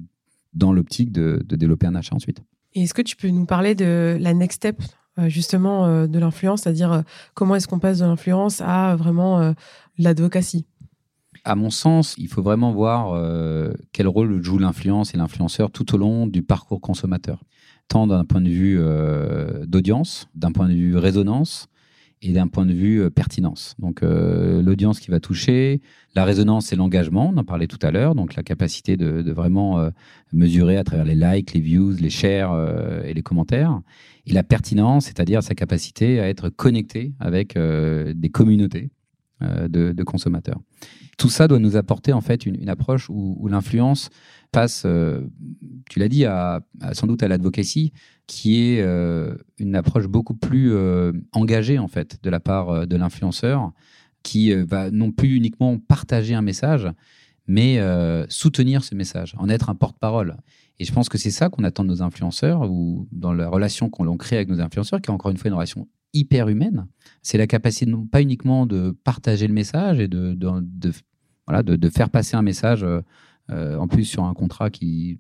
dans 0.55 0.73
l'optique 0.73 1.13
de, 1.13 1.43
de, 1.45 1.57
développer 1.57 1.87
un 1.87 1.95
achat 1.95 2.15
ensuite. 2.15 2.43
Et 2.75 2.83
est-ce 2.83 2.95
que 2.95 3.03
tu 3.03 3.17
peux 3.17 3.29
nous 3.29 3.47
parler 3.47 3.75
de 3.75 4.17
la 4.21 4.35
next 4.35 4.57
step 4.57 4.83
justement 5.27 6.07
de 6.07 6.19
l'influence, 6.19 6.63
c'est-à-dire 6.63 7.03
comment 7.35 7.57
est-ce 7.57 7.69
qu'on 7.69 7.79
passe 7.79 7.99
de 7.99 8.05
l'influence 8.05 8.61
à 8.61 8.97
vraiment 8.97 9.55
l'advocacy? 9.99 10.67
À 11.45 11.55
mon 11.55 11.71
sens, 11.71 12.15
il 12.19 12.29
faut 12.29 12.43
vraiment 12.43 12.73
voir 12.73 13.13
euh, 13.15 13.73
quel 13.93 14.09
rôle 14.09 14.43
joue 14.43 14.59
l'influence 14.59 15.15
et 15.15 15.17
l'influenceur 15.17 15.71
tout 15.71 15.95
au 15.95 15.99
long 15.99 16.27
du 16.27 16.43
parcours 16.43 16.81
consommateur, 16.81 17.43
tant 17.89 18.07
d'un 18.07 18.25
point 18.25 18.41
de 18.41 18.51
vue 18.51 18.79
euh, 18.79 19.65
d'audience, 19.67 20.29
d'un 20.35 20.53
point 20.53 20.69
de 20.69 20.75
vue 20.75 20.97
résonance 20.97 21.69
et 22.23 22.33
d'un 22.33 22.49
point 22.49 22.67
de 22.67 22.73
vue 22.73 23.03
euh, 23.03 23.11
pertinence. 23.11 23.75
Donc 23.79 24.03
euh, 24.03 24.63
l'audience 24.63 25.01
qui 25.01 25.11
va 25.11 25.21
toucher, 25.21 25.81
la 26.15 26.25
résonance 26.25 26.73
et 26.73 26.77
l'engagement, 26.77 27.33
on 27.35 27.37
en 27.39 27.45
parlait 27.45 27.67
tout 27.67 27.79
à 27.83 27.91
l'heure, 27.91 28.15
donc 28.15 28.35
la 28.35 28.43
capacité 28.43 28.97
de, 28.97 29.23
de 29.23 29.33
vraiment 29.33 29.79
euh, 29.79 29.91
mesurer 30.33 30.77
à 30.77 30.85
travers 30.85 31.05
les 31.05 31.15
likes, 31.15 31.53
les 31.55 31.61
views, 31.61 31.93
les 31.93 32.11
shares 32.11 32.53
euh, 32.53 33.03
et 33.05 33.15
les 33.15 33.23
commentaires, 33.23 33.81
et 34.27 34.33
la 34.33 34.43
pertinence, 34.43 35.07
c'est-à-dire 35.07 35.43
sa 35.43 35.55
capacité 35.55 36.21
à 36.21 36.29
être 36.29 36.51
connecté 36.51 37.15
avec 37.21 37.57
des 37.57 38.29
communautés 38.29 38.91
de, 39.41 39.93
de 39.93 40.03
consommateurs 40.05 40.61
tout 41.21 41.29
ça 41.29 41.47
doit 41.47 41.59
nous 41.59 41.77
apporter 41.77 42.15
en 42.15 42.23
fait 42.23 42.47
une, 42.47 42.69
approche 42.71 43.11
où, 43.11 43.47
l'influence 43.47 44.09
passe, 44.53 44.85
euh, 44.87 45.21
tu 45.91 45.99
l'as 45.99 46.09
dit, 46.09 46.25
sans 46.93 47.07
doute 47.07 47.23
à 47.23 47.29
l'advocacy, 47.29 47.93
qui 48.27 48.63
est 48.63 48.81
euh, 48.81 49.35
une 49.59 49.77
approche 49.77 50.07
beaucoup 50.07 50.35
plus 50.35 50.73
euh, 50.73 51.13
engagée 51.33 51.79
en 51.79 51.89
fait 51.89 52.19
de 52.23 52.31
la 52.31 52.41
part 52.41 52.71
euh, 52.71 52.87
de 52.87 52.97
l'influenceur, 52.97 53.71
qui 54.23 54.51
euh, 54.51 54.65
va 54.67 54.91
non 54.91 55.13
plus 55.13 55.37
uniquement 55.37 55.79
partager 55.79 56.35
un 56.35 56.43
message, 56.43 56.89
mais 57.47 57.79
euh, 57.79 58.25
soutenir 58.31 58.83
ce 58.83 58.95
message, 58.95 59.35
en 59.37 59.51
être 59.51 59.69
un 59.69 59.75
porte-parole. 59.75 60.39
Et 60.79 60.85
je 60.85 60.93
pense 60.93 61.11
que 61.11 61.19
c'est 61.19 61.31
ça 61.31 61.51
qu'on 61.51 61.65
attend 61.65 61.85
de 61.85 61.91
nos 61.91 62.03
influenceurs, 62.03 62.63
ou 62.71 63.09
dans 63.13 63.35
la 63.35 63.49
relation 63.51 63.91
qu'on 63.91 64.17
crée 64.17 64.37
avec 64.37 64.49
nos 64.49 64.61
influenceurs, 64.61 65.03
qui 65.03 65.11
est 65.11 65.15
encore 65.15 65.31
une 65.31 65.37
fois 65.37 65.49
une 65.49 65.55
relation 65.55 65.87
hyper 66.13 66.49
humaine. 66.49 66.87
C'est 67.23 67.39
la 67.39 67.47
capacité 67.47 67.91
non 67.91 68.07
pas 68.07 68.23
uniquement 68.23 68.67
de 68.67 68.97
partager 69.05 69.47
le 69.47 69.55
message 69.55 70.01
et 70.01 70.09
de, 70.09 70.37
voilà, 71.47 71.63
de, 71.63 71.77
de, 71.77 71.89
faire 71.89 72.11
passer 72.11 72.37
un 72.37 72.43
message, 72.43 72.85
euh, 72.85 73.77
en 73.77 73.89
plus 73.89 74.05
sur 74.05 74.25
un 74.25 74.35
contrat 74.35 74.71
qui 74.71 75.19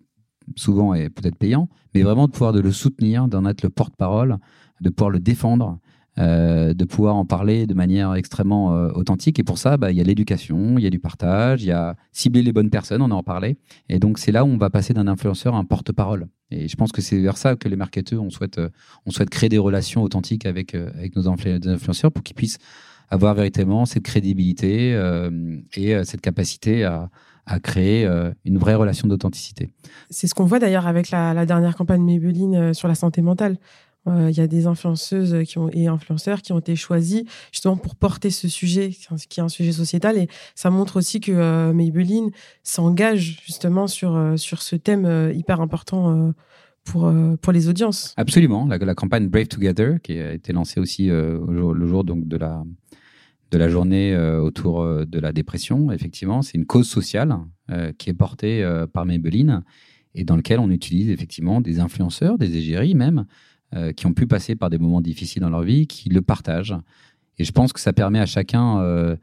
souvent 0.57 0.95
est 0.95 1.11
peut-être 1.11 1.37
payant, 1.37 1.69
mais 1.95 2.03
vraiment 2.03 2.27
de 2.27 2.33
pouvoir 2.33 2.53
de 2.53 2.61
le 2.61 2.73
soutenir, 2.73 3.29
d'en 3.29 3.47
être 3.47 3.63
le 3.63 3.71
porte-parole, 3.71 4.39
de 4.81 4.91
pouvoir 4.91 5.11
le 5.11 5.21
défendre, 5.21 5.79
euh, 6.21 6.75
de 6.75 6.85
pouvoir 6.85 7.17
en 7.17 7.25
parler 7.25 7.67
de 7.67 7.75
manière 7.75 8.15
extrêmement 8.15 8.77
euh, 8.77 8.91
authentique. 8.95 9.39
Et 9.39 9.43
pour 9.43 9.59
ça, 9.59 9.77
bah, 9.77 9.91
il 9.91 9.97
y 9.97 10.01
a 10.01 10.05
l'éducation, 10.05 10.79
il 10.79 10.85
y 10.85 10.87
a 10.87 10.91
du 10.91 11.01
partage, 11.01 11.63
il 11.63 11.69
y 11.69 11.73
a 11.73 11.97
cibler 12.13 12.43
les 12.43 12.53
bonnes 12.53 12.71
personnes, 12.71 13.03
on 13.03 13.11
en 13.11 13.23
parlait. 13.23 13.57
Et 13.89 13.99
donc 13.99 14.19
c'est 14.19 14.33
là 14.33 14.45
où 14.45 14.49
on 14.49 14.59
va 14.59 14.71
passer 14.71 14.95
d'un 14.95 15.09
influenceur 15.09 15.55
à 15.55 15.59
un 15.59 15.65
porte-parole. 15.65 16.29
Et 16.51 16.69
je 16.69 16.77
pense 16.77 16.93
que 16.93 17.01
c'est 17.01 17.19
vers 17.21 17.37
ça 17.37 17.57
que 17.57 17.69
les 17.69 17.77
marketeurs, 17.77 18.23
on 18.23 18.31
souhaite, 18.31 18.61
on 19.07 19.11
souhaite 19.11 19.31
créer 19.31 19.49
des 19.49 19.59
relations 19.59 20.03
authentiques 20.03 20.47
avec, 20.47 20.75
avec 20.75 21.15
nos 21.17 21.29
influenceurs 21.29 22.13
pour 22.13 22.25
qu'ils 22.25 22.37
puissent 22.37 22.59
avoir 23.11 23.35
véritablement 23.35 23.85
cette 23.85 24.05
crédibilité 24.05 24.95
euh, 24.95 25.59
et 25.75 25.95
euh, 25.95 26.05
cette 26.05 26.21
capacité 26.21 26.85
à, 26.85 27.11
à 27.45 27.59
créer 27.59 28.07
euh, 28.07 28.31
une 28.45 28.59
vraie 28.59 28.77
relation 28.77 29.09
d'authenticité. 29.09 29.71
C'est 30.09 30.29
ce 30.29 30.35
qu'on 30.35 30.45
voit 30.45 30.61
d'ailleurs 30.61 30.87
avec 30.87 31.11
la, 31.11 31.45
dernière 31.45 31.77
campagne 31.77 32.03
Maybelline 32.03 32.73
sur 32.73 32.89
la 32.89 32.95
santé 32.95 33.21
mentale. 33.21 33.57
Il 34.07 34.13
euh, 34.13 34.31
y 34.31 34.41
a 34.41 34.47
des 34.47 34.67
influenceuses 34.67 35.45
qui 35.47 35.59
ont, 35.59 35.69
et 35.73 35.87
influenceurs 35.87 36.41
qui 36.41 36.53
ont 36.53 36.59
été 36.59 36.75
choisis 36.75 37.23
justement 37.53 37.77
pour 37.77 37.97
porter 37.97 38.31
ce 38.31 38.49
sujet, 38.49 38.91
qui 38.91 39.41
est 39.41 39.43
un 39.43 39.49
sujet 39.49 39.73
sociétal. 39.73 40.17
Et 40.17 40.29
ça 40.55 40.71
montre 40.71 40.97
aussi 40.97 41.21
que 41.21 41.33
euh, 41.33 41.75
Maybelline 41.75 42.31
s'engage 42.63 43.43
justement 43.45 43.87
sur, 43.87 44.17
euh, 44.17 44.37
sur 44.37 44.63
ce 44.63 44.75
thème 44.77 45.31
hyper 45.35 45.61
important 45.61 46.33
pour, 46.85 47.13
pour 47.43 47.53
les 47.53 47.69
audiences. 47.69 48.15
Absolument. 48.17 48.67
La, 48.67 48.79
la, 48.79 48.95
campagne 48.95 49.29
Brave 49.29 49.49
Together, 49.49 50.01
qui 50.03 50.19
a 50.19 50.33
été 50.33 50.53
lancée 50.55 50.81
aussi 50.81 51.09
le 51.09 51.87
jour 51.87 52.05
donc, 52.05 52.27
de 52.27 52.39
la, 52.39 52.65
de 53.51 53.59
la 53.59 53.69
journée 53.69 54.17
autour 54.17 55.05
de 55.07 55.21
la 55.21 55.33
dépression. 55.33 55.93
Effectivement, 55.93 56.41
c'est 56.41 56.57
une 56.57 56.67
cause 56.67 56.89
sociale 56.89 57.37
qui 57.99 58.09
est 58.09 58.15
portée 58.15 58.67
par 58.95 59.05
Maybelline 59.05 59.63
et 60.15 60.25
dans 60.25 60.37
lequel 60.37 60.59
on 60.59 60.71
utilise 60.71 61.11
effectivement 61.11 61.61
des 61.61 61.81
influenceurs, 61.81 62.39
des 62.39 62.57
égéries 62.57 62.95
même, 62.95 63.27
qui 63.97 64.07
ont 64.07 64.13
pu 64.13 64.27
passer 64.27 64.57
par 64.57 64.69
des 64.69 64.79
moments 64.79 65.01
difficiles 65.01 65.43
dans 65.43 65.51
leur 65.51 65.63
vie, 65.63 65.87
qui 65.87 66.09
le 66.09 66.23
partagent. 66.23 66.77
Et 67.39 67.45
je 67.45 67.53
pense 67.53 67.73
que 67.73 67.81
ça 67.81 67.93
permet 67.93 68.19
à 68.19 68.27
chacun, 68.27 69.17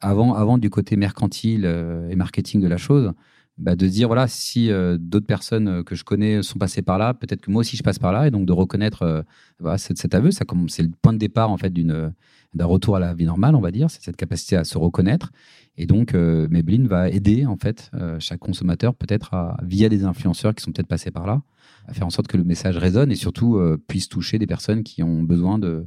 avant, 0.00 0.34
avant 0.34 0.58
du 0.58 0.68
côté 0.68 0.96
mercantile 0.96 1.64
et 2.10 2.14
marketing 2.16 2.60
de 2.60 2.68
la 2.68 2.76
chose, 2.76 3.14
bah, 3.56 3.76
de 3.76 3.86
dire 3.86 4.08
voilà 4.08 4.26
si 4.26 4.72
euh, 4.72 4.96
d'autres 4.98 5.26
personnes 5.26 5.84
que 5.84 5.94
je 5.94 6.02
connais 6.02 6.42
sont 6.42 6.58
passées 6.58 6.82
par 6.82 6.98
là 6.98 7.14
peut-être 7.14 7.40
que 7.40 7.52
moi 7.52 7.60
aussi 7.60 7.76
je 7.76 7.84
passe 7.84 8.00
par 8.00 8.10
là 8.10 8.26
et 8.26 8.32
donc 8.32 8.46
de 8.46 8.52
reconnaître 8.52 9.02
euh, 9.02 9.76
cet, 9.76 10.12
aveu 10.12 10.32
c'est 10.32 10.82
le 10.82 10.90
point 11.00 11.12
de 11.12 11.18
départ 11.18 11.52
en 11.52 11.56
fait 11.56 11.72
d'un 11.72 12.64
retour 12.64 12.96
à 12.96 12.98
la 12.98 13.14
vie 13.14 13.26
normale 13.26 13.54
on 13.54 13.60
va 13.60 13.70
dire 13.70 13.90
c'est 13.90 14.02
cette 14.02 14.16
capacité 14.16 14.56
à 14.56 14.64
se 14.64 14.76
reconnaître 14.76 15.30
et 15.76 15.86
donc 15.86 16.14
euh, 16.14 16.48
Maybelline 16.50 16.88
va 16.88 17.08
aider 17.08 17.46
en 17.46 17.56
fait 17.56 17.92
euh, 17.94 18.16
chaque 18.18 18.40
consommateur 18.40 18.92
peut-être 18.92 19.56
via 19.62 19.88
des 19.88 20.04
influenceurs 20.04 20.52
qui 20.56 20.64
sont 20.64 20.72
peut-être 20.72 20.88
passés 20.88 21.12
par 21.12 21.24
là 21.24 21.40
à 21.86 21.92
faire 21.92 22.06
en 22.06 22.10
sorte 22.10 22.28
que 22.28 22.36
le 22.36 22.44
message 22.44 22.76
résonne 22.76 23.12
et 23.12 23.16
surtout 23.16 23.56
euh, 23.56 23.82
puisse 23.88 24.08
toucher 24.08 24.38
des 24.38 24.46
personnes 24.46 24.82
qui 24.82 25.02
ont 25.02 25.22
besoin 25.22 25.58
de 25.58 25.84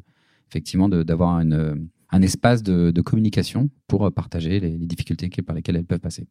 effectivement 0.49 0.87
d'avoir 0.89 1.39
une 1.39 1.89
un 2.09 2.21
espace 2.21 2.63
de, 2.63 3.01
communication 3.01 3.69
pour 3.87 4.05
euh, 4.05 4.09
partager 4.09 4.59
les, 4.59 4.77
difficultés 4.77 5.29
par 5.29 5.55
lesquelles 5.55 5.75
elles 5.75 5.85
peuvent 5.85 5.99
passer. 5.99 6.27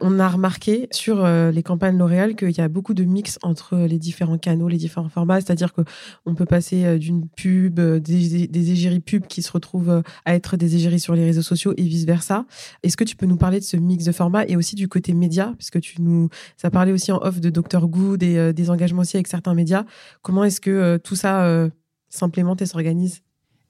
On 0.00 0.18
a 0.18 0.28
remarqué 0.28 0.88
sur 0.90 1.24
euh, 1.24 1.50
les 1.50 1.62
campagnes 1.62 1.96
L'Oréal 1.96 2.36
qu'il 2.36 2.50
y 2.50 2.60
a 2.60 2.68
beaucoup 2.68 2.94
de 2.94 3.04
mix 3.04 3.38
entre 3.42 3.76
les 3.76 3.98
différents 3.98 4.38
canaux, 4.38 4.68
les 4.68 4.76
différents 4.76 5.08
formats, 5.08 5.40
c'est-à-dire 5.40 5.72
qu'on 5.72 6.34
peut 6.34 6.44
passer 6.44 6.84
euh, 6.84 6.98
d'une 6.98 7.28
pub, 7.28 7.80
des, 7.80 8.46
des 8.46 8.70
égéries 8.70 9.00
pub 9.00 9.26
qui 9.26 9.42
se 9.42 9.50
retrouvent 9.50 10.02
à 10.24 10.34
être 10.34 10.56
des 10.56 10.76
égéries 10.76 11.00
sur 11.00 11.14
les 11.14 11.24
réseaux 11.24 11.42
sociaux 11.42 11.74
et 11.76 11.82
vice-versa. 11.82 12.46
Est-ce 12.82 12.96
que 12.96 13.04
tu 13.04 13.16
peux 13.16 13.26
nous 13.26 13.36
parler 13.36 13.58
de 13.58 13.64
ce 13.64 13.76
mix 13.76 14.04
de 14.04 14.12
formats 14.12 14.44
et 14.46 14.56
aussi 14.56 14.76
du 14.76 14.88
côté 14.88 15.12
média, 15.14 15.54
puisque 15.56 15.80
tu 15.80 16.00
nous 16.02 16.28
as 16.62 16.70
parlé 16.70 16.92
aussi 16.92 17.10
en 17.12 17.18
off 17.22 17.40
de 17.40 17.50
Dr 17.50 17.88
Good 17.88 18.22
et 18.22 18.52
des 18.52 18.70
engagements 18.70 19.02
aussi 19.02 19.16
avec 19.16 19.28
certains 19.28 19.54
médias. 19.54 19.84
Comment 20.22 20.44
est-ce 20.44 20.60
que 20.60 20.98
tout 20.98 21.16
ça 21.16 21.68
s'implémente 22.08 22.62
et 22.62 22.66
s'organise? 22.66 23.22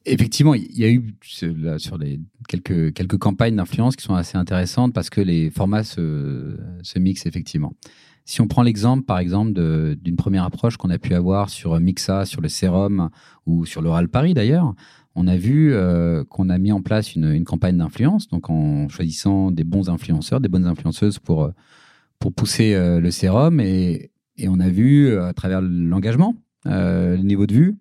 Effectivement, 0.05 0.55
il 0.55 0.77
y 0.77 0.85
a 0.85 0.91
eu 0.91 1.15
sur 1.79 1.99
les 1.99 2.21
quelques, 2.49 3.19
campagnes 3.19 3.57
d'influence 3.57 3.97
qui 3.97 4.05
sont 4.05 4.15
assez 4.15 4.37
intéressantes 4.37 4.93
parce 4.93 5.11
que 5.11 5.21
les 5.21 5.51
formats 5.51 5.85
se, 5.85 6.57
mixent 6.99 7.27
effectivement. 7.27 7.75
Si 8.25 8.41
on 8.41 8.49
prend 8.49 8.63
l'exemple, 8.63 9.05
par 9.05 9.19
exemple, 9.19 9.53
d'une 9.53 10.17
première 10.17 10.45
approche 10.45 10.77
qu'on 10.77 10.91
a 10.91 10.99
pu 10.99 11.15
avoir 11.15 11.51
sur 11.51 11.79
Mixa, 11.79 12.25
sur 12.25 12.41
le 12.41 12.49
sérum 12.49 13.11
ou 13.47 13.65
sur 13.65 13.83
l'Oral 13.83 14.09
Paris 14.09 14.35
d'ailleurs, 14.35 14.75
on 15.15 15.27
a 15.27 15.37
vu 15.37 15.73
euh, 15.73 16.25
qu'on 16.25 16.49
a 16.49 16.59
mis 16.59 16.73
en 16.73 16.83
place 16.83 17.15
une, 17.15 17.45
campagne 17.45 17.77
d'influence, 17.77 18.29
donc 18.29 18.49
en 18.49 18.89
choisissant 18.89 19.51
des 19.51 19.65
bons 19.65 19.91
influenceurs, 19.91 20.41
des 20.41 20.49
bonnes 20.49 20.67
influenceuses 20.67 21.19
pour, 21.19 21.53
pousser 22.37 22.75
euh, 22.75 23.01
le 23.01 23.11
sérum 23.11 23.61
et, 23.61 24.13
et 24.37 24.49
on 24.49 24.61
a 24.61 24.69
vu 24.69 25.17
à 25.19 25.33
travers 25.33 25.61
l'engagement, 25.61 26.37
euh, 26.67 27.17
le 27.17 27.23
niveau 27.23 27.47
de 27.47 27.55
vue, 27.55 27.77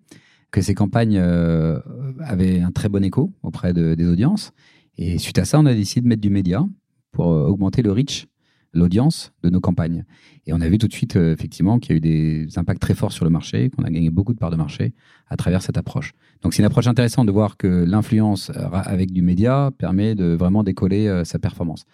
que 0.52 0.60
ces 0.60 0.74
campagnes 0.74 1.18
euh, 1.18 1.80
avaient 2.20 2.60
un 2.60 2.70
très 2.70 2.88
bon 2.88 3.02
écho 3.02 3.32
auprès 3.42 3.72
de, 3.72 3.94
des 3.94 4.06
audiences. 4.06 4.52
Et 4.96 5.18
suite 5.18 5.38
à 5.38 5.44
ça, 5.44 5.58
on 5.58 5.66
a 5.66 5.74
décidé 5.74 6.02
de 6.02 6.08
mettre 6.08 6.20
du 6.20 6.30
média 6.30 6.64
pour 7.10 7.32
euh, 7.32 7.46
augmenter 7.46 7.80
le 7.82 7.90
reach, 7.90 8.26
l'audience 8.74 9.32
de 9.42 9.48
nos 9.48 9.60
campagnes. 9.60 10.04
Et 10.46 10.52
on 10.52 10.60
a 10.60 10.68
vu 10.68 10.76
tout 10.76 10.88
de 10.88 10.92
suite, 10.92 11.16
euh, 11.16 11.32
effectivement, 11.32 11.78
qu'il 11.78 11.92
y 11.92 11.94
a 11.94 11.96
eu 11.96 12.00
des 12.00 12.58
impacts 12.58 12.82
très 12.82 12.94
forts 12.94 13.12
sur 13.12 13.24
le 13.24 13.30
marché, 13.30 13.70
qu'on 13.70 13.82
a 13.82 13.90
gagné 13.90 14.10
beaucoup 14.10 14.34
de 14.34 14.38
parts 14.38 14.50
de 14.50 14.56
marché 14.56 14.92
à 15.26 15.36
travers 15.36 15.62
cette 15.62 15.78
approche. 15.78 16.12
Donc 16.42 16.52
c'est 16.52 16.60
une 16.60 16.66
approche 16.66 16.86
intéressante 16.86 17.26
de 17.26 17.32
voir 17.32 17.56
que 17.56 17.66
l'influence 17.66 18.52
avec 18.72 19.10
du 19.10 19.22
média 19.22 19.70
permet 19.78 20.14
de 20.14 20.34
vraiment 20.34 20.62
décoller 20.62 21.22
sa 21.24 21.38
performance. 21.38 21.84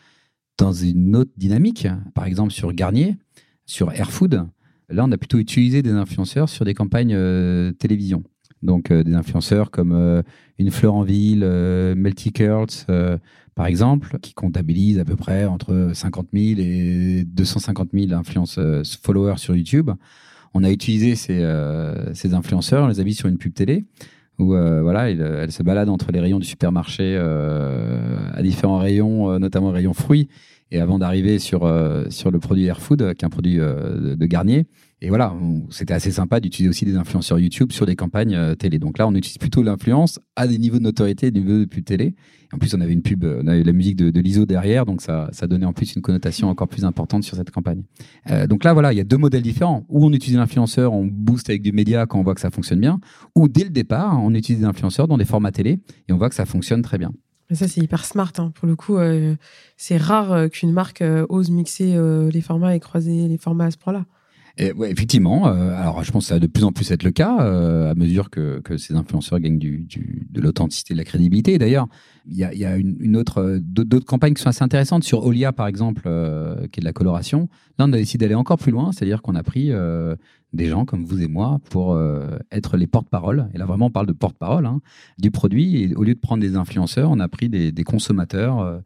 Dans 0.56 0.72
une 0.72 1.14
autre 1.14 1.30
dynamique, 1.36 1.86
par 2.14 2.24
exemple 2.24 2.52
sur 2.52 2.72
Garnier, 2.72 3.16
sur 3.66 3.92
Airfood, 3.92 4.46
là 4.88 5.04
on 5.04 5.12
a 5.12 5.18
plutôt 5.18 5.38
utilisé 5.38 5.82
des 5.82 5.90
influenceurs 5.90 6.48
sur 6.48 6.64
des 6.64 6.74
campagnes 6.74 7.14
télévision 7.74 8.24
Donc 8.62 8.92
des 8.92 9.14
influenceurs 9.14 9.70
comme 9.70 10.22
une 10.58 10.70
fleur 10.70 10.94
en 10.94 11.02
ville, 11.02 11.44
Melty 11.96 12.32
Curls, 12.32 12.86
par 13.54 13.66
exemple, 13.66 14.18
qui 14.20 14.34
comptabilise 14.34 14.98
à 14.98 15.04
peu 15.04 15.16
près 15.16 15.44
entre 15.44 15.90
50 15.94 16.28
000 16.32 16.60
et 16.60 17.24
250 17.24 17.90
000 17.92 18.12
influence 18.12 18.58
followers 19.02 19.38
sur 19.38 19.54
YouTube. 19.54 19.90
On 20.54 20.64
a 20.64 20.70
utilisé 20.70 21.14
ces, 21.14 22.34
influenceurs, 22.34 22.84
on 22.84 22.88
les 22.88 23.00
a 23.00 23.04
mis 23.04 23.14
sur 23.14 23.28
une 23.28 23.38
pub 23.38 23.54
télé 23.54 23.84
où 24.38 24.54
euh, 24.54 24.82
voilà, 24.82 25.10
se 25.50 25.62
balade 25.62 25.88
entre 25.88 26.12
les 26.12 26.20
rayons 26.20 26.38
du 26.38 26.46
supermarché 26.46 27.16
euh, 27.16 28.16
à 28.32 28.42
différents 28.42 28.78
rayons, 28.78 29.30
euh, 29.30 29.38
notamment 29.38 29.70
rayons 29.70 29.94
fruits, 29.94 30.28
et 30.70 30.80
avant 30.80 30.98
d'arriver 30.98 31.38
sur, 31.38 31.60
sur 32.10 32.30
le 32.30 32.38
produit 32.38 32.66
Airfood, 32.66 33.14
qui 33.14 33.24
est 33.24 33.24
un 33.24 33.30
produit 33.30 33.56
de, 33.56 34.26
Garnier. 34.26 34.66
Et 35.00 35.08
voilà, 35.10 35.34
c'était 35.70 35.94
assez 35.94 36.10
sympa 36.10 36.40
d'utiliser 36.40 36.68
aussi 36.68 36.84
des 36.84 36.96
influenceurs 36.96 37.38
YouTube 37.38 37.70
sur 37.70 37.86
des 37.86 37.94
campagnes 37.94 38.56
télé. 38.56 38.80
Donc 38.80 38.98
là, 38.98 39.06
on 39.06 39.14
utilise 39.14 39.38
plutôt 39.38 39.62
l'influence 39.62 40.18
à 40.34 40.48
des 40.48 40.58
niveaux 40.58 40.78
de 40.78 40.82
notoriété, 40.82 41.30
des 41.30 41.40
niveaux 41.40 41.60
de 41.60 41.64
pub 41.66 41.84
télé. 41.84 42.16
En 42.52 42.58
plus, 42.58 42.74
on 42.74 42.80
avait 42.80 42.94
une 42.94 43.02
pub, 43.02 43.24
on 43.24 43.46
avait 43.46 43.62
la 43.62 43.72
musique 43.72 43.96
de, 43.96 44.10
de 44.10 44.20
l'ISO 44.20 44.46
derrière, 44.46 44.86
donc 44.86 45.02
ça, 45.02 45.28
ça 45.32 45.46
donnait 45.46 45.66
en 45.66 45.74
plus 45.74 45.94
une 45.94 46.02
connotation 46.02 46.48
encore 46.48 46.68
plus 46.68 46.84
importante 46.84 47.22
sur 47.22 47.36
cette 47.36 47.50
campagne. 47.50 47.82
Euh, 48.30 48.46
donc 48.46 48.64
là, 48.64 48.72
voilà, 48.72 48.92
il 48.92 48.96
y 48.96 49.00
a 49.00 49.04
deux 49.04 49.18
modèles 49.18 49.42
différents. 49.42 49.84
Ou 49.88 50.06
on 50.06 50.12
utilise 50.12 50.38
l'influenceur, 50.38 50.94
on 50.94 51.04
booste 51.04 51.50
avec 51.50 51.60
du 51.60 51.72
média 51.72 52.06
quand 52.06 52.18
on 52.18 52.22
voit 52.22 52.34
que 52.34 52.40
ça 52.40 52.50
fonctionne 52.50 52.80
bien, 52.80 53.00
ou 53.34 53.48
dès 53.48 53.64
le 53.64 53.70
départ, 53.70 54.18
on 54.22 54.34
utilise 54.34 54.62
des 54.62 54.66
influenceurs 54.66 55.08
dans 55.08 55.18
des 55.18 55.26
formats 55.26 55.52
télé 55.52 55.78
et 56.08 56.12
on 56.12 56.16
voit 56.16 56.30
que 56.30 56.34
ça 56.34 56.46
fonctionne 56.46 56.80
très 56.82 56.96
bien. 56.96 57.12
Mais 57.50 57.56
ça, 57.56 57.68
c'est 57.68 57.82
hyper 57.82 58.04
smart. 58.04 58.32
Hein. 58.38 58.50
Pour 58.54 58.66
le 58.66 58.76
coup, 58.76 58.96
euh, 58.96 59.34
c'est 59.76 59.96
rare 59.96 60.32
euh, 60.32 60.48
qu'une 60.48 60.72
marque 60.72 61.04
ose 61.28 61.50
mixer 61.50 61.96
les 62.32 62.40
formats 62.40 62.74
et 62.74 62.80
croiser 62.80 63.28
les 63.28 63.38
formats 63.38 63.66
à 63.66 63.70
ce 63.70 63.78
point-là. 63.78 64.06
Et 64.58 64.72
ouais, 64.72 64.90
effectivement. 64.90 65.46
alors, 65.46 66.02
je 66.02 66.10
pense 66.10 66.24
que 66.24 66.28
ça 66.28 66.34
va 66.34 66.40
de 66.40 66.46
plus 66.46 66.64
en 66.64 66.72
plus 66.72 66.90
être 66.90 67.04
le 67.04 67.12
cas 67.12 67.36
à 67.36 67.94
mesure 67.94 68.28
que, 68.28 68.60
que, 68.60 68.76
ces 68.76 68.94
influenceurs 68.94 69.38
gagnent 69.38 69.58
du, 69.58 69.78
du, 69.78 70.26
de 70.30 70.40
l'authenticité, 70.40 70.94
de 70.94 70.98
la 70.98 71.04
crédibilité. 71.04 71.58
D'ailleurs, 71.58 71.86
il 72.30 72.36
y 72.36 72.44
a, 72.44 72.54
y 72.54 72.64
a 72.64 72.76
une, 72.76 73.16
autre, 73.16 73.38
euh, 73.38 73.58
d'autres 73.60 74.04
campagnes 74.04 74.34
qui 74.34 74.42
sont 74.42 74.50
assez 74.50 74.62
intéressantes 74.62 75.04
sur 75.04 75.24
Olia 75.24 75.52
par 75.52 75.66
exemple, 75.66 76.02
euh, 76.06 76.66
qui 76.68 76.80
est 76.80 76.82
de 76.82 76.84
la 76.84 76.92
coloration. 76.92 77.48
Là, 77.78 77.86
on 77.86 77.92
a 77.92 77.96
décidé 77.96 78.26
d'aller 78.26 78.34
encore 78.34 78.58
plus 78.58 78.72
loin, 78.72 78.92
c'est-à-dire 78.92 79.22
qu'on 79.22 79.34
a 79.34 79.42
pris 79.42 79.72
euh, 79.72 80.14
des 80.52 80.66
gens 80.66 80.84
comme 80.84 81.04
vous 81.04 81.22
et 81.22 81.28
moi 81.28 81.60
pour 81.70 81.98
être 82.50 82.76
les 82.76 82.86
porte-parole. 82.86 83.48
Et 83.54 83.58
là, 83.58 83.66
vraiment, 83.66 83.86
on 83.86 83.90
parle 83.90 84.06
de 84.06 84.12
porte-parole 84.12 84.66
hein, 84.66 84.80
du 85.18 85.30
produit. 85.30 85.82
Et 85.82 85.94
au 85.94 86.04
lieu 86.04 86.14
de 86.14 86.18
prendre 86.18 86.40
des 86.40 86.56
influenceurs, 86.56 87.10
on 87.10 87.20
a 87.20 87.28
pris 87.28 87.50
des, 87.50 87.70
des 87.70 87.84
consommateurs 87.84 88.82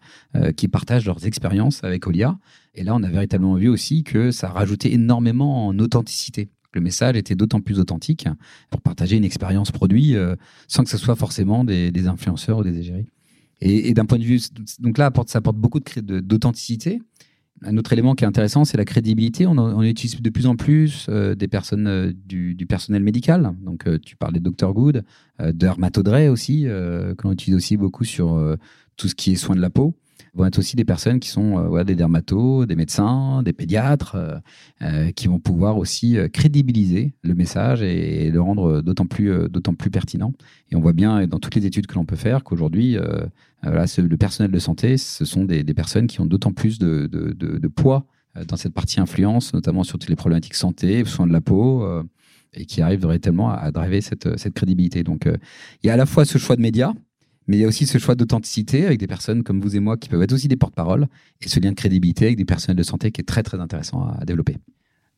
qui 0.57 0.67
partagent 0.67 1.07
leurs 1.07 1.25
expériences 1.25 1.85
avec 1.85 2.07
Olia. 2.09 2.37
Et 2.75 2.83
là, 2.83 2.97
on 2.97 3.03
a 3.05 3.09
véritablement 3.09 3.55
vu 3.55 3.69
aussi 3.69 4.03
que 4.03 4.33
ça 4.33 4.49
rajoutait 4.49 4.93
énormément 4.93 5.69
en 5.69 5.79
authenticité 5.79 6.51
le 6.75 6.81
message 6.81 7.17
était 7.17 7.35
d'autant 7.35 7.61
plus 7.61 7.79
authentique 7.79 8.27
pour 8.71 8.81
partager 8.81 9.19
une 9.19 9.27
expérience 9.27 9.71
produit 9.71 10.17
sans 10.69 10.85
que 10.85 10.89
ce 10.89 10.97
soit 10.97 11.17
forcément 11.17 11.65
des, 11.65 11.91
des 11.91 12.07
influenceurs 12.09 12.57
ou 12.57 12.65
des 12.65 12.79
égéries. 12.79 13.09
Et, 13.65 13.95
d'un 13.95 14.07
point 14.07 14.19
de 14.19 14.25
vue, 14.25 14.41
donc 14.81 14.99
là, 14.99 15.13
ça 15.27 15.39
apporte 15.39 15.57
beaucoup 15.57 15.79
d'authenticité. 15.79 17.01
Un 17.65 17.77
autre 17.77 17.93
élément 17.93 18.17
qui 18.17 18.25
est 18.25 18.27
intéressant, 18.27 18.65
c'est 18.65 18.77
la 18.77 18.85
crédibilité. 18.85 19.47
On, 19.47 19.83
utilise 19.83 20.21
de 20.21 20.31
plus 20.31 20.47
en 20.47 20.57
plus 20.57 21.07
euh, 21.09 21.37
des 21.37 21.47
personnes 21.47 21.87
euh, 21.87 22.13
du, 22.13 22.57
personnel 22.69 23.05
médical. 23.05 23.55
Donc, 23.63 23.87
euh, 23.87 24.01
tu 24.01 24.17
parlais 24.17 24.41
de 24.41 24.51
Dr 24.51 24.73
Good, 24.73 25.05
de 25.39 26.29
aussi, 26.29 26.63
que 26.65 27.23
l'on 27.23 27.33
utilise 27.33 27.57
aussi 27.57 27.77
beaucoup 27.77 28.05
sur 28.05 28.57
tout 28.97 29.09
ce 29.09 29.15
qui 29.15 29.33
est 29.33 29.37
soins 29.37 29.57
de 29.57 29.61
la 29.61 29.71
peau 29.71 29.95
vont 30.35 30.47
être 30.47 30.59
aussi 30.59 30.77
des 30.77 30.85
personnes 30.85 31.21
qui 31.21 31.29
sont 31.29 31.59
euh, 31.59 31.85
des 31.85 31.95
dermatos, 31.95 32.67
des 32.67 32.77
médecins, 32.77 33.43
des 33.43 33.53
pédiatres, 33.53 34.15
euh, 34.15 34.39
euh, 34.83 35.11
qui 35.13 35.29
vont 35.29 35.39
pouvoir 35.39 35.77
aussi 35.77 36.17
crédibiliser 36.33 37.13
le 37.23 37.35
message 37.35 37.83
et, 37.83 38.31
le 38.31 38.41
rendre 38.41 38.81
d'autant 38.81 39.07
plus, 39.07 39.33
plus 39.79 39.91
pertinent. 39.91 40.33
Et 40.71 40.77
on 40.77 40.81
voit 40.81 40.93
bien 40.93 41.27
dans 41.27 41.39
toutes 41.39 41.55
les 41.55 41.67
études 41.67 41.87
que 41.87 41.95
l'on 41.95 42.05
peut 42.05 42.17
faire 42.17 42.45
qu'aujourd'hui, 42.45 42.97
le 43.63 44.17
personnel 44.17 44.51
de 44.51 44.59
santé, 44.59 44.97
ce 44.97 45.25
sont 45.25 45.45
des, 45.45 45.65
personnes 45.75 46.07
qui 46.07 46.21
ont 46.21 46.27
d'autant 46.27 46.53
plus 46.53 46.79
de, 46.79 47.69
poids 47.69 48.07
dans 48.49 48.57
cette 48.57 48.73
partie 48.73 49.01
influence, 49.01 49.53
notamment 49.53 49.85
sur 49.85 49.99
toutes 49.99 50.09
les 50.09 50.17
problématiques 50.17 50.55
santé, 50.55 51.05
soins 51.05 51.27
de 51.27 51.33
la 51.33 51.41
peau 51.41 51.87
et 52.55 52.65
qui 52.65 52.81
arrivent 52.81 53.03
véritablement 53.03 53.51
à, 53.51 53.71
driver 53.71 54.01
cette, 54.01 54.39
cette 54.39 54.55
crédibilité. 54.55 55.03
Donc, 55.03 55.27
il 55.83 55.87
y 55.87 55.91
a 55.91 55.95
à 55.95 55.97
la 55.97 56.07
fois 56.07 56.25
ce 56.25 56.39
choix 56.39 56.57
de 56.57 56.63
médias, 56.63 56.93
mais 57.53 57.59
il 57.59 57.61
y 57.61 57.65
a 57.67 57.69
aussi 57.69 57.87
ce 57.87 57.99
choix 57.99 58.15
d'authenticité 58.15 58.87
avec 58.87 58.99
des 58.99 59.07
personnes 59.07 59.43
comme 59.43 59.61
vous 59.61 59.77
et 59.77 59.81
moi 59.81 59.99
qui 59.99 60.09
peuvent 60.09 60.23
être 60.23 60.33
aussi 60.33 60.49
des 60.49 60.57
porte-parole 60.57 61.07
et 61.43 61.51
ce 61.51 61.61
lien 61.61 61.69
de 61.69 61.75
crédibilité 61.75 62.25
avec 62.25 62.39
des 62.39 62.47
personnels 62.47 62.79
de 62.79 62.83
santé 62.83 63.13
qui 63.13 63.21
est 63.21 63.25
très 63.25 63.43
très 63.43 63.61
intéressant 63.61 64.09
à 64.19 64.25
développer. 64.25 64.57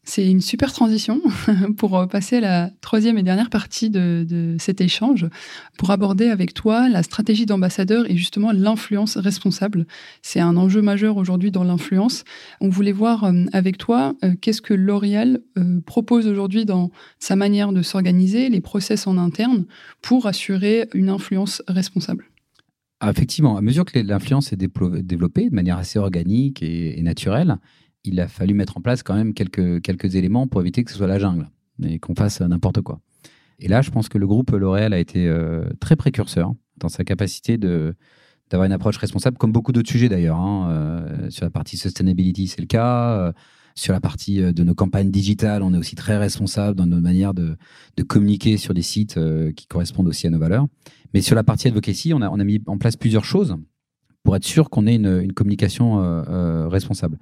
C'est 0.06 0.30
une 0.30 0.42
super 0.42 0.72
transition 0.72 1.20
pour 1.78 1.96
euh, 1.96 2.06
passer 2.06 2.36
à 2.36 2.40
la 2.40 2.70
troisième 2.82 3.16
et 3.16 3.22
dernière 3.22 3.48
partie 3.48 3.88
de, 3.88 4.56
cet 4.58 4.80
échange, 4.80 5.26
pour 5.78 5.90
aborder 5.90 6.28
avec 6.28 6.52
toi 6.52 6.88
la 6.88 7.02
stratégie 7.02 7.46
d'ambassadeur 7.46 8.10
et 8.10 8.16
justement 8.16 8.52
l'influence 8.52 9.16
responsable. 9.16 9.86
C'est 10.20 10.40
un 10.40 10.56
enjeu 10.56 10.82
majeur 10.82 11.16
aujourd'hui 11.16 11.50
dans 11.50 11.64
l'influence. 11.64 12.24
On 12.60 12.68
voulait 12.68 12.92
voir 12.92 13.24
euh, 13.24 13.44
avec 13.52 13.78
toi 13.78 14.14
euh, 14.22 14.34
qu'est-ce 14.40 14.60
que 14.60 14.74
L'Oréal 14.74 15.40
propose 15.86 16.26
aujourd'hui 16.26 16.64
dans 16.64 16.90
sa 17.18 17.36
manière 17.36 17.72
de 17.72 17.80
s'organiser, 17.80 18.48
les 18.48 18.60
process 18.60 19.06
en 19.06 19.16
interne, 19.16 19.64
pour 20.02 20.26
assurer 20.26 20.88
une 20.92 21.08
influence 21.08 21.62
responsable. 21.68 22.26
Ah, 23.00 23.10
effectivement, 23.10 23.56
à 23.56 23.60
mesure 23.60 23.84
que 23.84 23.98
l'influence 23.98 24.52
est 24.52 24.56
développée 24.56 25.48
de 25.48 25.54
manière 25.54 25.78
assez 25.78 25.98
organique 25.98 26.62
et 26.62 27.00
naturelle, 27.02 27.58
il 28.04 28.20
a 28.20 28.28
fallu 28.28 28.54
mettre 28.54 28.76
en 28.76 28.80
place 28.80 29.02
quand 29.02 29.14
même 29.14 29.34
quelques, 29.34 29.80
quelques 29.82 30.14
éléments 30.14 30.46
pour 30.46 30.60
éviter 30.60 30.84
que 30.84 30.90
ce 30.90 30.96
soit 30.96 31.06
la 31.06 31.18
jungle 31.18 31.48
et 31.82 31.98
qu'on 31.98 32.14
fasse 32.14 32.40
n'importe 32.40 32.82
quoi. 32.82 33.00
Et 33.58 33.68
là, 33.68 33.82
je 33.82 33.90
pense 33.90 34.08
que 34.08 34.18
le 34.18 34.26
groupe 34.26 34.50
L'Oréal 34.50 34.92
a 34.92 34.98
été 34.98 35.26
euh, 35.28 35.64
très 35.80 35.96
précurseur 35.96 36.54
dans 36.78 36.88
sa 36.88 37.04
capacité 37.04 37.58
de 37.58 37.94
d'avoir 38.50 38.66
une 38.66 38.72
approche 38.72 38.98
responsable, 38.98 39.38
comme 39.38 39.52
beaucoup 39.52 39.72
d'autres 39.72 39.88
sujets 39.88 40.10
d'ailleurs. 40.10 40.36
Hein. 40.36 40.68
Euh, 40.70 41.30
sur 41.30 41.44
la 41.44 41.50
partie 41.50 41.78
sustainability, 41.78 42.46
c'est 42.46 42.60
le 42.60 42.66
cas. 42.66 43.18
Euh, 43.18 43.32
sur 43.74 43.92
la 43.92 44.00
partie 44.00 44.40
de 44.40 44.62
nos 44.62 44.74
campagnes 44.74 45.10
digitales, 45.10 45.64
on 45.64 45.74
est 45.74 45.78
aussi 45.78 45.96
très 45.96 46.16
responsable 46.16 46.76
dans 46.76 46.86
notre 46.86 47.02
manière 47.02 47.34
de, 47.34 47.56
de 47.96 48.02
communiquer 48.04 48.56
sur 48.56 48.72
des 48.72 48.82
sites 48.82 49.18
qui 49.56 49.66
correspondent 49.66 50.06
aussi 50.06 50.28
à 50.28 50.30
nos 50.30 50.38
valeurs. 50.38 50.68
Mais 51.12 51.22
sur 51.22 51.34
la 51.34 51.42
partie 51.42 51.66
advocacy, 51.66 52.14
on 52.14 52.22
a, 52.22 52.28
on 52.30 52.38
a 52.38 52.44
mis 52.44 52.62
en 52.68 52.78
place 52.78 52.94
plusieurs 52.94 53.24
choses 53.24 53.56
pour 54.22 54.36
être 54.36 54.44
sûr 54.44 54.70
qu'on 54.70 54.86
ait 54.86 54.94
une, 54.94 55.22
une 55.22 55.32
communication 55.32 55.96
responsable. 56.68 57.18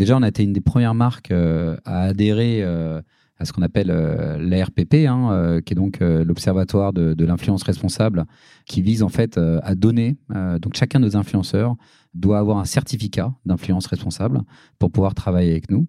Déjà, 0.00 0.16
on 0.16 0.22
a 0.22 0.28
été 0.28 0.42
une 0.44 0.54
des 0.54 0.62
premières 0.62 0.94
marques 0.94 1.30
euh, 1.30 1.76
à 1.84 2.04
adhérer 2.04 2.62
euh, 2.62 3.02
à 3.38 3.44
ce 3.44 3.52
qu'on 3.52 3.60
appelle 3.60 3.90
euh, 3.90 4.38
l'ARPP, 4.38 4.94
hein, 5.06 5.60
qui 5.62 5.74
est 5.74 5.76
donc 5.76 6.00
l'Observatoire 6.00 6.94
de, 6.94 7.22
l'influence 7.22 7.62
responsable, 7.64 8.24
qui 8.64 8.80
vise 8.80 9.02
en 9.02 9.10
fait 9.10 9.38
à 9.38 9.74
donner, 9.74 10.16
donc 10.62 10.74
chacun 10.74 11.00
de 11.00 11.04
nos 11.04 11.16
influenceurs 11.16 11.74
doit 12.14 12.38
avoir 12.38 12.56
un 12.56 12.64
certificat 12.64 13.34
d'influence 13.44 13.86
responsable 13.86 14.40
pour 14.78 14.90
pouvoir 14.90 15.14
travailler 15.14 15.50
avec 15.50 15.70
nous 15.70 15.86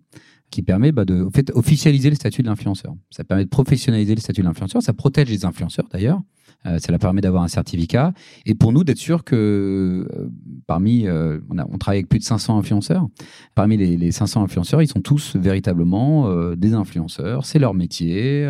qui 0.52 0.62
permet 0.62 0.91
bah, 0.91 1.06
de 1.06 1.28
fait, 1.34 1.52
officialiser 1.56 2.10
le 2.10 2.16
statut 2.16 2.43
de 2.43 2.47
l'influenceur. 2.47 2.93
Ça 3.10 3.24
permet 3.24 3.45
de 3.45 3.49
professionnaliser 3.49 4.14
le 4.14 4.22
statut 4.22 4.41
de 4.41 4.45
l'influenceur. 4.45 4.84
Ça 4.84 4.93
protège 4.93 5.30
les 5.30 5.45
influenceurs 5.45 5.88
d'ailleurs. 5.91 6.22
Euh, 6.68 6.78
ça 6.78 6.91
leur 6.91 6.99
permet 6.99 7.22
d'avoir 7.22 7.43
un 7.43 7.47
certificat. 7.47 8.14
Et 8.45 8.54
pour 8.54 8.72
nous, 8.72 8.84
d'être 8.84 8.99
sûr 8.99 9.24
que 9.24 10.08
euh, 10.16 10.30
parmi, 10.68 11.08
euh, 11.08 11.39
on, 11.49 11.58
a, 11.58 11.66
on, 11.68 11.78
travaille 11.78 11.99
avec 11.99 12.10
plus 12.10 12.20
de 12.20 12.24
500 12.24 12.60
influenceurs. 12.60 13.08
Parmi 13.56 13.78
les, 13.78 13.97
les 13.97 14.12
500 14.12 14.43
influenceurs, 14.43 14.82
ils 14.82 14.88
sont 14.88 15.02
tous 15.02 15.36
véritablement 15.36 16.52
des 16.56 16.74
influenceurs. 16.74 17.45
C'est 17.45 17.60
leur 17.60 17.74
métier. 17.74 18.47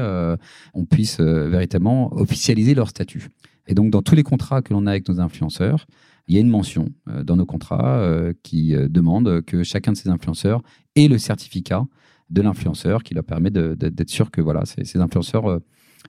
on 0.74 0.86
puisse 0.86 1.20
véritablement 1.20 2.14
officialiser 2.14 2.76
leur 2.76 2.90
statut. 2.90 3.30
Et 3.68 3.74
donc, 3.74 3.92
dans 3.92 4.02
tous 4.02 4.16
les 4.16 4.24
contrats 4.24 4.62
que 4.62 4.74
l'on 4.74 4.88
a 4.88 4.92
avec 4.92 5.08
nos 5.08 5.20
influenceurs, 5.20 5.86
il 6.32 6.36
y 6.36 6.38
a 6.38 6.40
une 6.40 6.50
mention 6.50 6.88
dans 7.26 7.36
nos 7.36 7.46
contrats 7.46 8.10
qui 8.42 8.74
demande 8.90 9.42
que 9.42 9.64
chacun 9.64 9.92
de 9.92 9.98
ces 9.98 10.08
influenceurs 10.08 10.62
ait 10.96 11.10
le 11.10 11.18
certificat 11.18 11.84
de 12.30 12.42
l'influenceur 12.42 13.04
qui 13.04 13.14
leur 13.14 13.24
permet 13.24 13.52
d'être 13.52 14.10
sûr 14.10 14.32
que 14.32 14.42
voilà, 14.42 14.64
ces, 14.66 14.98
influenceurs 14.98 15.60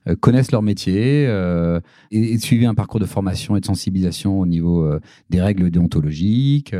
euh, 0.07 0.15
connaissent 0.19 0.51
leur 0.51 0.61
métier 0.61 1.27
euh, 1.27 1.79
et, 2.11 2.33
et 2.33 2.37
suivent 2.39 2.65
un 2.65 2.73
parcours 2.73 2.99
de 2.99 3.05
formation 3.05 3.55
et 3.55 3.59
de 3.59 3.65
sensibilisation 3.65 4.39
au 4.39 4.45
niveau 4.45 4.83
euh, 4.83 4.99
des 5.29 5.41
règles 5.41 5.69
déontologiques, 5.69 6.73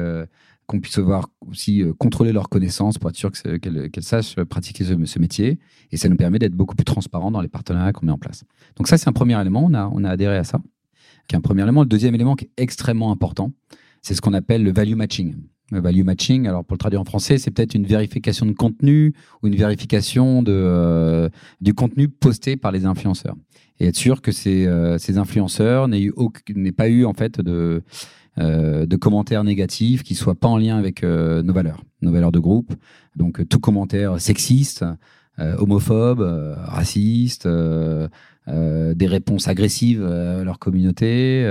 qu'on 0.65 0.79
puisse 0.79 0.97
voir 0.97 1.27
aussi 1.49 1.83
contrôler 1.97 2.31
leurs 2.31 2.47
connaissances 2.47 2.97
pour 2.97 3.09
être 3.09 3.17
sûr 3.17 3.31
qu'elles 3.31 3.91
sachent 3.99 4.35
pratiquer 4.43 4.85
ce, 4.85 5.19
métier. 5.19 5.59
Et 5.91 5.97
ça 5.97 6.07
nous 6.07 6.15
permet 6.15 6.39
d'être 6.39 6.55
beaucoup 6.55 6.75
plus 6.75 6.85
transparents 6.85 7.31
dans 7.31 7.41
les 7.41 7.49
partenariats 7.49 7.91
qu'on 7.91 8.05
met 8.05 8.13
en 8.13 8.17
place. 8.17 8.45
Donc 8.77 8.87
ça, 8.87 8.97
c'est 8.97 9.09
un 9.09 9.13
premier 9.13 9.39
élément. 9.39 9.69
On 9.69 10.03
a 10.05 10.09
adhéré 10.09 10.37
à 10.37 10.45
ça, 10.45 10.59
qui 11.27 11.39
premier 11.39 11.63
élément. 11.63 11.81
Le 11.81 11.87
deuxième 11.87 12.15
élément 12.15 12.35
qui 12.35 12.45
est 12.45 12.51
extrêmement 12.57 13.11
important, 13.11 13.51
c'est 14.01 14.13
ce 14.13 14.21
qu'on 14.21 14.33
appelle 14.33 14.63
le 14.63 14.71
value 14.71 14.95
matching 14.95 15.35
value 15.79 16.03
matching, 16.03 16.47
alors 16.47 16.65
pour 16.65 16.75
le 16.75 16.79
traduire 16.79 17.01
en 17.01 17.05
français, 17.05 17.37
c'est 17.37 17.51
peut-être 17.51 17.73
une 17.73 17.85
vérification 17.85 18.45
de 18.45 18.53
contenu 18.53 19.13
ou 19.41 19.47
une 19.47 19.55
vérification 19.55 20.43
de, 20.43 20.51
euh, 20.53 21.29
du 21.61 21.73
contenu 21.73 22.07
posté 22.07 22.57
par 22.57 22.71
les 22.71 22.85
influenceurs. 22.85 23.35
Et 23.79 23.87
être 23.87 23.95
sûr 23.95 24.21
que 24.21 24.31
ces, 24.31 24.67
euh, 24.67 24.97
ces 24.97 25.17
influenceurs 25.17 25.87
n'aient, 25.87 26.11
pas 26.75 26.89
eu 26.89 27.05
en 27.05 27.13
fait 27.13 27.41
de, 27.41 27.81
euh, 28.37 28.85
de 28.85 28.95
commentaires 28.95 29.43
négatifs 29.43 30.03
qui 30.03 30.15
soient 30.15 30.35
pas 30.35 30.47
en 30.47 30.57
lien 30.57 30.77
avec 30.77 31.03
nos 31.03 31.53
valeurs, 31.53 31.83
nos 32.01 32.11
valeurs 32.11 32.31
de 32.31 32.39
groupe. 32.39 32.73
Donc 33.15 33.47
tout 33.47 33.59
commentaire 33.59 34.19
sexiste, 34.19 34.85
homophobes, 35.37 36.55
racistes, 38.45 38.97
des 38.97 39.07
réponses 39.07 39.47
agressives 39.47 40.03
à 40.03 40.43
leur 40.43 40.59
communauté, 40.59 41.43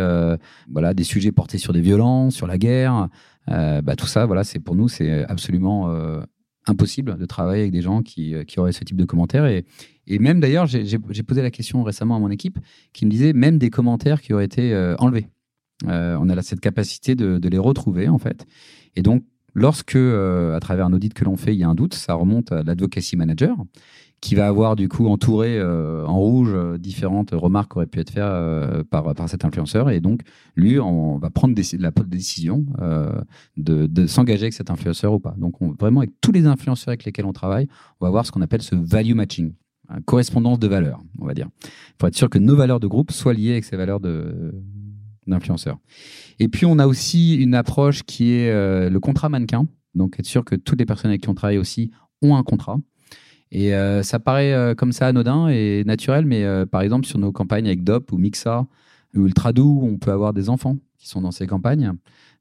voilà, 0.71 0.95
des 0.95 1.05
sujets 1.05 1.33
portés 1.33 1.59
sur 1.59 1.73
des 1.73 1.81
violences, 1.81 2.35
sur 2.35 2.47
la 2.47 2.59
guerre. 2.59 3.09
bah, 3.47 3.97
tout 3.97 4.07
ça, 4.07 4.27
voilà, 4.27 4.45
c'est 4.45 4.59
pour 4.59 4.75
nous, 4.75 4.89
c'est 4.89 5.25
absolument 5.25 5.93
impossible 6.67 7.19
de 7.19 7.27
travailler 7.27 7.63
avec 7.63 7.73
des 7.73 7.83
gens 7.83 8.03
qui, 8.03 8.35
qui 8.47 8.61
auraient 8.61 8.73
ce 8.73 8.85
type 8.85 8.97
de 8.97 9.05
commentaires. 9.05 9.47
Et, 9.47 9.65
et 10.07 10.19
même 10.19 10.41
d'ailleurs, 10.41 10.67
j'ai 10.67 10.99
posé 10.99 11.43
la 11.43 11.51
question 11.51 11.83
récemment 11.83 12.17
à 12.17 12.19
mon 12.19 12.31
équipe 12.31 12.59
qui 12.93 13.07
me 13.07 13.11
disait 13.11 13.33
même 13.33 13.59
des 13.59 13.71
commentaires 13.71 14.21
qui 14.21 14.33
auraient 14.33 14.45
été 14.45 14.73
euh, 14.73 14.97
enlevés. 14.99 15.29
Euh, 15.87 16.17
on 16.21 16.29
a 16.29 16.43
cette 16.43 16.61
capacité 16.61 17.15
de, 17.15 17.49
les 17.49 17.59
retrouver 17.59 18.09
en 18.09 18.19
fait. 18.19 18.47
Et 18.97 19.03
donc, 19.03 19.25
lorsque, 19.55 19.97
euh, 19.97 20.57
à 20.57 20.61
travers 20.61 20.87
un 20.87 20.93
audit 20.93 21.15
que 21.15 21.25
l'on 21.25 21.37
fait, 21.37 21.55
il 21.55 21.61
y 21.61 21.65
a 21.65 21.69
un 21.69 21.75
doute, 21.75 21.95
ça 21.95 22.15
remonte 22.15 22.53
à 22.53 22.63
l'advocacy 22.63 23.17
manager 23.17 23.57
qui 24.21 24.37
va 24.37 24.47
avoir 24.47 24.77
du 24.77 24.89
coup 24.89 25.09
entouré 25.09 25.61
en 25.61 26.17
rouge 26.17 26.55
différentes 26.79 27.31
remarques 27.33 27.73
qui 27.73 27.79
auraient 27.79 27.87
pu 27.87 27.99
être 27.99 28.11
faites 28.11 28.85
par, 28.85 29.17
par 29.17 29.29
cet 29.29 29.45
influenceur. 29.45 29.91
Et 29.91 29.99
donc, 29.99 30.21
lui, 30.55 30.79
on 30.79 31.19
va 31.19 31.29
prendre 31.29 31.57
la 31.57 31.91
décision 32.07 32.65
de, 33.57 33.87
de 33.89 34.07
s'engager 34.07 34.45
avec 34.45 34.53
cet 34.53 34.71
influenceur 34.71 35.13
ou 35.13 35.19
pas. 35.19 35.35
Donc, 35.39 35.61
on, 35.61 35.73
vraiment, 35.73 36.03
avec 36.03 36.13
tous 36.21 36.31
les 36.31 36.47
influenceurs 36.47 36.91
avec 36.91 37.05
lesquels 37.05 37.27
on 37.27 37.33
travaille, 37.33 37.67
on 38.01 38.07
va 38.07 38.13
voir 38.13 38.25
ce 38.25 38.31
qu'on 38.31 38.43
appelle 38.43 38.63
ce 38.63 38.77
value 38.77 39.15
matching 39.15 39.55
correspondance 40.05 40.59
de 40.59 40.69
valeurs, 40.69 41.01
on 41.19 41.27
va 41.27 41.35
dire. 41.35 41.49
Pour 41.99 42.09
être 42.09 42.15
sûr 42.15 42.31
que 42.31 42.39
nos 42.39 42.57
valeurs 42.57 42.81
de 42.81 42.87
groupe 42.87 43.11
soient 43.13 43.35
liées 43.35 43.53
avec 43.53 43.65
ces 43.65 43.77
valeurs 43.77 44.01
d'influenceurs. 45.27 45.79
Et 46.39 46.49
puis, 46.49 46.67
on 46.67 46.79
a 46.79 46.87
aussi 46.87 47.37
une 47.37 47.55
approche 47.55 48.03
qui 48.03 48.33
est 48.33 48.51
euh, 48.51 48.91
le 48.91 49.01
contrat 49.01 49.29
mannequin. 49.29 49.67
Donc, 49.95 50.19
être 50.19 50.27
sûr 50.27 50.45
que 50.45 50.55
toutes 50.55 50.79
les 50.79 50.87
personnes 50.87 51.11
avec 51.11 51.23
qui 51.23 51.29
on 51.29 51.35
travaille 51.35 51.59
aussi 51.59 51.91
ont 52.23 52.37
un 52.37 52.43
contrat. 52.43 52.79
Et 53.51 53.75
euh, 53.75 54.03
ça 54.03 54.19
paraît 54.19 54.55
euh, 54.55 54.75
comme 54.75 54.93
ça 54.93 55.09
anodin 55.09 55.49
et 55.49 55.85
naturel, 55.85 56.25
mais 56.25 56.45
par 56.67 56.81
exemple, 56.81 57.07
sur 57.07 57.19
nos 57.19 57.33
campagnes 57.33 57.67
avec 57.67 57.85
DOP 57.85 58.13
ou 58.13 58.19
Mixa 58.19 58.67
ou 59.15 59.27
Ultradou, 59.27 59.81
on 59.83 59.99
peut 59.99 60.13
avoir 60.13 60.33
des 60.33 60.49
enfants 60.49 60.79
qui 60.99 61.09
sont 61.09 61.21
dans 61.21 61.33
ces 61.33 61.47
campagnes 61.47 61.93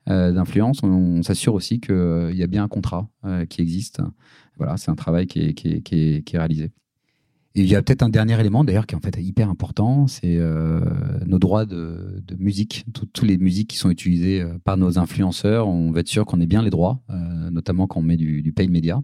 d'influence. 0.07 0.81
On, 0.83 1.21
s'assure 1.21 1.53
aussi 1.53 1.79
qu'il 1.79 2.33
y 2.33 2.43
a 2.43 2.47
bien 2.47 2.63
un 2.63 2.67
contrat 2.67 3.09
qui 3.49 3.61
existe. 3.61 4.01
Voilà, 4.57 4.77
c'est 4.77 4.89
un 4.89 4.95
travail 4.95 5.27
qui 5.27 5.39
est, 5.39 5.53
qui 5.53 6.23
est 6.25 6.37
réalisé. 6.37 6.71
Il 7.53 7.65
y 7.65 7.75
a 7.75 7.81
peut-être 7.81 8.01
un 8.01 8.09
dernier 8.09 8.39
élément 8.39 8.63
d'ailleurs 8.63 8.87
qui 8.87 8.95
est 8.95 8.97
en 8.97 9.01
fait 9.01 9.17
hyper 9.19 9.49
important, 9.49 10.07
c'est 10.07 10.37
euh, 10.37 10.79
nos 11.25 11.37
droits 11.37 11.65
de, 11.65 12.23
musique, 12.39 12.85
toutes 12.93 13.23
les 13.23 13.37
musiques 13.37 13.69
qui 13.69 13.77
sont 13.77 13.89
utilisées 13.89 14.41
euh, 14.41 14.57
par 14.63 14.77
nos 14.77 14.97
influenceurs. 14.97 15.67
On 15.67 15.91
va 15.91 15.99
être 15.99 16.07
sûr 16.07 16.25
qu'on 16.25 16.39
ait 16.39 16.45
bien 16.45 16.61
les 16.61 16.69
droits, 16.69 17.01
euh, 17.09 17.49
notamment 17.49 17.87
quand 17.87 17.99
on 17.99 18.03
met 18.03 18.15
du, 18.15 18.41
du 18.41 18.53
paid 18.53 18.71
media. 18.71 19.01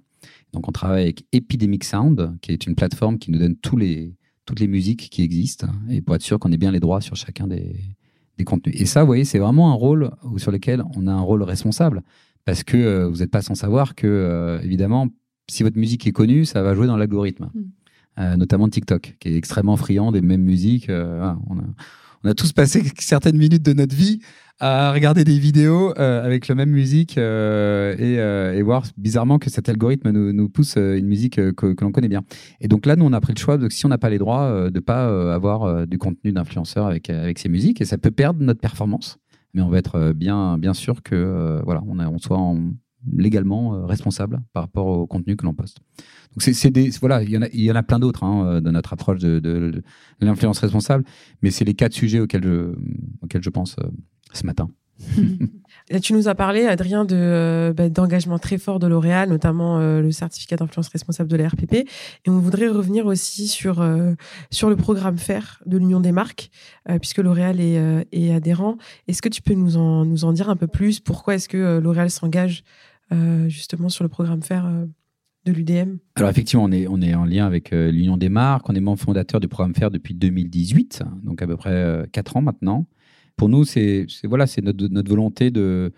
Donc 0.54 0.70
on 0.70 0.72
travaille 0.72 1.04
avec 1.04 1.26
Epidemic 1.34 1.84
Sound, 1.84 2.38
qui 2.42 2.54
est 2.54 2.66
une 2.66 2.76
plateforme 2.76 3.20
qui 3.20 3.32
nous 3.32 3.40
donne 3.40 3.58
toutes 3.58 3.80
les 3.82 4.68
musiques 4.68 5.10
qui 5.10 5.24
existent, 5.24 5.68
et 5.90 6.02
pour 6.02 6.16
être 6.16 6.22
sûr 6.22 6.40
qu'on 6.40 6.52
ait 6.54 6.58
bien 6.58 6.72
les 6.72 6.80
droits 6.80 7.02
sur 7.02 7.18
chacun 7.18 7.48
des, 7.48 7.76
des 8.38 8.46
contenus. 8.46 8.80
Et 8.80 8.86
ça, 8.86 9.02
vous 9.02 9.08
voyez, 9.08 9.26
c'est 9.26 9.40
vraiment 9.40 9.72
un 9.72 9.76
rôle 9.76 10.12
sur 10.38 10.52
lequel 10.52 10.84
on 10.96 11.08
a 11.08 11.12
un 11.12 11.20
rôle 11.20 11.44
responsable, 11.44 12.02
parce 12.46 12.64
que 12.64 13.04
vous 13.04 13.18
n'êtes 13.18 13.30
pas 13.30 13.42
sans 13.42 13.56
savoir 13.56 13.94
que, 13.94 14.60
évidemment, 14.64 15.10
si 15.50 15.64
votre 15.64 15.78
musique 15.78 16.08
est 16.08 16.12
connue, 16.12 16.46
ça 16.46 16.62
va 16.62 16.74
jouer 16.74 16.88
dans 16.88 16.98
l'algorithme. 16.98 17.50
Mm. 17.54 17.62
Euh, 18.20 18.36
notamment 18.36 18.68
TikTok, 18.68 19.16
qui 19.20 19.30
est 19.30 19.36
extrêmement 19.36 19.78
friand 19.78 20.12
des 20.12 20.22
mêmes 20.22 20.42
musiques. 20.42 20.90
Euh, 20.90 21.34
on, 21.48 21.60
a, 21.60 21.64
on, 22.24 22.30
a, 22.30 22.34
tous 22.34 22.52
passé 22.52 22.82
certaines 22.98 23.38
minutes 23.38 23.64
de 23.64 23.74
notre 23.74 23.96
vie 23.96 24.22
à 24.60 24.92
regarder 24.92 25.24
des 25.24 25.38
vidéos 25.38 25.94
euh, 26.00 26.26
avec 26.26 26.48
la 26.48 26.56
même 26.56 26.72
musique 26.72 27.16
et, 27.16 27.22
et, 28.16 28.62
voir 28.64 28.86
bizarrement 28.98 29.38
que 29.38 29.52
cet 29.52 29.70
algorithme 29.70 30.10
nous, 30.10 30.34
nous 30.34 30.50
pousse 30.50 30.78
une 30.78 31.06
musique 31.06 31.36
que, 31.36 31.52
que 31.74 31.84
l'on 31.86 31.92
connaît 31.92 32.08
bien. 32.08 32.24
Et 32.60 32.68
donc 32.68 32.88
là, 32.88 32.96
nous, 32.96 33.06
on 33.06 33.14
a 33.14 33.22
pris 33.22 33.34
le 33.36 33.40
choix 33.40 33.60
de 33.60 33.70
si 33.70 33.86
on 33.86 33.90
n'a 33.90 34.00
pas 34.00 34.10
les 34.10 34.18
droits, 34.18 34.72
de 34.72 34.80
pas 34.80 35.32
avoir 35.32 35.86
du 35.86 36.00
contenu 36.00 36.32
d'influenceur 36.32 36.88
avec, 36.88 37.12
avec 37.12 37.38
ces 37.38 37.50
musiques, 37.50 37.82
et 37.82 37.86
ça 37.86 38.00
peut 38.00 38.10
perdre 38.10 38.42
notre 38.42 38.60
performance. 38.60 39.20
Mais 39.54 39.62
on 39.62 39.70
va 39.70 39.78
être 39.78 40.12
bien, 40.14 40.58
bien 40.58 40.74
sûr 40.74 41.04
que 41.04 41.62
voilà, 41.64 41.84
on, 41.88 42.00
a, 42.00 42.08
on 42.08 42.18
soit 42.18 42.40
légalement 43.16 43.86
responsable 43.86 44.42
par 44.54 44.64
rapport 44.64 44.88
au 44.88 45.08
contenu 45.08 45.36
que 45.36 45.46
l'on 45.46 45.54
poste. 45.54 45.80
Donc 46.38 46.56
c'est 46.56 46.70
des 46.70 46.90
voilà, 47.00 47.24
il 47.24 47.32
y 47.32 47.38
en 47.38 47.42
a 47.42 47.48
il 47.52 47.62
y 47.62 47.72
en 47.72 47.76
a 47.76 47.82
plein 47.82 47.98
d'autres 47.98 48.24
hein, 48.24 48.46
euh, 48.46 48.62
dans 48.62 48.72
notre 48.72 48.94
approche 48.94 49.18
de, 49.20 49.40
de, 49.40 49.82
l'influence 50.22 50.60
responsable, 50.60 51.04
mais 51.42 51.50
c'est 51.50 51.66
les 51.66 51.74
quatre 51.74 51.94
sujets 51.94 52.20
auxquels 52.20 52.44
je 52.44 52.76
auxquels 53.24 53.42
je 53.42 53.50
pense 53.50 53.76
euh, 53.80 53.88
ce 54.34 54.46
matin. 54.46 54.70
tu 56.02 56.14
nous 56.14 56.28
as 56.28 56.36
parlé, 56.36 56.66
Adrien, 56.66 57.06
de 57.06 57.16
euh, 57.16 57.74
bah, 57.74 57.90
d'engagement 57.90 58.38
très 58.38 58.60
fort 58.60 58.80
de 58.80 58.86
L'Oréal, 58.88 59.30
notamment 59.30 59.80
le 59.80 60.12
certificat 60.12 60.58
d'influence 60.58 60.90
responsable 60.90 61.30
de 61.30 61.38
la 61.38 61.48
RPP. 61.48 61.74
Et 61.74 61.88
on 62.28 62.40
voudrait 62.40 62.68
revenir 62.68 63.08
aussi 63.08 63.48
sur 63.48 63.88
sur 64.52 64.70
le 64.70 64.76
programme 64.76 65.18
FAIR 65.18 65.62
de 65.66 65.78
l'Union 65.78 66.00
des 66.00 66.12
marques, 66.12 66.50
puisque 67.00 67.20
L'Oréal 67.20 67.60
est, 67.60 68.08
est 68.12 68.32
adhérent. 68.32 68.78
Est-ce 69.08 69.22
que 69.22 69.30
tu 69.30 69.44
peux 69.44 69.54
nous 69.54 69.78
en 69.78 70.04
nous 70.06 70.26
en 70.26 70.34
dire 70.34 70.50
un 70.50 70.56
peu 70.56 70.68
plus? 70.68 71.00
Pourquoi 71.00 71.36
est-ce 71.36 71.48
que 71.48 71.80
L'Oréal 71.80 72.10
s'engage 72.10 72.64
justement 73.48 73.90
sur 73.90 74.04
le 74.04 74.10
programme 74.10 74.42
FAIR 74.42 74.88
de 75.48 75.54
l'UDM 75.54 75.98
Alors 76.16 76.30
effectivement, 76.30 76.66
on 76.66 76.72
est, 76.72 76.88
on 76.88 77.02
est 77.02 77.16
en 77.16 77.26
lien 77.26 77.46
avec 77.46 77.74
euh, 77.74 77.92
l'Union 77.92 78.18
des 78.18 78.30
marques, 78.30 78.70
on 78.70 78.76
est 78.76 78.80
membre 78.80 79.00
fondateur 79.00 79.40
du 79.40 79.48
programme 79.48 79.74
FAIR 79.74 79.92
depuis 79.92 80.14
2018, 80.14 81.04
donc 81.24 81.42
à 81.42 81.48
peu 81.48 81.58
près 81.58 82.08
4 82.12 82.36
euh, 82.36 82.40
ans 82.40 82.42
maintenant. 82.42 82.86
Pour 83.36 83.50
nous, 83.50 83.64
c'est 83.64 84.08
voilà, 84.24 84.46
notre, 84.64 84.88
notre 84.88 85.10
volonté 85.10 85.52
de, 85.52 85.94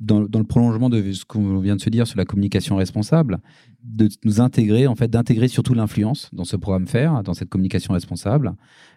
dans, 0.00 0.20
le 0.20 0.44
prolongement 0.44 0.88
de 0.88 1.12
ce 1.12 1.24
qu'on 1.24 1.58
vient 1.58 1.76
de 1.76 1.80
se 1.80 1.90
dire 1.90 2.06
sur 2.06 2.16
la 2.16 2.24
communication 2.24 2.76
responsable, 2.76 3.38
de 3.82 4.08
nous 4.24 4.40
intégrer, 4.40 4.86
en 4.86 4.94
fait, 4.94 5.08
d'intégrer 5.08 5.48
surtout 5.48 5.74
l'influence 5.74 6.30
dans 6.32 6.44
ce 6.44 6.56
programme 6.56 6.86
FAIR, 6.86 7.22
dans 7.22 7.34
cette 7.34 7.50
communication 7.50 7.92
responsable, 7.92 8.54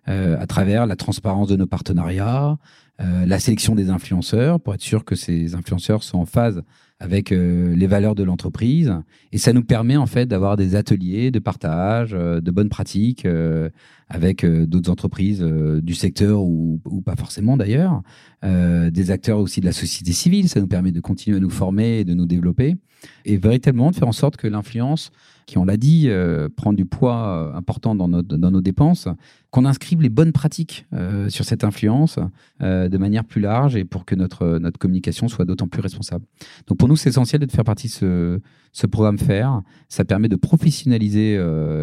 euh, 0.08 0.40
à 0.40 0.48
travers 0.48 0.86
la 0.86 0.96
transparence 0.96 1.50
de 1.50 1.56
nos 1.56 1.68
partenariats, 1.68 2.58
la 3.00 3.38
sélection 3.38 3.76
des 3.76 3.92
influenceurs, 3.92 4.60
pour 4.60 4.74
être 4.74 4.82
sûr 4.82 5.06
que 5.06 5.14
ces 5.14 5.54
influenceurs 5.54 6.02
sont 6.02 6.18
en 6.18 6.26
phase 6.26 6.64
avec 7.00 7.32
euh, 7.32 7.76
les 7.76 7.88
valeurs 7.88 8.16
de 8.16 8.24
l'entreprise. 8.24 8.94
Et 9.32 9.38
ça 9.38 9.54
nous 9.54 9.64
permet 9.64 9.98
en 9.98 10.08
fait 10.08 10.26
d'avoir 10.26 10.58
des 10.58 10.76
ateliers 10.76 11.30
de 11.32 11.40
partage, 11.40 12.14
euh, 12.14 12.42
de 12.42 12.52
bonnes 12.52 12.70
pratiques 12.70 13.26
euh, 13.26 13.70
avec 14.10 14.46
d'autres 14.46 14.90
entreprises 14.90 15.42
du 15.42 15.94
secteur 15.94 16.42
ou, 16.42 16.80
ou 16.86 17.02
pas 17.02 17.18
forcément 17.18 17.58
d'ailleurs, 17.58 18.04
des 18.42 19.12
acteurs 19.12 19.38
aussi 19.40 19.60
de 19.60 19.66
la 19.66 19.74
société 19.74 20.14
civile. 20.14 20.48
Ça 20.48 20.62
nous 20.62 20.68
permet 20.68 20.94
de 20.94 21.02
continuer 21.02 21.36
à 21.36 21.40
nous 21.42 21.50
former 21.50 22.00
et 22.00 22.06
de 22.06 22.14
nous 22.14 22.26
développer. 22.26 22.78
Et 23.26 23.36
véritablement 23.36 23.92
de 23.92 23.98
faire 23.98 24.08
en 24.08 24.14
sorte 24.14 24.38
que 24.38 24.48
l'influence 24.48 25.12
qui, 25.48 25.58
on 25.58 25.66
l'a 25.66 25.78
dit, 25.78 26.10
euh, 26.10 26.50
prend 26.56 26.74
du 26.74 26.86
poids 26.86 27.26
euh, 27.26 27.58
important 27.58 27.96
dans 27.96 28.10
nos, 28.10 28.22
dans 28.22 28.52
nos 28.52 28.62
dépenses, 28.62 29.08
qu'on 29.50 29.64
inscrive 29.64 30.02
les 30.02 30.10
bonnes 30.10 30.34
pratiques 30.34 30.86
euh, 30.94 31.30
sur 31.30 31.46
cette 31.46 31.64
influence 31.64 32.20
de 32.60 32.98
manière 32.98 33.24
plus 33.24 33.40
large 33.40 33.76
et 33.76 33.86
pour 33.86 34.04
que 34.04 34.14
notre, 34.14 34.58
notre 34.60 34.78
communication 34.78 35.28
soit 35.28 35.46
d'autant 35.46 35.68
plus 35.68 35.82
responsable. 35.82 36.26
Donc 36.68 36.78
pour 36.78 36.90
nous, 36.90 36.98
c'est 36.98 37.10
essentiel 37.10 37.46
de 37.46 37.52
faire 37.52 37.64
partie 37.64 37.88
de 37.88 37.94
ce, 37.94 38.40
ce 38.74 38.88
programme 38.88 39.18
FAIR. 39.18 39.62
Ça 39.88 40.04
permet 40.04 40.28
de 40.28 40.36
professionnaliser 40.36 41.38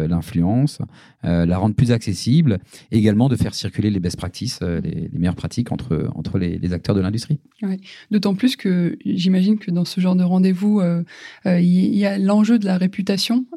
l'influence, 0.07 0.79
la 1.25 1.57
rendre 1.57 1.75
plus 1.75 1.91
accessible 1.91 2.59
et 2.91 2.97
également 2.97 3.29
de 3.29 3.35
faire 3.35 3.53
circuler 3.53 3.89
les 3.89 3.99
best 3.99 4.17
practices, 4.17 4.61
les, 4.61 4.81
les, 4.81 5.09
meilleures 5.13 5.35
pratiques 5.35 5.71
entre, 5.71 6.09
entre 6.15 6.37
les, 6.37 6.57
les 6.57 6.73
acteurs 6.73 6.95
de 6.95 7.01
l'industrie. 7.01 7.39
Ouais. 7.61 7.77
D'autant 8.11 8.35
plus 8.35 8.55
que 8.55 8.97
j'imagine 9.05 9.57
que 9.57 9.71
dans 9.71 9.85
ce 9.85 9.99
genre 10.01 10.15
de 10.15 10.23
rendez-vous, 10.23 10.81
il 11.45 11.95
y 11.95 12.05
a 12.05 12.17
l'enjeu 12.17 12.59
de 12.59 12.65
la 12.65 12.77
réputation 12.77 13.05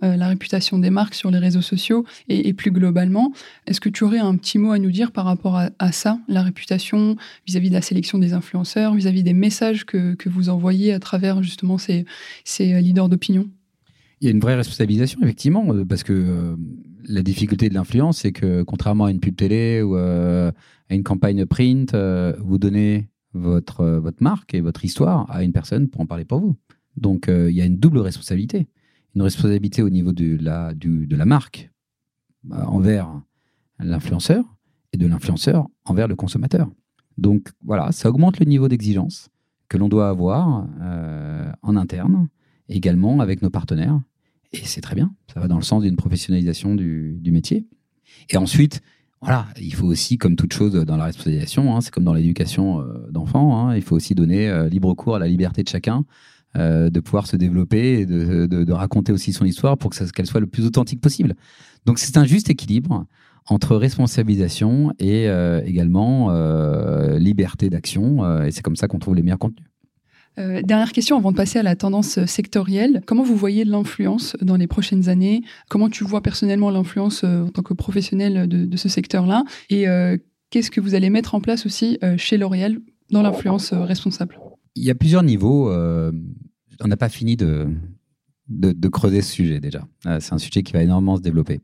euh, 0.03 0.17
la 0.17 0.29
réputation 0.29 0.79
des 0.79 0.91
marques 0.91 1.15
sur 1.15 1.31
les 1.31 1.39
réseaux 1.39 1.63
sociaux 1.63 2.05
et, 2.29 2.53
plus 2.53 2.71
globalement. 2.71 3.33
Est-ce 3.67 3.81
que 3.81 3.89
tu 3.89 4.05
aurais 4.05 4.19
un 4.19 4.37
petit 4.37 4.59
mot 4.59 4.73
à 4.73 4.79
nous 4.79 4.91
dire 4.91 5.13
par 5.13 5.25
rapport 5.25 5.61
à, 5.79 5.93
ça, 5.93 6.19
la 6.29 6.43
réputation 6.43 7.17
vis-à-vis 7.47 7.69
de 7.69 7.75
la 7.75 7.83
sélection 7.83 8.19
des 8.19 8.33
influenceurs, 8.33 8.95
vis-à-vis 8.95 9.23
des 9.23 9.35
messages 9.35 9.85
que, 9.85 10.17
vous 10.27 10.49
envoyez 10.49 10.93
à 10.93 10.99
travers 10.99 11.43
justement 11.43 11.79
ces, 11.79 12.05
ces 12.45 12.81
leaders 12.81 13.09
d'opinion? 13.09 13.49
Il 14.21 14.27
y 14.27 14.29
a 14.29 14.31
une 14.33 14.41
vraie 14.41 14.57
responsabilisation, 14.57 15.21
effectivement, 15.23 15.73
euh, 15.73 15.85
parce 15.85 16.03
que 16.03 16.13
euh, 16.13 16.57
la 17.05 17.23
difficulté 17.23 17.69
de 17.69 17.75
l'influence, 17.75 18.19
c'est 18.19 18.33
que 18.33 18.63
contrairement 18.63 19.07
à 19.07 19.11
une 19.11 19.21
pub 19.21 19.37
télé 19.37 19.83
ou 19.83 19.97
à 19.97 20.53
une 20.91 21.03
campagne 21.03 21.47
print, 21.47 21.95
vous 21.95 22.59
donnez 22.59 23.09
votre, 23.35 23.85
votre 23.87 24.23
marque 24.23 24.55
et 24.55 24.61
votre 24.61 24.85
histoire 24.85 25.31
à 25.31 25.43
une 25.43 25.53
personne 25.53 25.89
pour 25.89 26.01
en 26.01 26.07
parler 26.07 26.25
pour 26.25 26.41
vous. 26.41 26.57
Donc 26.97 27.27
il 27.29 27.53
y 27.53 27.63
a 27.63 27.65
une 27.65 27.79
double 27.79 27.99
responsabilité 27.99 28.69
une 29.19 29.23
responsabilité 29.23 29.83
au 29.83 29.91
niveau 29.91 30.13
de 30.13 30.39
la, 30.41 30.75
de 30.75 31.17
la 31.17 31.25
marque 31.25 31.71
euh, 32.53 32.57
envers 32.63 33.21
l'influenceur 33.81 34.45
et 34.93 34.97
de 34.97 35.07
l'influenceur 35.07 35.69
envers 35.85 36.09
le 36.09 36.17
consommateur. 36.17 36.71
Donc 37.17 37.49
voilà, 37.65 37.91
ça 37.93 38.11
augmente 38.11 38.39
le 38.39 38.47
niveau 38.47 38.69
d'exigence 38.69 39.29
que 39.69 39.77
l'on 39.77 39.89
doit 39.89 40.09
avoir 40.09 40.69
euh, 40.81 41.51
en 41.63 41.77
interne, 41.77 42.29
également 42.69 43.21
avec 43.21 43.43
nos 43.43 43.51
partenaires. 43.51 44.01
Et 44.53 44.61
c'est 44.65 44.81
très 44.81 44.95
bien, 44.95 45.15
ça 45.33 45.41
va 45.41 45.49
dans 45.49 45.57
le 45.57 45.63
sens 45.63 45.83
d'une 45.83 45.97
professionnalisation 45.97 46.75
du, 46.75 47.21
métier. 47.27 47.67
Et 48.31 48.37
ensuite, 48.37 48.81
voilà, 49.21 49.47
il 49.61 49.75
faut 49.75 49.87
aussi, 49.87 50.17
comme 50.17 50.37
toute 50.37 50.53
chose 50.53 50.73
dans 50.73 50.97
la 50.97 51.05
responsabilisation, 51.05 51.77
hein, 51.77 51.81
c'est 51.81 51.93
comme 51.93 52.05
dans 52.05 52.15
l'éducation 52.15 52.81
euh, 52.81 53.07
d'enfants, 53.11 53.59
hein, 53.59 53.77
il 53.77 53.83
faut 53.83 53.97
aussi 53.97 54.15
donner 54.15 54.69
libre 54.71 54.95
cours 54.95 55.17
à 55.17 55.19
la 55.19 55.27
liberté 55.29 55.63
de 55.63 55.69
chacun 55.69 56.05
de 56.55 57.01
pouvoir 57.01 57.29
se 57.29 57.37
développer 57.37 58.01
et 58.01 58.07
de, 58.07 58.73
raconter 58.73 59.13
aussi 59.13 59.33
son 59.33 59.45
histoire 59.45 59.79
pour 59.79 59.91
que 59.91 60.11
qu'elle 60.11 60.27
soit 60.27 60.41
le 60.41 60.49
plus 60.49 60.65
authentique 60.67 61.01
possible. 61.01 61.37
Donc 61.85 62.01
c'est 62.01 62.17
un 62.17 62.25
juste 62.25 62.51
équilibre 62.51 63.07
entre 63.47 63.77
responsabilisation 63.77 64.93
et 64.99 65.29
également 65.65 66.33
liberté 67.17 67.71
d'action. 67.71 68.43
et 68.43 68.51
c'est 68.51 68.63
comme 68.63 68.77
ça 68.77 68.89
qu'on 68.89 68.99
trouve 68.99 69.15
les 69.15 69.23
meilleurs 69.23 69.39
contenus. 69.39 69.68
Euh, 70.39 70.63
dernière 70.63 70.93
question 70.93 71.17
avant 71.17 71.33
de 71.33 71.37
passer 71.37 71.59
à 71.59 71.63
la 71.63 71.75
tendance 71.75 72.25
sectorielle. 72.27 73.03
Comment 73.07 73.25
vous 73.25 73.37
voyez 73.37 73.65
l'influence 73.65 74.37
dans 74.41 74.57
les 74.57 74.67
prochaines 74.67 75.09
années? 75.09 75.43
Comment 75.69 75.89
tu 75.89 76.05
vois 76.05 76.23
personnellement 76.23 76.71
l'influence 76.71 77.25
euh, 77.25 77.43
en 77.43 77.49
tant 77.49 77.63
que 77.63 77.75
professionnel 77.75 78.49
de, 78.49 78.77
ce 78.77 78.89
secteur-là? 78.89 79.45
Et 79.69 79.89
euh, 79.89 80.17
qu'est-ce 80.51 80.71
que 80.71 80.81
vous 80.81 80.95
allez 80.95 81.11
mettre 81.11 81.35
en 81.35 81.41
place 81.41 81.67
aussi 81.67 81.99
chez 82.17 82.37
L'Oréal 82.37 82.79
dans 83.11 83.23
l'influence 83.23 83.73
responsable? 83.73 84.39
Il 84.77 84.85
y 84.85 84.91
a 84.91 84.95
plusieurs 84.95 85.25
niveaux. 85.25 85.73
on 85.73 86.87
n'a 86.87 86.97
pas 86.97 87.09
fini 87.09 87.37
de, 87.37 87.69
creuser 88.93 89.23
ce 89.23 89.33
sujet 89.33 89.61
déjà. 89.61 89.87
C'est 90.21 90.33
un 90.33 90.39
sujet 90.39 90.63
qui 90.63 90.73
va 90.73 90.83
énormément 90.83 91.17
se 91.17 91.23
développer. 91.23 91.61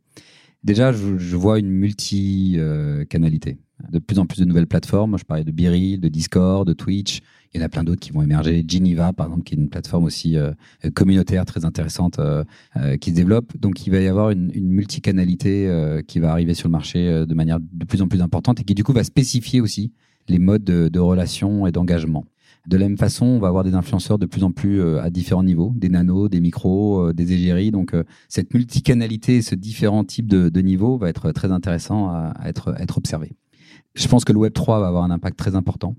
Déjà, 0.64 0.92
je, 0.92 1.36
vois 1.36 1.58
une 1.58 1.68
multi-canalité. 1.68 3.58
De 3.90 3.98
plus 3.98 4.18
en 4.18 4.26
plus 4.26 4.40
de 4.40 4.46
nouvelles 4.46 4.66
plateformes. 4.66 5.18
je 5.18 5.24
parlais 5.24 5.44
de 5.44 5.52
Biril, 5.52 6.00
de 6.00 6.08
Discord, 6.08 6.66
de 6.66 6.72
Twitch. 6.72 7.20
Il 7.54 7.60
y 7.60 7.62
en 7.62 7.66
a 7.66 7.68
plein 7.68 7.84
d'autres 7.84 8.00
qui 8.00 8.10
vont 8.10 8.22
émerger. 8.22 8.64
Geneva, 8.66 9.12
par 9.12 9.26
exemple, 9.26 9.44
qui 9.44 9.54
est 9.54 9.58
une 9.58 9.68
plateforme 9.68 10.04
aussi 10.04 10.36
euh, 10.36 10.50
communautaire 10.92 11.44
très 11.44 11.64
intéressante 11.64 12.18
euh, 12.18 12.42
euh, 12.76 12.96
qui 12.96 13.10
se 13.10 13.14
développe. 13.14 13.56
Donc, 13.56 13.86
il 13.86 13.90
va 13.90 14.00
y 14.00 14.08
avoir 14.08 14.30
une, 14.30 14.50
multicanalité 14.54 15.70
qui 16.08 16.18
va 16.18 16.32
arriver 16.32 16.54
sur 16.54 16.68
le 16.68 16.72
marché 16.72 17.24
de 17.26 17.34
manière 17.34 17.58
de 17.60 17.84
plus 17.84 18.02
en 18.02 18.08
plus 18.08 18.20
importante 18.22 18.60
et 18.60 18.64
qui, 18.64 18.74
du 18.74 18.82
coup, 18.82 18.92
va 18.92 19.04
spécifier 19.04 19.60
aussi 19.60 19.92
les 20.28 20.40
modes 20.40 20.64
de, 20.64 20.88
de 20.88 20.98
relation 20.98 21.66
et 21.66 21.72
d'engagement. 21.72 22.24
De 22.66 22.76
la 22.76 22.88
même 22.88 22.98
façon, 22.98 23.26
on 23.26 23.38
va 23.38 23.48
avoir 23.48 23.62
des 23.62 23.74
influenceurs 23.74 24.18
de 24.18 24.26
plus 24.26 24.42
en 24.42 24.50
plus 24.50 24.82
à 24.98 25.10
différents 25.10 25.44
niveaux, 25.44 25.72
des 25.76 25.88
nanos, 25.88 26.28
des 26.28 26.40
micros, 26.40 27.12
des 27.12 27.32
égéries. 27.32 27.70
Donc, 27.70 27.92
cette 28.28 28.52
multicanalité, 28.52 29.42
ce 29.42 29.54
différent 29.54 30.02
type 30.02 30.26
de, 30.26 30.48
de 30.48 30.60
niveaux 30.60 30.96
va 30.96 31.08
être 31.08 31.30
très 31.30 31.52
intéressant 31.52 32.08
à, 32.08 32.34
être, 32.46 32.74
être 32.80 32.98
observé. 32.98 33.32
Je 33.94 34.08
pense 34.08 34.24
que 34.24 34.32
le 34.32 34.38
Web 34.38 34.54
3 34.54 34.80
va 34.80 34.88
avoir 34.88 35.04
un 35.04 35.10
impact 35.10 35.38
très 35.38 35.54
important 35.54 35.94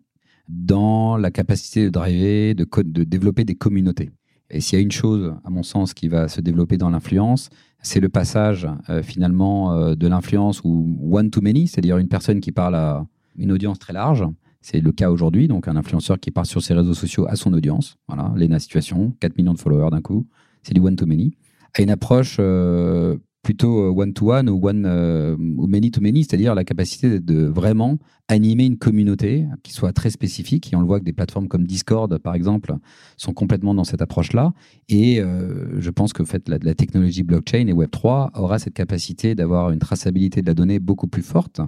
dans 0.48 1.18
la 1.18 1.32
capacité 1.32 1.86
de 1.86 1.90
driver, 1.90 2.56
de, 2.56 2.68
de 2.84 3.04
développer 3.04 3.44
des 3.44 3.56
communautés. 3.56 4.12
Et 4.50 4.62
s'il 4.62 4.78
y 4.78 4.80
a 4.80 4.84
une 4.84 4.92
chose, 4.92 5.34
à 5.44 5.50
mon 5.50 5.64
sens, 5.64 5.94
qui 5.94 6.08
va 6.08 6.28
se 6.28 6.42
développer 6.42 6.78
dans 6.78 6.90
l'influence, 6.90 7.50
c'est 7.82 8.00
le 8.00 8.10
passage 8.10 8.68
euh, 8.90 9.02
finalement 9.02 9.74
euh, 9.74 9.96
de 9.96 10.08
l'influence 10.08 10.62
ou 10.64 10.98
one 11.12 11.30
to 11.30 11.42
many, 11.42 11.68
c'est-à-dire 11.68 11.98
une 11.98 12.08
personne 12.08 12.40
qui 12.40 12.52
parle 12.52 12.76
à 12.76 13.06
une 13.38 13.52
audience 13.52 13.80
très 13.80 13.94
large. 13.94 14.24
C'est 14.62 14.80
le 14.80 14.92
cas 14.92 15.12
aujourd'hui, 15.12 15.48
donc 15.48 15.68
un 15.68 15.76
influenceur 15.76 16.20
qui 16.20 16.32
parle 16.32 16.48
sur 16.48 16.62
ses 16.62 16.74
réseaux 16.74 16.96
sociaux 16.96 17.28
à 17.28 17.36
son 17.36 17.54
audience. 17.54 17.98
Voilà, 18.08 18.34
Lena 18.36 18.60
Situation, 18.60 19.16
4 19.20 19.38
millions 19.38 19.54
de 19.54 19.60
followers 19.60 19.92
d'un 19.92 20.02
coup, 20.02 20.28
c'est 20.64 20.74
du 20.74 20.82
one 20.82 20.96
to 20.96 21.06
many. 21.06 21.36
À 21.78 21.82
une 21.82 21.92
approche 21.92 22.38
euh, 22.40 23.18
plutôt 23.46 23.92
one-to-one 23.92 24.50
ou 24.50 24.68
one 24.68 24.86
euh, 24.88 25.38
ou 25.38 25.68
many-to-many, 25.68 26.24
c'est-à-dire 26.24 26.56
la 26.56 26.64
capacité 26.64 27.20
de 27.20 27.46
vraiment 27.46 28.00
animer 28.28 28.66
une 28.66 28.80
communauté 28.80 29.46
qui 29.62 29.72
soit 29.72 29.94
très 29.94 30.10
spécifique. 30.10 30.74
Et 30.74 30.76
on 30.76 30.80
le 30.82 30.88
voit 30.88 31.00
que 31.00 31.06
des 31.06 31.14
plateformes 31.14 31.48
comme 31.48 31.68
Discord, 31.68 32.18
par 32.18 32.34
exemple, 32.34 32.74
sont 33.18 33.34
complètement 33.34 33.76
dans 33.76 33.84
cette 33.84 34.02
approche-là. 34.02 34.52
Et 34.90 35.22
euh, 35.22 35.80
je 35.80 35.92
pense 35.92 36.12
que 36.12 36.26
fait, 36.26 36.50
la, 36.50 36.74
technologie 36.74 37.22
blockchain 37.22 37.68
et 37.68 37.74
Web3 37.74 38.32
aura 38.36 38.58
cette 38.58 38.74
capacité 38.74 39.36
d'avoir 39.36 39.70
une 39.70 39.80
traçabilité 39.80 40.42
de 40.42 40.48
la 40.48 40.56
donnée 40.56 40.80
beaucoup 40.80 41.08
plus 41.08 41.22
forte, 41.22 41.62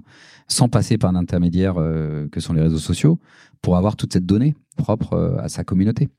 sans 0.47 0.69
passer 0.69 0.97
par 0.97 1.11
un 1.11 1.15
intermédiaire 1.15 1.75
euh, 1.77 2.27
que 2.29 2.39
sont 2.39 2.53
les 2.53 2.61
réseaux 2.61 2.79
sociaux, 2.79 3.19
pour 3.61 3.77
avoir 3.77 3.95
toute 3.95 4.13
cette 4.13 4.25
donnée 4.25 4.55
propre 4.77 5.37
à 5.39 5.47
sa 5.47 5.63
communauté. 5.63 6.09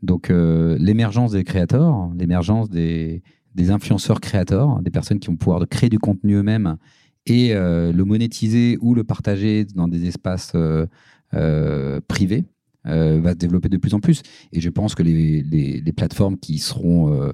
Donc 0.00 0.28
l'émergence 0.30 1.32
des 1.32 1.42
créateurs, 1.42 2.08
l'émergence 2.16 2.70
des 2.70 3.22
des 3.54 3.70
influenceurs 3.70 4.20
créateurs, 4.20 4.80
des 4.82 4.90
personnes 4.90 5.18
qui 5.18 5.28
vont 5.28 5.36
pouvoir 5.36 5.66
créer 5.68 5.90
du 5.90 5.98
contenu 5.98 6.34
eux-mêmes 6.34 6.76
et 7.26 7.54
euh, 7.54 7.92
le 7.92 8.04
monétiser 8.04 8.78
ou 8.80 8.94
le 8.94 9.04
partager 9.04 9.64
dans 9.64 9.88
des 9.88 10.06
espaces 10.06 10.52
euh, 10.54 10.86
euh, 11.34 12.00
privés, 12.08 12.44
va 12.84 13.32
se 13.32 13.36
développer 13.36 13.68
de 13.68 13.76
plus 13.76 13.92
en 13.92 14.00
plus. 14.00 14.22
Et 14.52 14.62
je 14.62 14.70
pense 14.70 14.94
que 14.94 15.02
les, 15.02 15.42
les 15.42 15.92
plateformes 15.92 16.38
qui 16.38 16.56
seront 16.58 17.32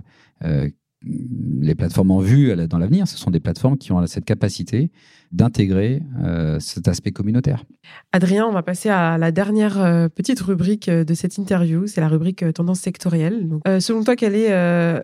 les 1.04 1.74
plateformes 1.74 2.10
en 2.10 2.20
vue 2.20 2.54
dans 2.68 2.78
l'avenir, 2.78 3.06
ce 3.08 3.16
sont 3.16 3.30
des 3.30 3.40
plateformes 3.40 3.78
qui 3.78 3.92
ont 3.92 4.06
cette 4.06 4.24
capacité 4.24 4.90
d'intégrer 5.32 6.02
euh, 6.22 6.58
cet 6.60 6.86
aspect 6.88 7.10
communautaire. 7.10 7.64
Adrien, 8.12 8.46
on 8.46 8.52
va 8.52 8.62
passer 8.62 8.88
à 8.88 9.18
la 9.18 9.32
dernière 9.32 9.80
euh, 9.80 10.08
petite 10.08 10.40
rubrique 10.40 10.88
euh, 10.88 11.04
de 11.04 11.14
cette 11.14 11.38
interview, 11.38 11.86
c'est 11.86 12.00
la 12.00 12.08
rubrique 12.08 12.44
tendance 12.54 12.80
sectorielle. 12.80 13.48
selon 13.80 14.04
toi, 14.04 14.16
quel 14.16 14.34
est 14.34 14.50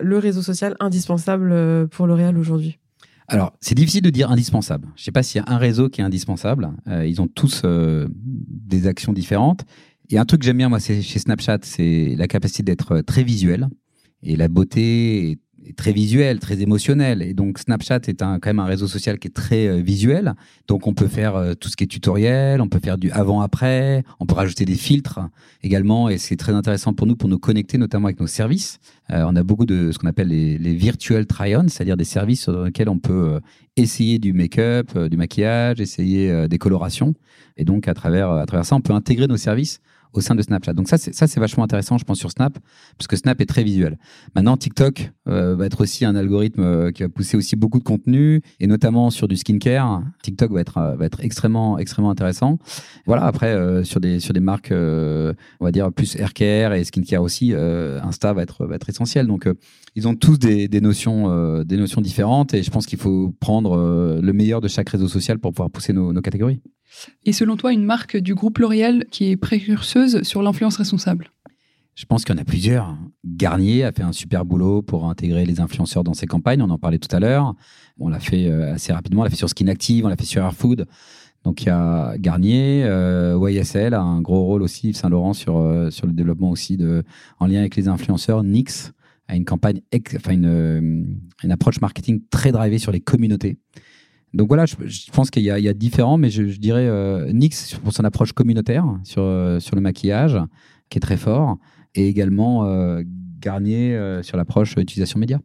le 0.01 0.17
réseau 0.17 0.41
social 0.41 0.75
indispensable 0.79 1.87
pour 1.89 2.07
L'Oréal 2.07 2.37
aujourd'hui? 2.37 2.79
Alors, 3.27 3.53
c'est 3.61 3.75
difficile 3.75 4.01
de 4.01 4.09
dire 4.09 4.29
indispensable. 4.31 4.87
Je 4.95 5.01
ne 5.01 5.05
sais 5.05 5.11
pas 5.11 5.23
s'il 5.23 5.41
y 5.41 5.43
a 5.45 5.51
un 5.51 5.57
réseau 5.57 5.89
qui 5.89 6.01
est 6.01 6.03
indispensable. 6.03 6.71
ils 7.05 7.21
ont 7.21 7.27
tous 7.27 7.63
des 7.65 8.87
actions 8.87 9.13
différentes. 9.13 9.61
Et 10.09 10.17
un 10.17 10.25
truc 10.25 10.41
que 10.41 10.45
j'aime 10.45 10.57
bien, 10.57 10.69
moi, 10.69 10.79
chez 10.79 11.01
Snapchat, 11.01 11.59
c'est 11.63 12.15
la 12.17 12.27
capacité 12.27 12.63
d'être 12.63 13.01
très 13.01 13.23
visuel. 13.23 13.69
Et 14.23 14.35
la 14.35 14.47
beauté 14.47 15.31
est 15.31 15.39
très 15.73 15.91
visuel, 15.91 16.39
très 16.39 16.61
émotionnel. 16.61 17.21
Et 17.21 17.33
donc 17.33 17.59
Snapchat 17.59 18.01
est 18.07 18.21
un, 18.21 18.39
quand 18.39 18.49
même 18.49 18.59
un 18.59 18.65
réseau 18.65 18.87
social 18.87 19.19
qui 19.19 19.27
est 19.27 19.31
très 19.31 19.67
euh, 19.67 19.81
visuel. 19.81 20.33
Donc 20.67 20.87
on 20.87 20.93
peut 20.93 21.07
faire 21.07 21.35
euh, 21.35 21.53
tout 21.53 21.69
ce 21.69 21.75
qui 21.75 21.83
est 21.83 21.87
tutoriel, 21.87 22.61
on 22.61 22.69
peut 22.69 22.79
faire 22.79 22.97
du 22.97 23.11
avant-après, 23.11 24.03
on 24.19 24.25
peut 24.25 24.35
rajouter 24.35 24.65
des 24.65 24.75
filtres 24.75 25.19
également. 25.63 26.09
Et 26.09 26.17
c'est 26.17 26.35
très 26.35 26.53
intéressant 26.53 26.93
pour 26.93 27.07
nous 27.07 27.15
pour 27.15 27.29
nous 27.29 27.39
connecter 27.39 27.77
notamment 27.77 28.07
avec 28.07 28.19
nos 28.19 28.27
services. 28.27 28.79
Euh, 29.11 29.23
on 29.27 29.35
a 29.35 29.43
beaucoup 29.43 29.65
de 29.65 29.91
ce 29.91 29.97
qu'on 29.97 30.07
appelle 30.07 30.29
les, 30.29 30.75
virtual 30.75 31.25
try-on, 31.25 31.67
c'est-à-dire 31.67 31.97
des 31.97 32.05
services 32.05 32.43
sur 32.43 32.63
lesquels 32.63 32.89
on 32.89 32.99
peut 32.99 33.39
essayer 33.77 34.19
du 34.19 34.33
make-up, 34.33 34.97
du 34.97 35.17
maquillage, 35.17 35.79
essayer 35.79 36.47
des 36.47 36.57
colorations. 36.57 37.13
Et 37.57 37.65
donc 37.65 37.87
à 37.87 37.93
travers, 37.93 38.31
à 38.31 38.45
travers 38.45 38.65
ça, 38.65 38.75
on 38.75 38.81
peut 38.81 38.93
intégrer 38.93 39.27
nos 39.27 39.37
services 39.37 39.79
au 40.13 40.21
sein 40.21 40.35
de 40.35 40.41
Snapchat. 40.41 40.73
Donc 40.73 40.87
ça, 40.87 40.97
c'est, 40.97 41.13
ça, 41.13 41.27
c'est 41.27 41.39
vachement 41.39 41.63
intéressant, 41.63 41.97
je 41.97 42.03
pense, 42.03 42.19
sur 42.19 42.31
Snap, 42.31 42.57
parce 42.97 43.07
que 43.07 43.15
Snap 43.15 43.39
est 43.41 43.45
très 43.45 43.63
visuel. 43.63 43.97
Maintenant, 44.35 44.57
TikTok 44.57 45.11
euh, 45.27 45.55
va 45.55 45.65
être 45.65 45.81
aussi 45.81 46.05
un 46.05 46.15
algorithme 46.15 46.63
euh, 46.63 46.91
qui 46.91 47.03
va 47.03 47.09
pousser 47.09 47.37
aussi 47.37 47.55
beaucoup 47.55 47.79
de 47.79 47.83
contenu, 47.83 48.41
et 48.59 48.67
notamment 48.67 49.09
sur 49.09 49.27
du 49.27 49.37
skincare. 49.37 50.03
TikTok 50.23 50.51
va 50.51 50.61
être, 50.61 50.77
euh, 50.77 50.95
va 50.95 51.05
être 51.05 51.21
extrêmement, 51.21 51.77
extrêmement 51.77 52.11
intéressant. 52.11 52.57
Voilà, 53.05 53.25
après, 53.25 53.83
sur, 53.83 53.99
des, 53.99 54.19
sur 54.19 54.33
des 54.33 54.39
marques, 54.39 54.71
on 54.71 55.33
va 55.65 55.71
dire, 55.71 55.91
plus 55.91 56.15
haircare 56.15 56.73
et 56.73 56.83
skincare 56.83 57.21
aussi, 57.21 57.53
Insta 57.53 58.33
va 58.33 58.43
être, 58.43 58.65
va 58.65 58.75
être 58.75 58.89
essentiel. 58.89 59.27
Donc, 59.27 59.47
ils 59.95 60.07
ont 60.07 60.15
tous 60.15 60.37
des, 60.37 60.67
des 60.67 60.81
notions, 60.81 61.63
des 61.63 61.77
notions 61.77 62.01
différentes, 62.01 62.53
et 62.53 62.63
je 62.63 62.71
pense 62.71 62.85
qu'il 62.85 62.99
faut 62.99 63.33
prendre 63.39 64.19
le 64.21 64.33
meilleur 64.33 64.61
de 64.61 64.67
chaque 64.67 64.89
réseau 64.89 65.07
social 65.07 65.39
pour 65.39 65.51
pouvoir 65.51 65.69
pousser 65.69 65.93
nos, 65.93 66.13
nos 66.13 66.21
catégories. 66.21 66.61
Et 67.25 67.33
selon 67.33 67.57
toi, 67.57 67.73
une 67.73 67.83
marque 67.83 68.17
du 68.17 68.35
groupe 68.35 68.57
L'Oréal 68.59 69.05
qui 69.11 69.31
est 69.31 69.37
précurseuse 69.37 70.23
sur 70.23 70.41
l'influence 70.41 70.77
responsable? 70.77 71.31
Je 71.95 72.05
pense 72.05 72.23
qu'il 72.23 72.35
y 72.35 72.39
en 72.39 72.41
a 72.41 72.45
plusieurs. 72.45 72.97
Garnier 73.25 73.83
a 73.83 73.91
fait 73.91 74.03
un 74.03 74.13
super 74.13 74.45
boulot 74.45 74.81
pour 74.81 75.09
intégrer 75.09 75.45
les 75.45 75.59
influenceurs 75.59 76.03
dans 76.03 76.13
ses 76.13 76.25
campagnes. 76.25 76.61
On 76.61 76.69
en 76.69 76.77
parlait 76.77 76.99
tout 76.99 77.13
à 77.15 77.19
l'heure. 77.19 77.53
On 77.99 78.09
l'a 78.09 78.19
fait 78.19 78.47
euh, 78.47 78.73
assez 78.73 78.93
rapidement. 78.93 79.21
On 79.21 79.23
l'a 79.23 79.29
fait 79.29 79.35
sur 79.35 79.49
Skin 79.49 79.67
Active, 79.67 80.05
on 80.05 80.07
l'a 80.07 80.15
fait 80.15 80.25
sur 80.25 80.41
Airfood. 80.41 80.87
Donc 81.43 81.63
il 81.63 81.67
y 81.67 81.69
a 81.69 82.17
Garnier, 82.17 82.83
euh, 82.85 83.49
YSL 83.49 83.93
a 83.93 84.01
un 84.01 84.21
gros 84.21 84.43
rôle 84.45 84.61
aussi, 84.61 84.93
Saint 84.93 85.09
Laurent 85.09 85.33
sur 85.33 85.57
euh, 85.57 85.89
sur 85.89 86.05
le 86.05 86.13
développement 86.13 86.51
aussi 86.51 86.77
de 86.77 87.03
en 87.39 87.47
lien 87.47 87.59
avec 87.59 87.75
les 87.75 87.87
influenceurs. 87.87 88.43
Nix 88.43 88.93
a 89.27 89.35
une 89.35 89.45
campagne, 89.45 89.81
enfin 90.15 90.33
une, 90.33 91.19
une 91.43 91.51
approche 91.51 91.81
marketing 91.81 92.21
très 92.29 92.51
drivée 92.51 92.77
sur 92.77 92.91
les 92.91 92.99
communautés. 92.99 93.57
Donc 94.33 94.47
voilà, 94.47 94.65
je, 94.65 94.75
pense 95.11 95.29
qu'il 95.29 95.43
y, 95.43 95.49
a 95.49 95.73
différents, 95.73 96.17
mais 96.17 96.29
je, 96.29 96.43
dirais 96.43 96.87
euh, 96.87 97.31
Nix 97.33 97.75
pour 97.83 97.91
son 97.91 98.05
approche 98.05 98.31
communautaire 98.31 98.85
sur, 99.03 99.21
euh, 99.21 99.59
sur 99.59 99.75
le 99.75 99.81
maquillage, 99.81 100.37
qui 100.89 100.97
est 100.97 101.01
très 101.01 101.17
fort, 101.17 101.57
et 101.95 102.07
également 102.07 102.65
euh, 102.65 103.03
Garnier 103.39 103.97
sur 104.21 104.37
l'approche 104.37 104.75
utilisation 104.77 105.19
média. 105.19 105.39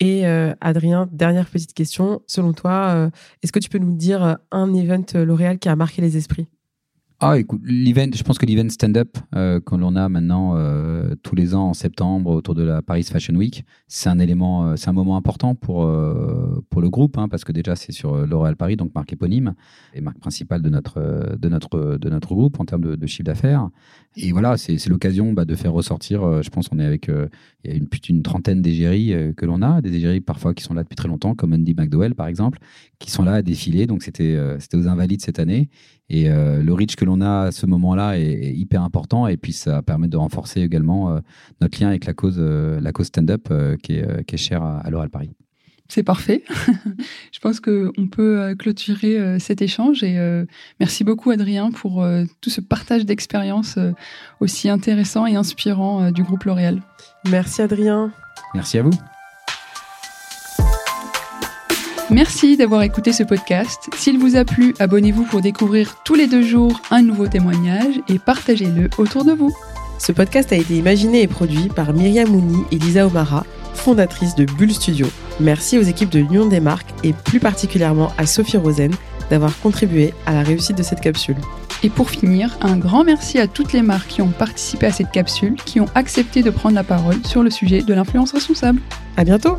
Et 0.00 0.24
Adrien, 0.60 1.08
dernière 1.12 1.46
petite 1.46 1.74
question. 1.74 2.22
Selon 2.26 2.52
toi, 2.52 3.10
est-ce 3.42 3.52
que 3.52 3.58
tu 3.58 3.68
peux 3.68 3.78
nous 3.78 3.94
dire 3.94 4.38
un 4.50 4.74
event 4.74 5.04
L'Oréal 5.14 5.58
qui 5.58 5.68
a 5.68 5.76
marqué 5.76 6.02
les 6.02 6.16
esprits? 6.16 6.48
Ah, 7.22 7.38
écoute, 7.38 7.60
l'event, 7.64 8.10
je 8.14 8.22
pense 8.22 8.38
que 8.38 8.46
l'event 8.46 8.70
stand-up 8.70 9.18
euh, 9.34 9.60
que 9.60 9.74
l'on 9.74 9.94
a 9.94 10.08
maintenant 10.08 10.56
euh, 10.56 11.14
tous 11.22 11.34
les 11.34 11.54
ans 11.54 11.68
en 11.68 11.74
septembre 11.74 12.30
autour 12.30 12.54
de 12.54 12.62
la 12.62 12.80
Paris 12.80 13.02
Fashion 13.02 13.34
Week, 13.34 13.62
c'est 13.88 14.08
un 14.08 14.18
élément, 14.18 14.68
euh, 14.68 14.76
c'est 14.76 14.88
un 14.88 14.94
moment 14.94 15.18
important 15.18 15.54
pour 15.54 15.84
euh, 15.84 16.64
pour 16.70 16.80
le 16.80 16.88
groupe, 16.88 17.18
hein, 17.18 17.28
parce 17.28 17.44
que 17.44 17.52
déjà 17.52 17.76
c'est 17.76 17.92
sur 17.92 18.26
L'Oréal 18.26 18.56
Paris, 18.56 18.76
donc 18.76 18.94
marque 18.94 19.12
éponyme 19.12 19.52
et 19.92 20.00
marque 20.00 20.18
principale 20.18 20.62
de 20.62 20.70
notre 20.70 21.36
de 21.38 21.48
notre 21.50 21.98
de 21.98 22.08
notre 22.08 22.28
groupe 22.28 22.58
en 22.58 22.64
termes 22.64 22.96
de, 22.96 23.06
chiffre 23.06 23.24
d'affaires. 23.24 23.68
Et 24.16 24.32
voilà, 24.32 24.56
c'est 24.56 24.88
l'occasion 24.88 25.34
bah, 25.34 25.44
de 25.44 25.54
faire 25.56 25.74
ressortir. 25.74 26.42
je 26.42 26.48
pense 26.48 26.68
qu'on 26.68 26.78
est 26.78 26.86
avec 26.86 27.08
il 27.64 27.70
y 27.70 27.74
a 27.74 27.76
une, 27.76 27.86
une 28.08 28.22
trentaine 28.22 28.62
d'égéries 28.62 29.34
que 29.36 29.44
l'on 29.44 29.60
a, 29.60 29.82
des 29.82 29.94
égéries 29.94 30.22
parfois 30.22 30.54
qui 30.54 30.64
sont 30.64 30.72
là 30.72 30.84
depuis 30.84 30.96
très 30.96 31.08
longtemps, 31.08 31.34
comme 31.34 31.52
Andy 31.52 31.74
McDowell 31.74 32.14
par 32.14 32.28
exemple, 32.28 32.58
qui 32.98 33.10
sont 33.10 33.24
là 33.24 33.34
à 33.34 33.42
défiler. 33.42 33.86
Donc 33.86 34.02
c'était 34.02 34.38
c'était 34.58 34.78
aux 34.78 34.88
Invalides 34.88 35.20
cette 35.20 35.38
année 35.38 35.68
Et 36.10 36.28
le 36.28 36.72
reach 36.72 36.96
que 36.96 37.04
l'on 37.04 37.20
a 37.20 37.46
à 37.46 37.52
ce 37.52 37.66
moment-là 37.66 38.18
est, 38.18 38.52
hyper 38.52 38.82
important. 38.82 39.26
Et 39.26 39.36
puis, 39.36 39.52
ça 39.52 39.80
permet 39.82 40.08
de 40.08 40.16
renforcer 40.16 40.60
également 40.60 41.20
notre 41.60 41.80
lien 41.80 41.88
avec 41.88 42.04
la 42.04 42.14
cause, 42.14 42.38
la 42.38 42.92
cause 42.92 43.06
stand-up 43.06 43.48
qui, 43.82 43.94
est, 43.94 44.24
qui 44.24 44.34
est 44.34 44.38
chère 44.38 44.62
à, 44.62 44.80
à 44.80 44.90
l'Oral 44.90 45.10
Paris. 45.10 45.30
C'est 45.90 46.04
parfait. 46.04 46.44
je 47.32 47.40
pense 47.40 47.58
qu'on 47.58 48.06
peut 48.06 48.40
euh, 48.40 48.54
clôturer 48.54 49.18
euh, 49.18 49.38
cet 49.40 49.60
échange 49.60 50.04
et 50.04 50.18
euh, 50.18 50.44
merci 50.78 51.02
beaucoup 51.02 51.32
Adrien 51.32 51.72
pour 51.72 52.06
tout 52.40 52.50
ce 52.50 52.60
partage 52.60 53.04
d'expériences 53.04 53.78
aussi 54.38 54.68
intéressant 54.68 55.26
et 55.26 55.34
inspirant 55.34 56.12
du 56.12 56.22
groupe 56.22 56.44
L'Oréal. 56.44 56.80
Merci 57.28 57.62
Adrien. 57.62 58.12
Merci 58.54 58.78
à 58.78 58.82
vous. 58.82 58.92
Merci 62.10 62.56
d'avoir 62.56 62.82
écouté 62.82 63.12
ce 63.12 63.22
podcast. 63.22 63.88
S'il 63.96 64.18
vous 64.18 64.34
a 64.34 64.44
plu, 64.44 64.74
abonnez-vous 64.80 65.22
pour 65.24 65.40
découvrir 65.40 66.02
tous 66.02 66.16
les 66.16 66.26
deux 66.26 66.42
jours 66.42 66.80
un 66.90 67.02
nouveau 67.02 67.28
témoignage 67.28 68.00
et 68.08 68.18
partagez-le 68.18 68.90
autour 68.98 69.24
de 69.24 69.30
vous. 69.30 69.54
Ce 69.98 70.10
podcast 70.10 70.52
a 70.52 70.56
été 70.56 70.76
imaginé 70.76 71.22
et 71.22 71.28
produit 71.28 71.68
par 71.68 71.92
Myriam 71.92 72.28
Mouni 72.28 72.64
et 72.72 72.78
Lisa 72.78 73.06
Omara, 73.06 73.46
fondatrice 73.74 74.34
de 74.34 74.44
Bull 74.44 74.72
Studio. 74.72 75.06
Merci 75.38 75.78
aux 75.78 75.82
équipes 75.82 76.10
de 76.10 76.18
l'Union 76.18 76.46
des 76.46 76.58
marques 76.58 76.90
et 77.04 77.12
plus 77.12 77.38
particulièrement 77.38 78.10
à 78.18 78.26
Sophie 78.26 78.56
Rosen 78.56 78.90
d'avoir 79.30 79.56
contribué 79.60 80.12
à 80.26 80.32
la 80.32 80.42
réussite 80.42 80.76
de 80.76 80.82
cette 80.82 81.00
capsule. 81.00 81.36
Et 81.84 81.90
pour 81.90 82.10
finir, 82.10 82.58
un 82.60 82.76
grand 82.76 83.04
merci 83.04 83.38
à 83.38 83.46
toutes 83.46 83.72
les 83.72 83.82
marques 83.82 84.08
qui 84.08 84.22
ont 84.22 84.32
participé 84.32 84.86
à 84.86 84.92
cette 84.92 85.12
capsule, 85.12 85.54
qui 85.64 85.78
ont 85.80 85.88
accepté 85.94 86.42
de 86.42 86.50
prendre 86.50 86.74
la 86.74 86.84
parole 86.84 87.24
sur 87.24 87.44
le 87.44 87.50
sujet 87.50 87.82
de 87.82 87.94
l'influence 87.94 88.32
responsable. 88.32 88.80
À 89.16 89.22
bientôt! 89.22 89.58